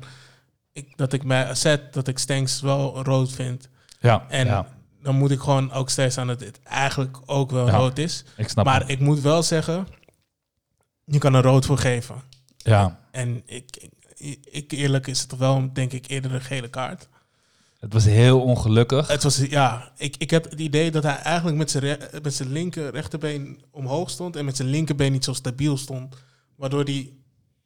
[0.77, 3.69] Ik, dat ik bij AZ, dat ik Stenks wel rood vind.
[3.99, 4.67] ja, En ja,
[5.01, 8.23] dan moet ik gewoon ook steeds aan dat het eigenlijk ook wel Ja, rood is.
[8.37, 8.89] ik snap maar het.
[8.89, 9.87] ik moet wel zeggen,
[11.03, 12.15] je kan er rood voor geven.
[12.57, 17.07] Ja, En ik, ik, ik eerlijk is het wel, denk ik, eerder een gele kaart.
[17.79, 19.07] het was heel ongelukkig.
[19.07, 22.33] Het was, ja, ik, ik heb het idee dat hij eigenlijk met zijn, re- met
[22.33, 26.15] zijn linker rechterbeen omhoog stond en met zijn linkerbeen niet zo stabiel stond.
[26.55, 27.13] Waardoor hij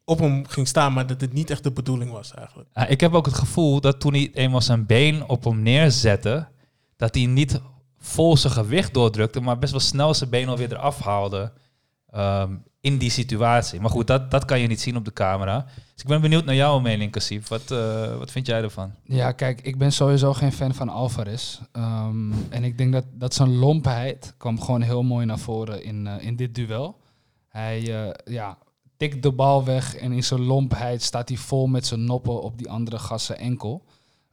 [0.05, 2.69] op hem ging staan, maar dat het niet echt de bedoeling was eigenlijk.
[2.73, 6.47] Ja, ik heb ook het gevoel dat toen hij eenmaal zijn been op hem neerzette,
[6.95, 7.61] dat hij niet
[7.97, 11.51] vol zijn gewicht doordrukte, maar best wel snel zijn been alweer eraf haalde
[12.09, 13.79] ehm, in die situatie.
[13.79, 15.65] Maar goed, dat, dat kan je niet zien op de camera.
[15.75, 17.47] Dus ik ben benieuwd naar jouw mening, Cassief.
[17.47, 18.91] Wat, eh, wat vind jij ervan?
[19.03, 21.59] Ja, kijk, ik ben sowieso geen fan van Alvarez.
[21.71, 26.07] Ehm, en ik denk dat, dat zijn lompheid kwam gewoon heel mooi naar voren in,
[26.07, 26.99] eh, in dit duel.
[27.47, 28.57] Hij eh, ja,
[29.09, 32.57] tikt de bal weg en in zijn lompheid staat hij vol met zijn noppen op
[32.57, 33.83] die andere gassen enkel.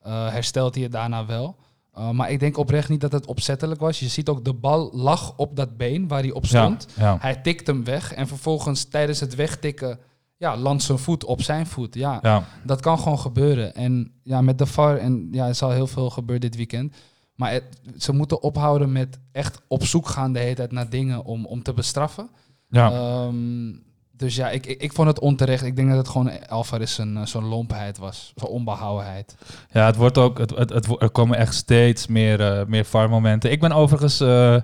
[0.00, 1.56] Eh, herstelt hij het daarna wel.
[1.94, 4.00] Eh, maar ik denk oprecht niet dat het opzettelijk was.
[4.00, 6.86] Je ziet ook, de bal lag op dat been waar hij op stond.
[6.96, 9.98] Ja, Hij tikt hem weg en vervolgens tijdens het wegtikken
[10.36, 11.94] ja, landt zijn voet op zijn voet.
[11.94, 13.74] Ja, ja, dat kan gewoon gebeuren.
[13.74, 16.94] En ja, met de VAR, en ja, er zal heel veel gebeuren dit weekend.
[17.34, 21.24] Maar het- ze moeten ophouden met echt op zoek gaan de hele tijd naar dingen
[21.24, 22.28] om, om te bestraffen.
[22.68, 22.90] ja.
[22.92, 23.86] Ehm,
[24.18, 25.62] dus ja, ik, ik, vond het onterecht.
[25.62, 28.32] Ik denk dat het gewoon Alvarez zijn eh, zo'n lompheid was.
[28.36, 29.36] Zo'n onbehouwenheid.
[29.72, 33.50] Ja, het wordt ook, het, het, er komen echt steeds meer, eh meer VAR-momenten.
[33.50, 34.56] Ik ben overigens, eh,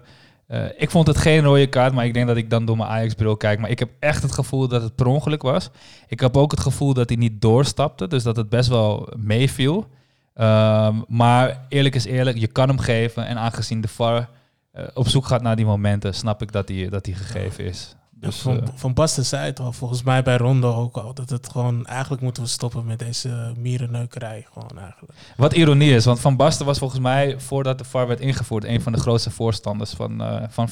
[0.77, 3.37] ik vond het geen rode kaart, maar ik denk dat ik dan door mijn Ajax-bril
[3.37, 3.59] kijk.
[3.59, 5.71] Maar ik heb echt het gevoel dat het per ongeluk was.
[6.09, 9.87] Ik heb ook het gevoel dat hij niet doorstapte, dus dat het best wel meeviel.
[10.35, 13.27] Ehm, maar eerlijk is eerlijk, je kan hem geven.
[13.27, 14.29] En aangezien de VAR
[14.95, 17.97] op zoek gaat naar die momenten, snap ik dat die, dat die gegeven is.
[18.21, 21.31] Dus, van, eh, van Basten zei het al, volgens mij bij Rondo ook al, dat
[21.31, 25.13] het gewoon, eigenlijk moeten we stoppen met deze mierenneukerij, gewoon eigenlijk.
[25.37, 28.81] Wat ironie is, want Van Basten was volgens mij, voordat de VAR werd ingevoerd, een
[28.83, 30.69] van de grootste voorstanders van, eh van.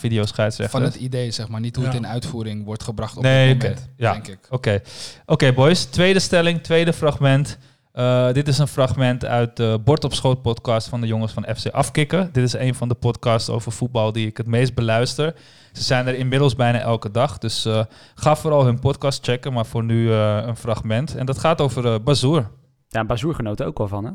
[0.70, 1.60] Van het idee, zeg maar.
[1.60, 1.98] Niet hoe het Ja.
[1.98, 4.12] in uitvoering wordt gebracht op Nee, moment, Ja.
[4.12, 4.38] denk ik.
[4.50, 4.80] Oké,
[5.26, 5.84] Oké, boys.
[5.84, 7.58] Tweede stelling, tweede fragment.
[7.92, 11.46] Eh, dit is een fragment uit de Bord op Schoot podcast van de jongens van
[11.56, 12.28] FC Afkikken.
[12.32, 15.34] Dit is een van de podcasts over voetbal die ik het meest beluister.
[15.72, 17.84] Ze zijn er inmiddels bijna elke dag, dus eh,
[18.14, 19.52] ga vooral hun podcast checken.
[19.52, 21.16] Maar voor nu eh, een fragment.
[21.16, 22.50] En dat gaat over eh Bazoer.
[22.88, 24.10] Ja, Bazoer genoot er ook wel van, hè?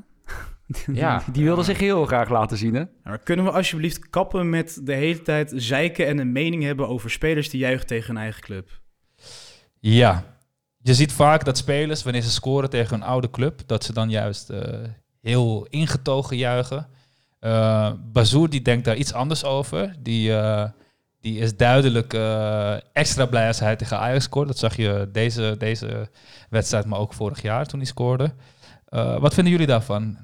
[0.93, 1.23] Ja.
[1.31, 2.83] Die wilde zich heel graag laten zien, hè?
[3.03, 7.11] Maar kunnen we alsjeblieft kappen met de hele tijd zeiken en een mening hebben over
[7.11, 8.69] spelers die juichen tegen hun eigen club?
[9.79, 10.23] Ja,
[10.81, 14.09] je ziet vaak dat spelers, wanneer ze scoren tegen een oude club, dat ze dan
[14.09, 14.83] juist eh,
[15.21, 16.87] heel ingetogen juichen.
[17.39, 19.95] Eh Bazoer die denkt daar iets anders over.
[19.99, 20.69] Die, eh,
[21.21, 24.47] die is duidelijk eh, extra blij als hij tegen Ajax scoort.
[24.47, 26.09] Dat zag je deze, deze
[26.49, 28.33] wedstrijd, maar ook vorig jaar toen hij scoorde.
[28.85, 30.17] Eh, wat vinden jullie daarvan?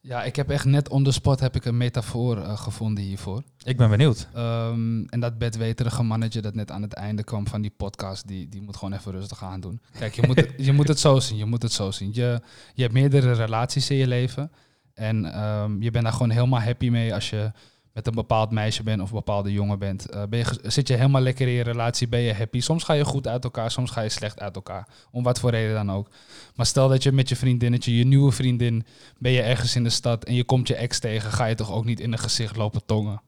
[0.00, 3.42] Ja, ik heb echt net on the spot heb ik een metafoor eh, gevonden hiervoor.
[3.64, 4.28] Ik ben benieuwd.
[4.34, 8.48] Ehm, en dat bedweterige mannetje dat net aan het einde kwam van die podcast, die,
[8.48, 9.80] die moet gewoon even rustig aan doen.
[9.98, 11.36] Kijk, je moet, het, je moet het zo zien.
[11.36, 12.10] Je moet het zo zien.
[12.12, 12.40] Je,
[12.74, 14.52] je hebt meerdere relaties in je leven.
[14.94, 17.52] En ehm, je bent daar gewoon helemaal happy mee als je
[17.92, 20.10] met een bepaald meisje bent of een bepaalde jongen bent.
[20.10, 22.60] Eh, ben je, zit je helemaal lekker in je relatie, ben je happy.
[22.60, 24.88] Soms ga je goed uit elkaar, soms ga je slecht uit elkaar.
[25.10, 26.10] Om wat voor reden dan ook.
[26.54, 28.86] Maar stel dat je met je vriendinnetje, je nieuwe vriendin,
[29.18, 31.72] ben je ergens in de stad en je komt je ex tegen, ga je toch
[31.72, 33.22] ook niet in een gezicht lopen tongen.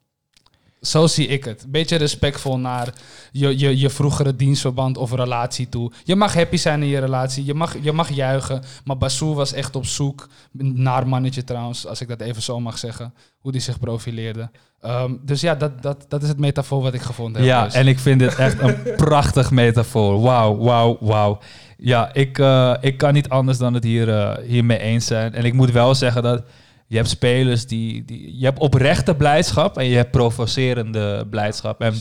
[0.81, 1.65] Zo zie ik het.
[1.69, 2.94] Beetje respectvol naar
[3.32, 5.93] je, je, je vroegere dienstverband of relatie toe.
[6.05, 8.62] Je mag happy zijn in je relatie, je mag, je mag juichen.
[8.85, 12.78] Maar Basoer was echt op zoek, naar mannetje trouwens, als ik dat even zo mag
[12.78, 14.51] zeggen, hoe die zich profileerde.
[14.81, 17.51] Ehm, dus ja, dat, dat, dat is het metafoor wat ik gevonden heb.
[17.51, 17.74] Ja, dus.
[17.74, 18.77] en ik vind dit echt een
[19.07, 20.20] prachtig metafoor.
[20.20, 21.39] Wauw, wauw, wauw.
[21.77, 25.35] Ja, ik, eh, ik kan niet anders dan het hier, eh, hiermee eens zijn.
[25.35, 26.43] En ik moet wel zeggen dat
[26.91, 28.39] je hebt spelers die, die...
[28.39, 31.81] Je hebt oprechte blijdschap en je hebt provocerende blijdschap.
[31.81, 31.95] En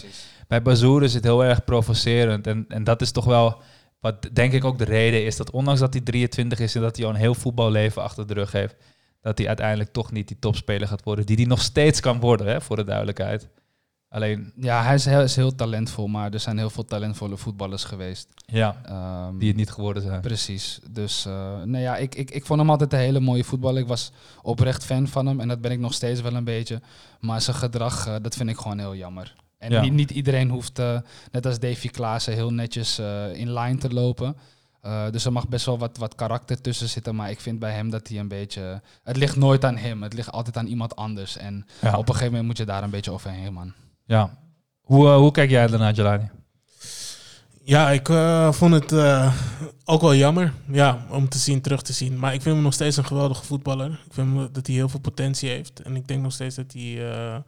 [0.48, 2.48] bij Bazoer is het heel erg provocerend.
[2.48, 3.62] En, en dat is toch wel
[4.00, 5.38] wat denk ik ook de reden is.
[5.38, 8.34] Dat ondanks dat hij 23 is en dat hij al een heel voetballeven achter de
[8.34, 8.76] rug heeft...
[9.22, 11.26] dat hij uiteindelijk toch niet die topspeler gaat worden.
[11.26, 13.48] Die hij nog steeds kan worden, hè, voor de duidelijkheid.
[14.10, 17.84] Alleen, Ja, hij is heel, is heel talentvol, maar er zijn heel veel talentvolle voetballers
[17.84, 18.28] geweest.
[18.46, 20.22] ja, Ehm, die het niet geworden zijn.
[20.22, 20.80] Precies.
[20.92, 21.34] Dus uh,
[21.64, 23.82] nou ja, ik, ik, ik vond hem altijd een hele mooie voetballer.
[23.82, 24.12] Ik was
[24.42, 26.82] oprecht fan van hem en dat ben ik nog steeds wel een beetje.
[27.20, 29.36] Maar zijn gedrag, uh, dat vind ik gewoon heel jammer.
[29.58, 29.82] En Ja.
[29.82, 31.00] niet, niet iedereen hoeft, uh,
[31.32, 33.00] net als Davy Klaassen, heel netjes
[33.34, 34.36] in line te lopen.
[34.86, 37.16] Uh, dus er mag best wel wat, wat karakter tussen zitten.
[37.16, 38.82] Maar ik vind bij hem dat hij een beetje...
[39.04, 40.04] Het ligt nooit aan hem.
[40.04, 41.38] Het ligt altijd aan iemand anders.
[41.38, 41.90] En Ja.
[41.98, 43.74] op een gegeven moment moet je daar een beetje overheen, man.
[44.10, 44.38] Ja.
[44.82, 46.30] Hoe, uh, hoe kijk jij daarnaar, Jelani?
[47.64, 49.34] Ja, ik uh, vond het uh,
[49.86, 52.20] ook wel jammer ja, om te zien, terug te zien.
[52.20, 53.92] Maar ik vind hem nog steeds een geweldige voetballer.
[53.92, 55.82] Ik vind dat hij heel veel potentie heeft.
[55.82, 57.44] En ik denk nog steeds dat hij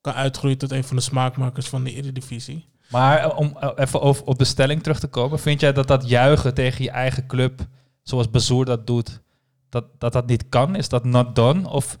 [0.00, 2.68] kan uitgroeien tot een van de smaakmakers van de Eredivisie.
[2.90, 5.38] Maar om even over, op de stelling terug te komen.
[5.38, 7.66] Vind jij dat dat juichen tegen je eigen club,
[8.02, 9.20] zoals Bazoer dat doet,
[9.68, 10.76] dat, dat dat niet kan?
[10.76, 11.68] Is dat not done?
[11.68, 11.98] Of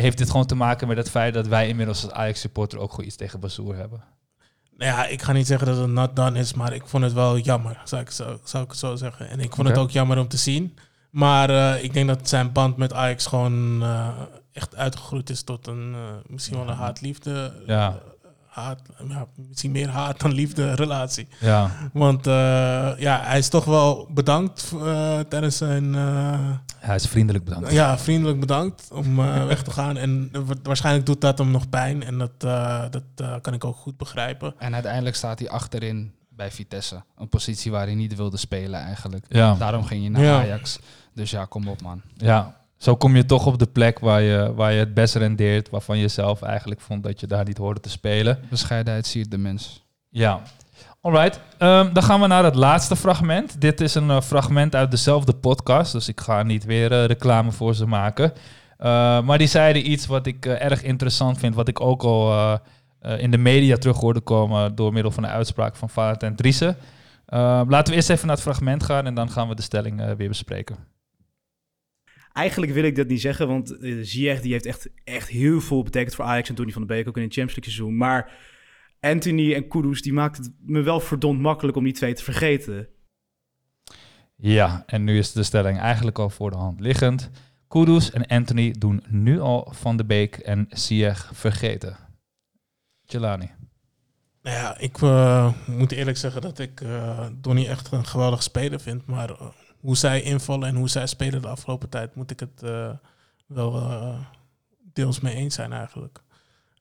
[0.00, 3.06] heeft dit gewoon te maken met het feit dat wij inmiddels als Ajax-supporter ook gewoon
[3.06, 4.02] iets tegen Bazoer hebben?
[4.76, 7.12] Nou ja, ik ga niet zeggen dat het not done is, maar ik vond het
[7.12, 9.28] wel jammer, zou ik, zo, zou ik het zo zeggen.
[9.28, 10.76] En ik vond het ook jammer om te zien.
[11.10, 14.08] Maar uh, ik denk dat zijn band met Ajax gewoon uh,
[14.52, 17.52] echt uitgegroeid is tot een uh, misschien wel een haat-liefde.
[17.66, 18.00] Ja.
[18.52, 21.28] Haat, ja, misschien meer haat dan liefde relatie.
[21.40, 21.70] Ja.
[21.92, 22.32] Want uh,
[22.98, 25.84] ja, hij is toch wel bedankt uh, tijdens zijn.
[25.94, 27.72] Uh, Hij is vriendelijk bedankt.
[27.72, 29.96] ja, vriendelijk bedankt om uh, weg te gaan.
[29.96, 32.02] En uh, wa- waarschijnlijk doet dat hem nog pijn.
[32.02, 34.54] En dat, uh, dat uh, kan ik ook goed begrijpen.
[34.58, 37.02] En uiteindelijk staat hij achterin bij Vitesse.
[37.16, 39.24] Een positie waar hij niet wilde spelen eigenlijk.
[39.28, 39.54] Ja.
[39.54, 40.38] Daarom ging hij naar Ja.
[40.40, 40.78] Ajax.
[41.14, 42.00] Dus ja, kom op man.
[42.16, 45.70] Ja, zo kom je toch op de plek waar je, waar je het best rendeert,
[45.70, 48.38] waarvan je zelf eigenlijk vond dat je daar niet hoorde te spelen.
[48.50, 49.84] Bescheidenheid siert de mens.
[50.08, 50.42] Ja.
[51.00, 53.60] Alright, Ehm, dan gaan we naar het laatste fragment.
[53.60, 57.52] Dit is een eh, fragment uit dezelfde podcast, dus ik ga niet weer eh, reclame
[57.52, 58.32] voor ze maken.
[58.78, 62.58] Eh, maar die zeiden iets wat ik eh, erg interessant vind, wat ik ook al
[63.18, 66.76] in de media terug hoorde komen door middel van de uitspraak van Valentijn Driessen.
[67.26, 70.16] Eh, laten we eerst even naar het fragment gaan en dan gaan we de stelling
[70.16, 70.76] weer bespreken.
[72.32, 75.82] Eigenlijk wil ik dat niet zeggen, want uh, Ziyech die heeft echt, echt heel veel
[75.82, 77.96] betekend voor Ajax en Tony van de Beek, ook in het Champions League seizoen.
[77.96, 78.32] Maar
[79.00, 82.88] Anthony en Kudus, die maakt het me wel verdomd makkelijk om die twee te vergeten.
[84.36, 87.30] Ja, en nu is de stelling eigenlijk al voor de hand liggend.
[87.68, 91.96] Kudus en Anthony doen nu al Van de Beek en Ziyech vergeten.
[93.00, 93.50] Jelani.
[94.42, 98.80] Nou ja, ik uh, moet eerlijk zeggen dat ik uh, Donny echt een geweldige speler
[98.80, 99.06] vind.
[99.06, 99.46] Maar uh,
[99.82, 102.62] hoe zij invallen en hoe zij spelen de afgelopen tijd, moet ik het
[103.46, 103.92] wel
[104.92, 106.22] deels mee eens zijn eigenlijk.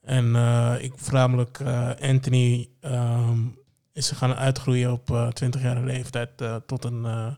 [0.02, 0.36] En
[0.80, 1.62] ik voornamelijk
[2.02, 3.58] Anthony um,
[3.94, 6.30] is gaan uitgroeien op 20-jarige leeftijd
[6.66, 7.36] tot een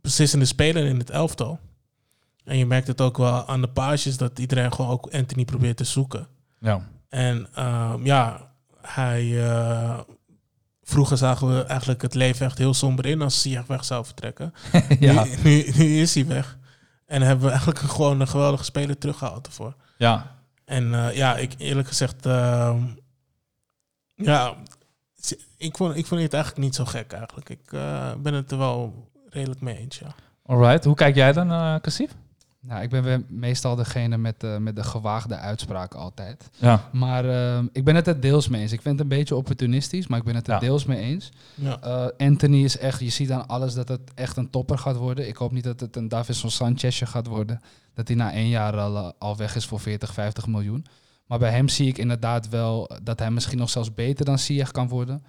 [0.00, 1.58] beslissende speler in het elftal.
[2.44, 5.76] En je merkt het ook wel aan de pages dat iedereen gewoon ook Anthony probeert
[5.76, 6.26] te zoeken.
[6.58, 6.88] Ja.
[7.08, 9.24] En um, ja, hij.
[10.88, 14.54] Vroeger zagen we eigenlijk het leven echt heel somber in als Ziyech weg zou vertrekken.
[15.00, 15.24] ja.
[15.24, 16.58] nu, nu, nu, is hij weg.
[17.06, 19.74] En hebben we eigenlijk gewoon een geweldige speler teruggehaald ervoor.
[19.96, 20.36] Ja.
[20.64, 22.26] En uh, ja, ik eerlijk gezegd.
[22.26, 22.76] Uh,
[24.14, 24.54] ja,
[25.56, 27.48] ik vond, ik vond het eigenlijk niet zo gek eigenlijk.
[27.48, 30.14] Ik uh, ben het er wel redelijk mee eens, ja.
[30.42, 32.10] Alright, hoe kijk jij dan, Cassief?
[32.66, 36.50] Nou, ik ben meestal degene met, uh, met de gewaagde uitspraken altijd.
[36.56, 36.88] Ja.
[36.92, 38.72] Maar uh, ik ben het er deels mee eens.
[38.72, 40.58] Ik vind het een beetje opportunistisch, maar ik ben het er Ja.
[40.58, 41.28] deels mee eens.
[41.54, 41.78] ja.
[41.84, 45.28] Uh, Anthony is echt, je ziet aan alles dat het echt een topper gaat worden.
[45.28, 47.60] Ik hoop niet dat het een Davison Sanchezje gaat worden.
[47.94, 50.86] Dat hij na één jaar al, al weg is voor 40, 50 miljoen.
[51.26, 54.70] Maar bij hem zie ik inderdaad wel dat hij misschien nog zelfs beter dan Ziyech
[54.70, 55.22] kan worden.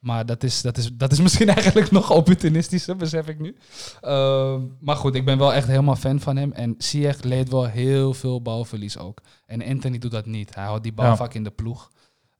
[0.00, 3.56] Maar dat is, dat, is, dat is misschien eigenlijk nog opportunistischer, besef ik nu.
[4.02, 6.52] Uh, maar goed, ik ben wel echt helemaal fan van hem.
[6.52, 9.20] En Ziyech leed wel heel veel balverlies ook.
[9.46, 10.54] En Anthony doet dat niet.
[10.54, 11.16] Hij houdt die bal Ja.
[11.16, 11.90] vaak in de ploeg.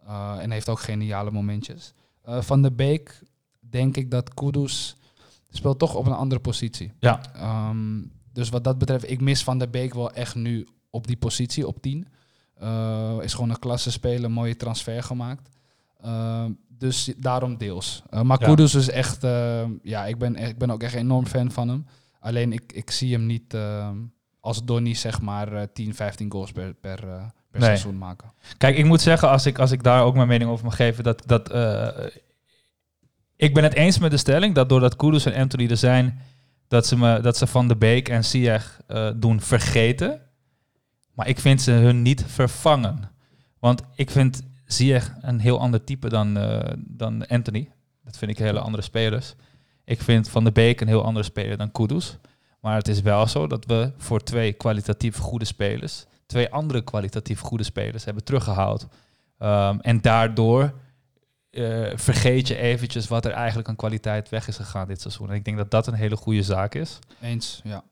[0.06, 1.92] Uh, en heeft ook geniale momentjes.
[2.28, 3.22] Uh, van de Beek
[3.60, 4.96] denk ik dat Kudus
[5.50, 6.92] speelt toch op een andere positie.
[7.00, 7.20] Ja.
[7.68, 11.16] Um, dus wat dat betreft, ik mis Van der Beek wel echt nu op die
[11.16, 12.06] positie, op 10.
[12.62, 15.48] Uh, is gewoon een klasse speler, mooie transfer gemaakt.
[16.04, 18.02] Uh, dus daarom deels.
[18.10, 18.46] Uh, maar Ja.
[18.46, 21.86] Kudus is echt, uh, ja, ik ben, ik ben ook echt enorm fan van hem.
[22.20, 23.90] Alleen ik, ik zie hem niet uh,
[24.40, 26.96] als Donny zeg maar uh, 10, 15 goals per, per,
[27.50, 27.62] per Nee.
[27.62, 28.32] seizoen maken.
[28.58, 31.04] Kijk, ik moet zeggen, als ik, als ik daar ook mijn mening over mag geven,
[31.04, 31.88] dat, dat eh,
[33.36, 36.18] ik ben het eens met de stelling dat doordat Kudus en Anthony er zijn,
[36.68, 38.22] dat ze, me, dat ze Van de Beek en
[38.86, 40.20] eh, doen vergeten.
[41.14, 43.10] Maar ik vind ze hun niet vervangen.
[43.58, 47.70] Want ik vind Ziyech een heel ander type dan, eh, dan Anthony.
[48.04, 49.34] Dat vind ik hele andere spelers.
[49.84, 52.18] Ik vind Van de Beek een heel andere speler dan Kudus.
[52.60, 57.40] Maar het is wel zo dat we voor twee kwalitatief goede spelers, twee andere kwalitatief
[57.40, 58.86] goede spelers hebben teruggehaald.
[59.38, 60.72] Um, en daardoor
[61.50, 65.28] uh, vergeet je eventjes wat er eigenlijk aan kwaliteit weg is gegaan dit seizoen.
[65.28, 66.98] En ik denk dat dat een hele goede zaak is.
[67.20, 67.82] Eens, ja.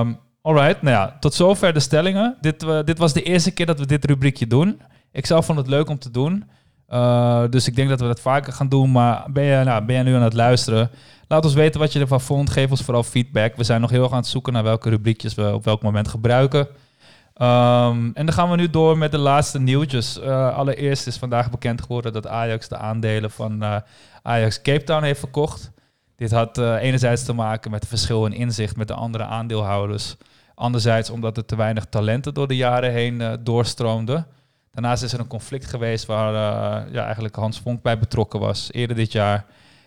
[0.00, 2.36] Um, alright, nou ja, tot zover de stellingen.
[2.40, 4.80] Dit, uh, dit was de eerste keer dat we dit rubriekje doen.
[5.14, 6.44] Ik zelf vond het leuk om te doen.
[6.90, 8.92] Uh, dus ik denk dat we dat vaker gaan doen.
[8.92, 10.90] Maar ben je, nou, ben je nu aan het luisteren?
[11.28, 12.50] Laat ons weten wat je ervan vond.
[12.50, 13.56] Geef ons vooral feedback.
[13.56, 16.08] We zijn nog heel erg aan het zoeken naar welke rubriekjes we op welk moment
[16.08, 16.60] gebruiken.
[16.60, 20.18] Um, en dan gaan we nu door met de laatste nieuwtjes.
[20.18, 23.76] Uh, allereerst is vandaag bekend geworden dat Ajax de aandelen van uh,
[24.22, 25.70] Ajax Cape Town heeft verkocht.
[26.16, 30.16] Dit had enerzijds te maken met het verschil in inzicht met de andere aandeelhouders.
[30.54, 34.26] Anderzijds omdat er te weinig talenten door de jaren heen doorstroomden.
[34.74, 38.72] Daarnaast is er een conflict geweest waar uh, ja, eigenlijk Hans Vonk bij betrokken was
[38.72, 39.44] eerder dit jaar.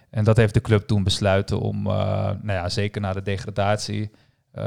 [0.10, 1.94] En dat heeft de club toen besluiten om, uh,
[2.42, 4.12] nou ja, zeker na de degradatie.
[4.56, 4.64] Uh,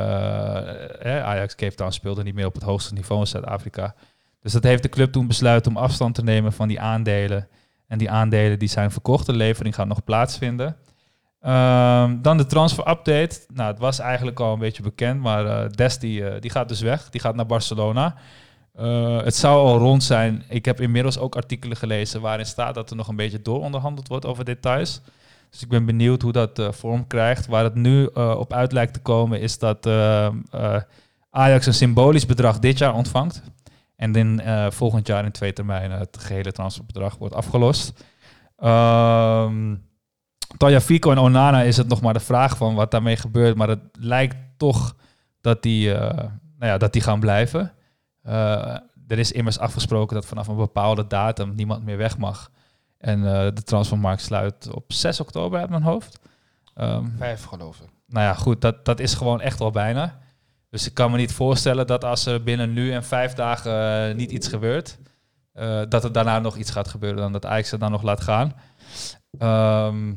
[1.03, 3.95] Ajax Cape Town speelde niet meer op het hoogste niveau in Zuid-Afrika.
[4.41, 7.49] Dus dat heeft de club toen besluiten om afstand te nemen van die aandelen.
[7.87, 9.27] En die aandelen die zijn verkocht.
[9.27, 10.67] De levering gaat nog plaatsvinden.
[10.67, 13.41] Um, dan de transfer update.
[13.55, 17.11] Nou, het was eigenlijk al een beetje bekend, maar uh, Des die gaat dus weg.
[17.11, 18.15] Die gaat naar Barcelona.
[18.79, 20.45] Uh, het zou al rond zijn.
[20.49, 24.27] Ik heb inmiddels ook artikelen gelezen waarin staat dat er nog een beetje dooronderhandeld wordt
[24.27, 25.01] over details.
[25.51, 27.47] Dus ik ben benieuwd hoe dat uh, vorm krijgt.
[27.47, 29.87] Waar het nu uh, op uit lijkt te komen is dat
[31.31, 33.43] Ajax een symbolisch bedrag dit jaar ontvangt.
[33.97, 38.05] En in, volgend jaar in twee termijnen het gehele transferbedrag wordt afgelost.
[38.65, 39.89] Um,
[40.57, 43.57] Tanja Fico en Onana is het nog maar de vraag van wat daarmee gebeurt.
[43.57, 44.97] Maar het lijkt toch
[45.41, 47.73] dat die, nou ja, dat die gaan blijven.
[48.23, 52.51] Er is immers afgesproken dat vanaf een bepaalde datum niemand meer weg mag.
[52.99, 56.19] En uh, de transfermarkt sluit op 6 oktober uit mijn hoofd.
[56.77, 57.89] Um, Vijf geloof ik.
[58.07, 60.19] Nou ja, goed, dat, dat is gewoon echt al bijna.
[60.71, 64.15] Dus ik kan me niet voorstellen dat als er binnen nu en vijf dagen uh,
[64.17, 64.99] niet iets gebeurt,
[65.55, 68.21] uh, dat er daarna nog iets gaat gebeuren dan dat Ajax het dan nog laat
[68.21, 68.55] gaan.
[69.39, 70.13] Ehm,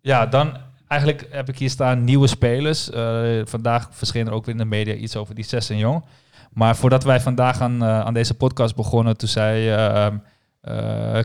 [0.00, 0.56] ja, dan
[0.86, 2.90] eigenlijk heb ik hier staan nieuwe spelers.
[2.90, 6.04] Eh, vandaag verscheen er ook weer in de media iets over die zes en jong.
[6.50, 10.18] Maar voordat wij vandaag aan, eh, aan deze podcast begonnen, toen zei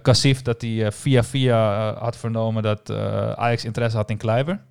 [0.01, 2.91] Cassif dat hij eh, via via had vernomen dat
[3.35, 4.61] Ajax interesse had in Kleiber.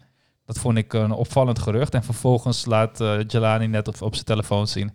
[0.46, 1.94] Dat vond ik een opvallend gerucht.
[1.94, 4.92] En vervolgens laat Jelani net op, zijn telefoon zien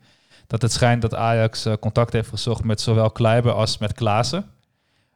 [0.48, 4.45] dat het schijnt dat Ajax contact heeft gezocht met zowel Kleiber als met Klaassen.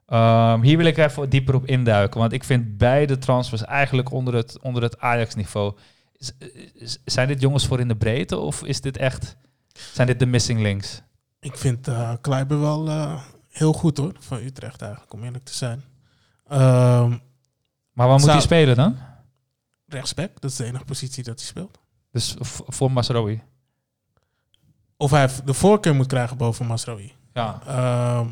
[0.06, 4.34] Ehm, hier wil ik even dieper op induiken, want ik vind beide transfers eigenlijk onder
[4.34, 5.74] het, onder het Ajax-niveau.
[7.06, 9.38] Zijn dit jongens voor in de breedte of is dit echt,
[9.74, 11.02] zijn dit de missing links?
[11.40, 15.54] Ik vind eh Kleiber wel eh, heel goed hoor, van Utrecht eigenlijk, om eerlijk te
[15.54, 15.84] zijn.
[16.48, 17.10] Ehm
[17.94, 18.98] Maar waar moet hij spelen dan?
[19.94, 21.80] rechtsback, dat is de enige positie dat hij speelt.
[22.12, 22.36] Dus
[22.68, 23.42] voor Masraoui.
[24.98, 27.14] Of hij de voorkeur moet krijgen boven Masraoui.
[27.34, 27.62] Ja.
[27.68, 28.28] Ehm,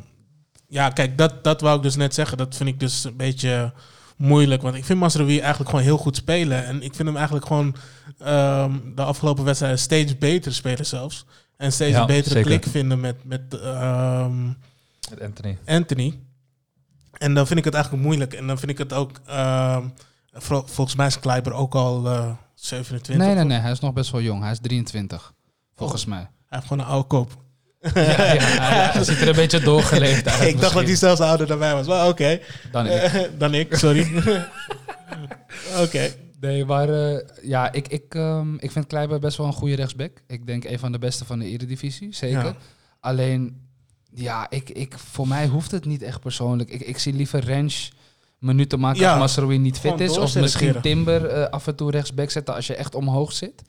[0.68, 2.38] ja, kijk, dat, dat wou ik dus net zeggen.
[2.38, 3.74] Dat vind ik dus een beetje
[4.22, 4.62] moeilijk.
[4.62, 6.66] Want ik vind Masraoui eigenlijk gewoon heel goed spelen.
[6.66, 7.76] En ik vind hem eigenlijk gewoon
[8.18, 11.26] ehm, de afgelopen wedstrijden steeds beter spelen zelfs.
[11.58, 12.50] En steeds Ja, een betere zeker.
[12.50, 14.46] klik vinden met, met ehm,
[15.10, 15.58] Met Anthony.
[15.66, 16.20] Anthony.
[17.18, 18.34] En dan vind ik het eigenlijk moeilijk.
[18.34, 19.12] En dan vind ik het ook...
[19.26, 19.84] ehm,
[20.34, 23.26] vol- volgens mij is Kleiber ook al eh 27.
[23.26, 23.58] Nee, nee, nee.
[23.60, 24.42] Hij is nog best wel jong.
[24.42, 25.34] Hij is 23.
[25.76, 26.18] Volgens mij.
[26.20, 27.41] Hij heeft gewoon een oude kop.
[27.82, 30.48] Ja, ja, hij, ziet er een beetje doorgeleefd uit.
[30.50, 31.88] ik dacht dat hij zelfs ouder dan mij was.
[31.88, 32.40] Maar oké.
[32.72, 33.30] Dan ik.
[33.38, 34.12] dan ik, sorry.
[35.84, 36.10] oké.
[36.40, 40.22] Nee, maar eh, ja, ik, ik, ehm, ik vind Kleiber best wel een goede rechtsback.
[40.28, 42.44] Ik denk een van de beste van de Eredivisie, zeker.
[42.44, 42.56] Ja.
[43.00, 43.68] Alleen,
[44.14, 46.70] ja, ik, ik, voor mij hoeft het niet echt persoonlijk.
[46.70, 47.92] Ik, ik zie liever Rens
[48.40, 50.18] minuten maken Ja, als Masraoui niet fit is.
[50.18, 50.82] Of misschien.
[50.82, 53.62] Timber eh, af en toe rechtsback zetten als je echt omhoog zit.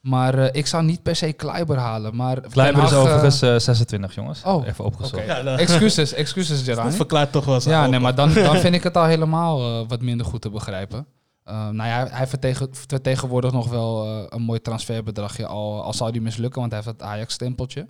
[0.00, 2.16] Maar eh, ik zou niet per se Kleiber halen.
[2.16, 4.42] Maar Kleiber is eh, overigens eh, 26 jongens.
[4.42, 5.26] Oh, Even opgezocht.
[5.26, 6.96] Ja, dat- Excuses, excuses Dat Gerani.
[6.96, 9.88] verklaart toch wel zijn Ja, nee, maar dan, dan vind ik het al helemaal eh,
[9.88, 11.06] wat minder goed te begrijpen.
[11.44, 15.92] Eh, nou ja, hij- hij vertegen, vertegenwoordigt nog wel eh, een mooi transferbedragje, al, al
[15.92, 17.86] zou die mislukken, want hij heeft het Ajax-stempeltje.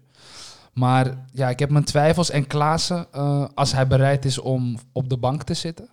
[0.73, 2.31] Maar ja, ik heb mijn twijfels.
[2.31, 5.89] En Klaassen, eh, als hij bereid is om op de bank te zitten,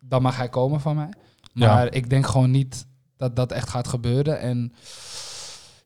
[0.00, 1.08] dan mag hij komen van mij.
[1.52, 1.74] Ja.
[1.74, 2.86] Maar ik denk gewoon niet
[3.16, 4.40] dat dat echt gaat gebeuren.
[4.40, 4.72] En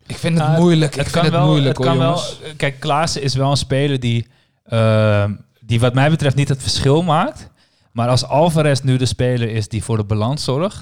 [0.07, 0.97] ik vind het Nou, moeilijk.
[0.97, 2.39] ik vind het wel, moeilijk het hoor, kan jongens.
[2.43, 2.51] wel.
[2.57, 4.27] Kijk, Klaassen is wel een speler die,
[4.65, 7.51] ehm, die wat mij betreft niet het verschil maakt.
[7.93, 10.81] Maar als Alvarez nu de speler is die voor de balans zorgt,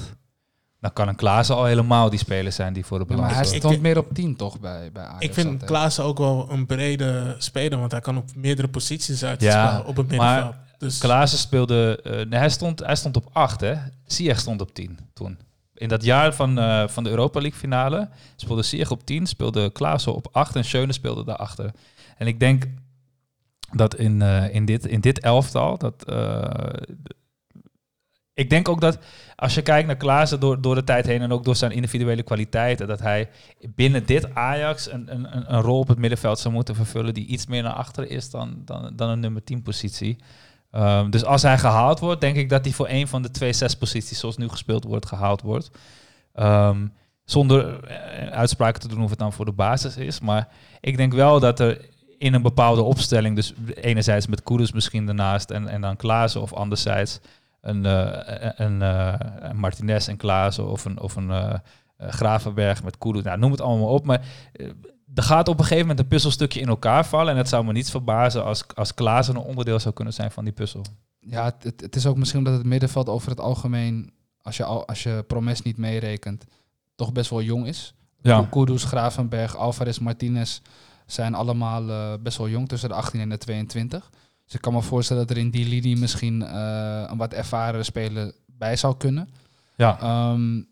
[0.81, 3.45] dan kan een Klaassen al helemaal die speler zijn die voor de Ja, balans maar
[3.45, 5.25] hij stond Ik- meer op 10 toch bij, bij Ajax.
[5.25, 5.71] Ik vind altijd.
[5.71, 9.97] Klaassen ook wel een brede speler, want hij kan op meerdere posities uit Ja, op
[9.97, 10.55] het middenveld.
[10.79, 13.75] Dus Klaassen speelde, eh, nee, hij, stond, hij stond op 8 hè.
[14.07, 15.39] Ziyech stond op 10 toen.
[15.83, 19.71] In dat jaar van, eh, van de Europa League finale speelde Ziyech op 10, speelde
[19.71, 21.71] Klaassen op 8 en Schöne speelde daarachter.
[22.17, 22.65] En ik denk
[23.73, 26.45] dat in, eh, in, dit, in dit elftal, dat, eh,
[28.35, 28.99] ik denk ook dat
[29.37, 32.23] als je kijkt naar Klaassen door, door de tijd heen en ook door zijn individuele
[32.23, 33.29] kwaliteiten, dat hij
[33.75, 37.27] binnen dit Ajax een, een, een- een rol op het middenveld zou moeten vervullen die
[37.27, 40.17] iets meer naar achteren is dan, dan, dan een nummer 10 positie.
[40.73, 43.53] Ehm, dus als hij gehaald wordt, denk ik dat hij voor een van de twee
[43.53, 45.71] zes posities zoals nu gespeeld wordt, gehaald wordt.
[46.33, 46.87] Ehm,
[47.25, 50.21] zonder eh, uitspraken te doen of het dan voor de basis is.
[50.21, 50.49] Maar
[50.81, 51.89] ik denk wel dat er
[52.19, 56.53] in een bepaalde opstelling, dus enerzijds met Kudus misschien daarnaast en, en dan Klaassen, of
[56.53, 57.21] anderzijds
[57.61, 58.79] een, eh, een,
[59.57, 61.61] Martinez en Klaassen of een, of een
[61.99, 63.23] Gravenberg met Kudus.
[63.23, 64.05] Nou, noem het allemaal op.
[64.05, 64.21] Maar
[65.15, 67.33] er gaat op een gegeven moment een puzzelstukje in elkaar vallen.
[67.33, 70.45] En het zou me niets verbazen als, als Klaassen een onderdeel zou kunnen zijn van
[70.45, 70.85] die puzzel.
[71.21, 74.13] Ja, het- het, is ook misschien omdat het middenveld over het algemeen,
[74.43, 76.45] als je, al, als je Promes niet meerekent,
[76.95, 77.95] toch best wel jong is.
[78.21, 78.47] Ja.
[78.51, 80.61] Kudus, Gravenberg, Alvarez, Martinez
[81.07, 84.11] zijn allemaal eh, best wel jong, tussen de 18 en de 22.
[84.45, 87.85] Dus ik kan me voorstellen dat er in die linie misschien eh, een wat ervaren
[87.85, 89.29] speler bij zou kunnen.
[89.77, 90.01] Ja.
[90.01, 90.63] Ehm,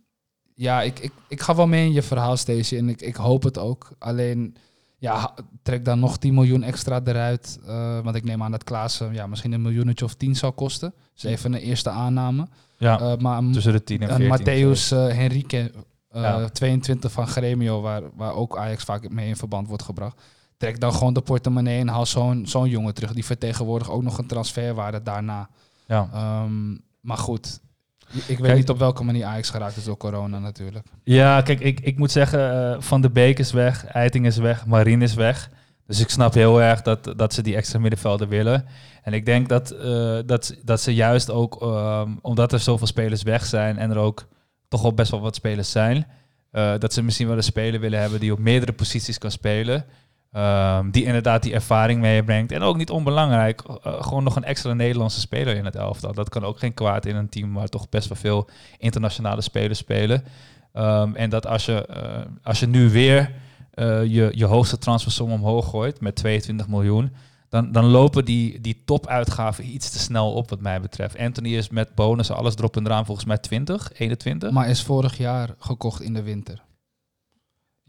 [0.60, 2.78] ja, ik, ik, ik ga wel mee in je verhaal, Stacey.
[2.78, 3.90] En ik, ik hoop het ook.
[3.98, 4.56] Alleen,
[4.98, 7.58] ja, trek dan nog 10 miljoen extra eruit.
[7.66, 10.94] eh, want ik neem aan dat Klaassen ja, misschien een miljoentje of 10 zal kosten.
[11.14, 12.48] Dus even een eerste aanname.
[12.76, 14.38] Ja, Eh, maar tussen de 10 en een 14.
[14.46, 15.72] Matthäus eh, Henrique,
[16.10, 16.48] eh, Ja.
[16.48, 20.20] 22 van Gremio, waar, waar ook Ajax vaak mee in verband wordt gebracht.
[20.56, 23.12] Trek dan gewoon de portemonnee en haal zo'n zo'n jongen terug.
[23.12, 25.48] Die vertegenwoordigt ook nog een transferwaarde daarna.
[25.86, 26.08] Ja.
[26.12, 27.60] Ehm, maar goed,
[28.12, 30.86] ik weet Kijk- niet op welke manier Ajax geraakt is door corona natuurlijk.
[31.04, 34.66] Ja, kijk, ik, ik moet zeggen, eh, Van de Beek is weg, Eiting is weg,
[34.66, 35.50] Marien is weg.
[35.86, 38.66] Dus ik snap heel erg dat, dat ze die extra middenvelden willen.
[39.02, 43.22] En ik denk dat, eh, dat, dat ze juist ook, ehm, omdat er zoveel spelers
[43.22, 44.26] weg zijn en er ook
[44.68, 46.06] toch wel best wel wat spelers zijn,
[46.50, 49.84] eh, dat ze misschien wel een speler willen hebben die op meerdere posities kan spelen.
[50.32, 52.52] Ehm, die inderdaad die ervaring meebrengt.
[52.52, 56.14] En ook niet onbelangrijk, eh, gewoon nog een extra Nederlandse speler in het elftal.
[56.14, 58.48] Dat kan ook geen kwaad in een team waar toch best wel veel
[58.78, 60.24] internationale spelers spelen.
[60.72, 63.32] Ehm, en dat als je, eh, als je nu weer
[63.70, 67.12] eh, je, je hoogste transfersom omhoog gooit met 22 miljoen,
[67.48, 71.18] dan, dan lopen die, die topuitgaven iets te snel op wat mij betreft.
[71.18, 74.50] Anthony is met bonussen, alles erop en eraan, volgens mij 20, 21.
[74.50, 76.62] Maar is vorig jaar gekocht in de winter.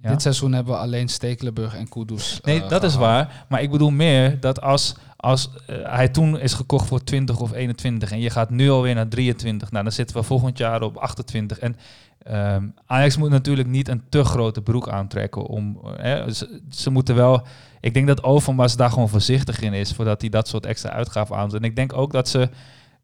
[0.02, 0.10] Ja.
[0.10, 2.40] Dit seizoen hebben we alleen Stekelenburg en Kudus.
[2.44, 3.46] Nee, eh, dat is waar.
[3.50, 7.52] Maar ik bedoel meer dat als, als eh, hij toen is gekocht voor 20 of
[7.54, 10.98] 21 en je gaat nu alweer naar 23, nou dan zitten we volgend jaar op
[10.98, 11.60] 28.
[11.60, 11.76] En
[12.24, 15.80] ehm, Ajax moet natuurlijk niet een te grote broek aantrekken om.
[15.98, 17.46] eh, ze, ze moeten wel.
[17.80, 21.36] Ik denk dat Overmars daar gewoon voorzichtig in is voordat hij dat soort extra uitgaven
[21.36, 21.60] aandoet.
[21.60, 22.50] En ik denk ook dat ze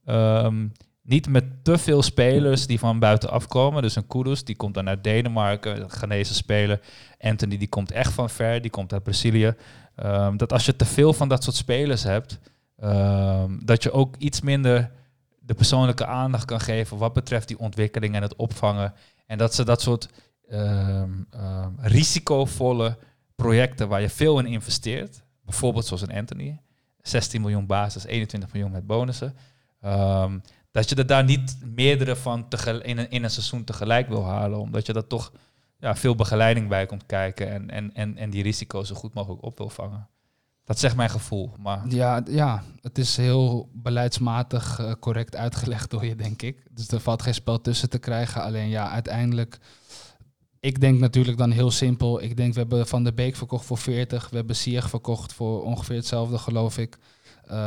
[0.06, 0.68] ehm,
[1.08, 3.82] niet met te veel spelers die van buitenaf komen.
[3.82, 6.80] Dus een Kudus, die komt dan uit Denemarken, een Ghanese speler.
[7.20, 9.56] Anthony, die komt echt van ver, die komt uit Brazilië.
[9.96, 12.40] Ehm, dat als je te veel van dat soort spelers hebt,
[12.78, 14.92] ehm, dat je ook iets minder
[15.40, 18.94] de persoonlijke aandacht kan geven wat betreft die ontwikkeling en het opvangen.
[19.26, 20.10] En dat ze dat soort
[20.50, 21.12] ehm,
[21.78, 22.98] risicovolle
[23.36, 26.62] projecten waar je veel in investeert, bijvoorbeeld zoals een Anthony,
[27.02, 29.36] 16 miljoen basis, 21 miljoen met bonussen,
[29.82, 30.40] ehm,
[30.72, 34.60] dat je er daar niet meerdere van in, een, in een seizoen tegelijk wil halen,
[34.60, 35.32] omdat je dat toch
[35.80, 39.44] ja, veel begeleiding bij komt kijken en, en, en, en die risico's zo goed mogelijk
[39.44, 40.08] op wil vangen.
[40.68, 41.54] Dat zegt mijn gevoel.
[41.60, 46.66] Maar Ja, ja, het is heel beleidsmatig eh, correct uitgelegd door je, denk ik.
[46.72, 48.44] Dus er valt geen spel tussen te krijgen.
[48.44, 49.58] Alleen ja, uiteindelijk...
[50.60, 52.22] Ik denk natuurlijk dan heel simpel.
[52.22, 54.30] Ik denk, we hebben Van der Beek verkocht voor 40.
[54.30, 56.98] We hebben Sieg verkocht voor ongeveer hetzelfde, geloof ik.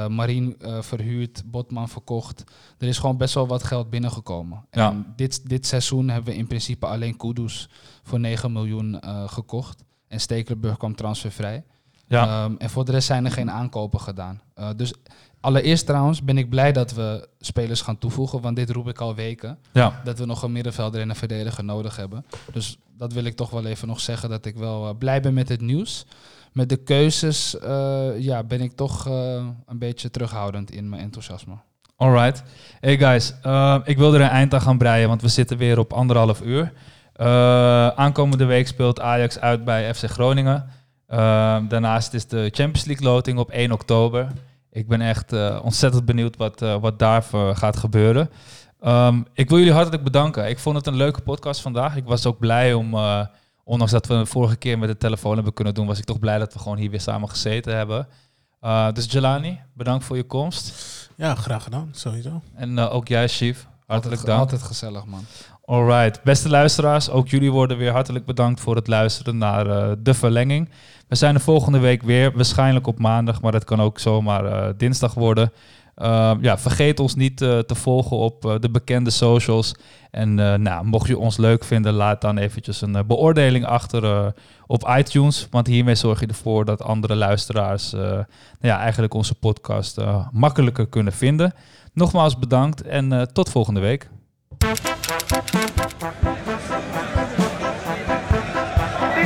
[0.07, 2.45] Marien eh, verhuurd, Botman verkocht.
[2.79, 4.65] Er is gewoon best wel wat geld binnengekomen.
[4.71, 4.91] Ja.
[4.91, 7.69] En dit, dit seizoen hebben we in principe alleen Kudus
[8.03, 9.83] voor 9 miljoen eh, gekocht.
[10.09, 11.65] En Stekelenburg kwam transfervrij.
[12.09, 14.41] ja, Ehm, en voor de rest zijn er geen aankopen gedaan.
[14.77, 14.93] Dus
[15.41, 18.41] allereerst trouwens ben ik blij dat we spelers gaan toevoegen.
[18.41, 19.59] Want dit roep ik al weken.
[19.73, 22.25] ja, Dat we nog een middenvelder en een verdediger nodig hebben.
[22.53, 24.29] Dus dat wil ik toch wel even nog zeggen.
[24.29, 26.07] Dat ik wel blij ben met het nieuws.
[26.53, 31.55] Met de keuzes eh, ja, ben ik toch eh, een beetje terughoudend in mijn enthousiasme.
[31.97, 32.43] alright.
[32.81, 35.79] Hey guys, eh, ik wil er een eind aan gaan breien, want we zitten weer
[35.79, 36.73] op anderhalf uur.
[37.97, 40.69] Aankomende week speelt Ajax uit bij FC Groningen.
[41.69, 44.27] Daarnaast is de Champions League loting op 1 oktober.
[44.73, 45.33] Ik ben echt
[45.63, 47.23] ontzettend benieuwd wat, eh, wat daar
[47.55, 48.31] gaat gebeuren.
[48.81, 50.49] Ehm, ik wil jullie hartelijk bedanken.
[50.49, 51.97] Ik vond het een leuke podcast vandaag.
[51.97, 52.95] Ik was ook blij om,
[53.71, 56.19] ondanks dat we de vorige keer met de telefoon hebben kunnen doen, was ik toch
[56.19, 58.09] blij dat we gewoon hier weer samen gezeten hebben.
[58.61, 60.75] Eh, dus Jelani, bedankt voor je komst.
[61.17, 62.43] Ja, graag gedaan, sowieso.
[62.55, 63.67] En eh, ook jij, Chief.
[63.87, 64.41] Hartelijk altijd, dank.
[64.41, 65.25] Altijd gezellig, man.
[65.65, 70.15] Alright, beste luisteraars, ook jullie worden weer hartelijk bedankt voor het luisteren naar eh, de
[70.15, 70.69] verlenging.
[71.09, 74.75] We zijn de volgende week weer, waarschijnlijk op maandag, maar dat kan ook zomaar eh,
[74.77, 75.53] dinsdag worden.
[76.01, 79.75] Uh, ja, vergeet ons niet uh, te volgen op uh, de bekende socials.
[80.11, 84.35] En uh, nou, mocht je ons leuk vinden, laat dan eventjes een beoordeling achter
[84.67, 85.47] op iTunes.
[85.51, 88.25] Want hiermee zorg je ervoor dat andere luisteraars nou
[88.61, 89.99] ja, eigenlijk onze podcast
[90.33, 91.55] makkelijker kunnen vinden.
[91.93, 94.09] Nogmaals bedankt en tot volgende week.
[94.59, 94.69] Dit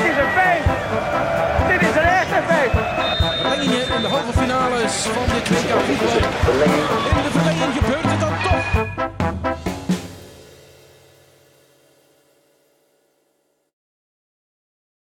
[0.03, 0.67] is een feest.
[1.69, 2.75] Dit is een echte feest.
[3.97, 5.34] In de halve finales van
[5.75, 8.14] in de verlenging gebeurt